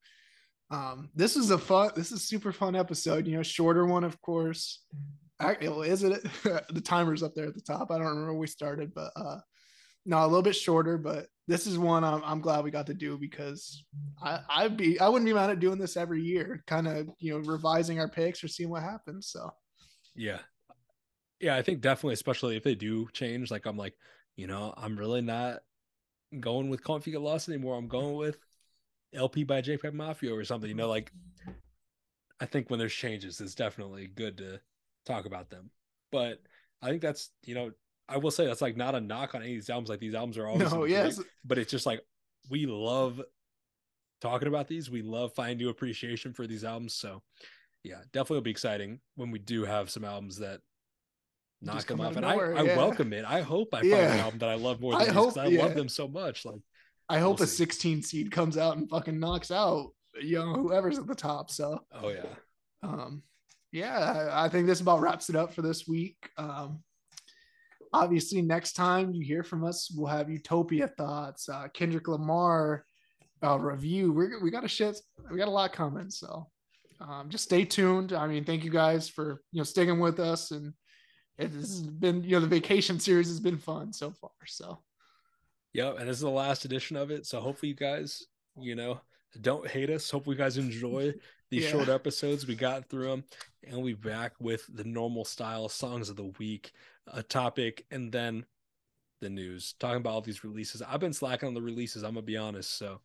um 0.71 1.09
this 1.15 1.37
is 1.37 1.51
a 1.51 1.59
fun 1.59 1.91
this 1.97 2.13
is 2.13 2.23
super 2.23 2.53
fun 2.53 2.77
episode 2.77 3.27
you 3.27 3.37
know 3.37 3.43
shorter 3.43 3.87
one 3.87 4.05
of 4.05 4.21
course 4.21 4.85
I, 5.41 5.53
is 5.53 6.03
it 6.03 6.23
the 6.43 6.83
timer's 6.83 7.23
up 7.23 7.35
there 7.35 7.47
at 7.47 7.55
the 7.55 7.61
top 7.61 7.91
I 7.91 7.99
don't 7.99 8.07
remember 8.07 8.35
we 8.35 8.47
started 8.47 8.93
but 8.95 9.13
uh 9.17 9.39
no, 10.09 10.25
a 10.25 10.27
little 10.27 10.43
bit 10.43 10.57
shorter, 10.57 10.97
but 10.97 11.27
this 11.49 11.67
is 11.67 11.79
one 11.79 12.03
I'm, 12.03 12.23
I'm 12.25 12.41
glad 12.41 12.65
we 12.65 12.71
got 12.71 12.87
to 12.87 12.95
do 12.95 13.19
because 13.19 13.85
I, 14.23 14.41
I'd 14.49 14.77
be 14.77 14.99
I 14.99 15.07
wouldn't 15.07 15.27
be 15.27 15.35
mad 15.35 15.51
at 15.51 15.61
doing 15.61 15.79
this 15.79 15.99
every 15.99 16.23
year, 16.23 16.65
kind 16.67 16.89
of 16.89 17.11
you 17.19 17.33
know 17.33 17.41
revising 17.41 18.01
our 18.01 18.09
picks 18.09 18.43
or 18.43 18.49
seeing 18.49 18.71
what 18.71 18.83
happens. 18.83 19.29
So 19.29 19.51
yeah, 20.17 20.39
yeah, 21.41 21.57
I 21.57 21.63
think 21.63 21.83
definitely, 21.83 22.15
especially 22.15 22.57
if 22.57 22.63
they 22.63 22.75
do 22.75 23.07
change. 23.13 23.51
Like 23.51 23.67
I'm 23.67 23.77
like, 23.77 23.93
you 24.35 24.47
know, 24.47 24.73
I'm 24.79 24.97
really 24.97 25.21
not 25.21 25.59
going 26.41 26.69
with 26.69 26.85
Get 26.85 27.21
Lost 27.21 27.49
anymore. 27.49 27.77
I'm 27.77 27.89
going 27.89 28.17
with 28.17 28.39
LP 29.15 29.45
by 29.45 29.63
JPEG 29.63 29.93
Mafia 29.93 30.35
or 30.35 30.45
something. 30.45 30.69
You 30.69 30.77
know, 30.77 30.89
like 30.89 31.13
I 32.41 32.47
think 32.47 32.71
when 32.71 32.79
there's 32.79 32.93
changes, 32.93 33.41
it's 33.41 33.55
definitely 33.55 34.07
good 34.07 34.39
to 34.39 34.61
talk 35.07 35.27
about 35.27 35.51
them. 35.51 35.71
But 36.13 36.41
I 36.83 36.89
think 36.89 37.03
that's 37.03 37.31
you 37.45 37.55
know 37.55 37.73
I 38.09 38.17
will 38.17 38.31
say 38.31 38.47
that's 38.47 38.63
like 38.63 38.77
not 38.77 38.95
a 38.95 39.01
knock 39.01 39.35
on 39.35 39.43
any 39.43 39.53
of 39.53 39.57
these 39.57 39.71
albums. 39.71 39.89
Like 39.89 40.01
these 40.01 40.15
albums 40.15 40.39
are 40.39 40.47
always 40.47 40.73
no, 40.73 40.85
yes, 40.85 41.21
but 41.45 41.59
it's 41.59 41.71
just 41.71 41.87
like 41.87 42.01
we 42.51 42.67
love 42.67 43.21
talking 44.21 44.49
about 44.49 44.69
these. 44.69 44.91
We 44.91 45.03
love 45.03 45.33
finding 45.35 45.59
new 45.59 45.69
appreciation 45.69 46.33
for 46.33 46.47
these 46.47 46.65
albums. 46.65 46.95
So 46.95 47.23
yeah, 47.85 48.01
definitely 48.13 48.37
will 48.37 48.43
be 48.43 48.51
exciting 48.51 49.01
when 49.17 49.31
we 49.31 49.39
do 49.39 49.65
have 49.65 49.91
some 49.91 50.05
albums 50.05 50.39
that 50.39 50.61
knock 51.61 51.87
them 51.87 52.01
off. 52.01 52.17
And 52.17 52.23
nowhere, 52.23 52.57
I, 52.57 52.63
yeah. 52.63 52.73
I 52.73 52.77
welcome 52.77 53.13
it. 53.13 53.25
I 53.25 53.41
hope 53.41 53.69
I 53.73 53.81
find 53.81 53.91
yeah. 53.91 54.15
an 54.15 54.21
album 54.21 54.39
that 54.41 54.49
I 54.49 54.55
love 54.55 54.81
more 54.81 54.93
than 54.93 55.03
I 55.03 55.05
these 55.07 55.15
hope, 55.15 55.39
I 55.39 55.47
yeah. 55.47 55.63
love 55.63 55.75
them 55.75 55.89
so 55.89 56.09
much. 56.09 56.45
Like 56.45 56.61
I 57.09 57.19
hope 57.19 57.39
we'll 57.39 57.45
a 57.45 57.49
16 57.49 58.03
seed 58.03 58.31
comes 58.31 58.59
out 58.59 58.77
and 58.77 58.89
fucking 58.89 59.19
knocks 59.19 59.51
out 59.51 59.93
you 60.21 60.39
know 60.39 60.55
whoever's 60.55 60.99
at 60.99 61.07
the 61.07 61.15
top. 61.15 61.51
So 61.51 61.81
oh 61.93 62.09
yeah. 62.09 62.27
Um 62.83 63.23
yeah, 63.71 64.31
I 64.33 64.49
think 64.49 64.67
this 64.67 64.81
about 64.81 65.01
wraps 65.01 65.29
it 65.29 65.37
up 65.37 65.53
for 65.53 65.63
this 65.63 65.87
week. 65.87 66.17
Um 66.37 66.83
obviously 67.93 68.43
next 68.43 68.73
time 68.73 69.13
you 69.13 69.25
hear 69.25 69.43
from 69.43 69.65
us 69.65 69.91
we'll 69.95 70.07
have 70.07 70.29
utopia 70.29 70.89
thoughts 70.99 71.49
uh, 71.49 71.69
kendrick 71.73 72.09
lamar 72.09 72.85
uh, 73.43 73.59
review 73.59 74.13
We're, 74.13 74.43
we 74.43 74.51
got 74.51 74.65
a 74.65 74.69
shit 74.69 74.99
we 75.31 75.39
got 75.39 75.49
a 75.49 75.51
lot 75.51 75.73
coming 75.73 76.11
so 76.11 76.49
um, 77.01 77.29
just 77.29 77.45
stay 77.45 77.65
tuned 77.65 78.13
i 78.13 78.27
mean 78.27 78.45
thank 78.45 78.65
you 78.65 78.71
guys 78.71 79.09
for 79.09 79.41
you 79.53 79.59
know 79.59 79.65
sticking 79.65 80.01
with 80.01 80.19
us 80.19 80.51
and 80.51 80.73
it 81.39 81.51
has 81.53 81.81
been 81.83 82.23
you 82.25 82.33
know 82.33 82.41
the 82.41 82.47
vacation 82.47 82.99
series 82.99 83.29
has 83.29 83.41
been 83.41 83.57
fun 83.57 83.93
so 83.93 84.11
far 84.11 84.31
so 84.47 84.79
yep 85.73 85.99
and 85.99 86.09
this 86.09 86.17
is 86.17 86.23
the 86.23 86.31
last 86.31 86.65
edition 86.65 86.97
of 86.97 87.11
it 87.11 87.27
so 87.27 87.41
hopefully 87.41 87.71
you 87.71 87.77
guys 87.77 88.25
you 88.61 88.75
know 88.75 89.01
don't 89.41 89.69
hate 89.69 89.91
us 89.91 90.11
hope 90.11 90.27
you 90.27 90.35
guys 90.35 90.57
enjoy 90.57 91.13
these 91.51 91.65
yeah. 91.65 91.71
short 91.71 91.89
episodes 91.89 92.47
we 92.47 92.55
got 92.55 92.89
through 92.89 93.09
them 93.09 93.25
and 93.65 93.77
we'll 93.77 93.87
be 93.87 93.95
back 93.95 94.33
with 94.41 94.65
the 94.75 94.85
normal 94.85 95.25
style 95.25 95.69
songs 95.69 96.09
of 96.09 96.17
the 96.17 96.33
week 96.39 96.73
a 97.13 97.23
topic 97.23 97.85
and 97.91 98.11
then 98.13 98.45
the 99.21 99.29
news 99.29 99.75
talking 99.79 99.99
about 99.99 100.13
all 100.13 100.21
these 100.21 100.45
releases 100.45 100.83
i've 100.83 101.01
been 101.01 101.13
slacking 101.13 101.47
on 101.47 101.55
the 101.55 101.63
releases 101.63 102.03
i'm 102.03 102.15
gonna 102.15 102.23
be 102.23 102.37
honest 102.37 102.79
so 102.79 103.01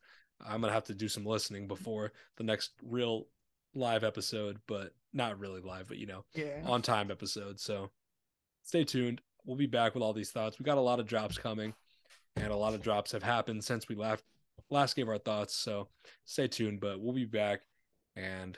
i'm 0.45 0.61
gonna 0.61 0.73
have 0.73 0.83
to 0.83 0.93
do 0.93 1.07
some 1.07 1.25
listening 1.25 1.67
before 1.67 2.11
the 2.37 2.43
next 2.43 2.71
real 2.83 3.27
live 3.75 4.03
episode 4.03 4.59
but 4.67 4.93
not 5.13 5.39
really 5.39 5.61
live 5.61 5.87
but 5.87 5.97
you 5.97 6.05
know 6.05 6.23
yeah. 6.33 6.61
on 6.65 6.81
time 6.81 7.11
episode 7.11 7.59
so 7.59 7.89
stay 8.63 8.83
tuned 8.83 9.21
we'll 9.45 9.57
be 9.57 9.67
back 9.67 9.93
with 9.93 10.03
all 10.03 10.13
these 10.13 10.31
thoughts 10.31 10.59
we 10.59 10.63
got 10.63 10.77
a 10.77 10.81
lot 10.81 10.99
of 10.99 11.07
drops 11.07 11.37
coming 11.37 11.73
and 12.35 12.47
a 12.47 12.55
lot 12.55 12.73
of 12.73 12.81
drops 12.81 13.11
have 13.11 13.23
happened 13.23 13.63
since 13.63 13.87
we 13.87 13.95
last 13.95 14.23
last 14.69 14.95
gave 14.95 15.09
our 15.09 15.17
thoughts 15.17 15.55
so 15.55 15.87
stay 16.25 16.47
tuned 16.47 16.79
but 16.79 16.99
we'll 16.99 17.13
be 17.13 17.25
back 17.25 17.61
and 18.15 18.57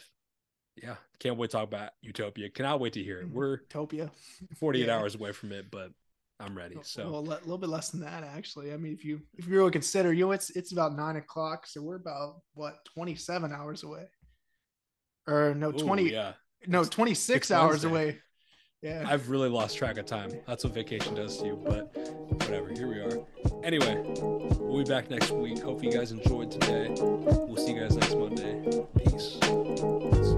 yeah, 0.82 0.96
can't 1.20 1.38
wait 1.38 1.52
to 1.52 1.58
talk 1.58 1.68
about 1.68 1.92
Utopia. 2.02 2.50
Cannot 2.50 2.80
wait 2.80 2.94
to 2.94 3.04
hear 3.04 3.20
it. 3.20 3.28
Mm-hmm. 3.28 3.38
We're 3.38 3.60
Utopia, 3.62 4.12
48 4.58 4.86
yeah. 4.86 4.96
hours 4.96 5.16
away 5.16 5.32
from 5.32 5.52
it, 5.52 5.72
but 5.72 5.92
I'm 6.40 6.56
ready. 6.56 6.78
So 6.84 7.10
well, 7.10 7.20
a 7.20 7.40
little 7.40 7.58
bit 7.58 7.70
less 7.70 7.90
than 7.90 8.02
that, 8.02 8.24
actually. 8.24 8.74
I 8.74 8.78
mean, 8.78 8.94
if 8.94 9.06
you 9.06 9.22
if 9.36 9.48
you 9.48 9.58
really 9.58 9.72
consider, 9.72 10.12
you 10.12 10.26
know, 10.26 10.32
it's 10.32 10.50
it's 10.52 10.74
about 10.74 10.96
nine 10.96 11.16
o'clock, 11.16 11.66
so 11.66 11.82
we're 11.82 11.96
about 11.96 12.42
what 12.54 12.76
27 12.94 13.54
hours 13.54 13.84
away, 13.84 14.06
or 15.28 15.56
no, 15.56 15.72
20, 15.72 16.12
yeah, 16.12 16.34
no, 16.68 16.84
26 16.84 17.52
hours 17.52 17.86
away. 17.86 18.20
Yeah. 18.86 19.04
I've 19.08 19.32
really 19.32 19.50
lost 19.50 19.80
track 19.80 19.98
of 19.98 20.06
time. 20.06 20.32
That's 20.46 20.64
what 20.64 20.76
vacation 20.76 21.16
does 21.16 21.40
to 21.40 21.48
you, 21.48 21.60
but 21.66 21.92
whatever. 22.30 22.70
Here 22.70 22.88
we 22.88 23.00
are. 23.00 23.20
Anyway, 23.64 24.00
we'll 24.22 24.84
be 24.84 24.88
back 24.88 25.10
next 25.10 25.32
week. 25.32 25.58
Hope 25.58 25.84
you 25.84 25.92
guys 25.92 26.12
enjoyed 26.12 26.52
today. 26.52 26.94
We'll 27.00 27.58
see 27.58 27.74
you 27.74 27.80
guys 27.80 27.96
next 27.96 28.16
Monday. 28.16 28.86
Peace. 28.96 29.40
Peace. 29.42 30.36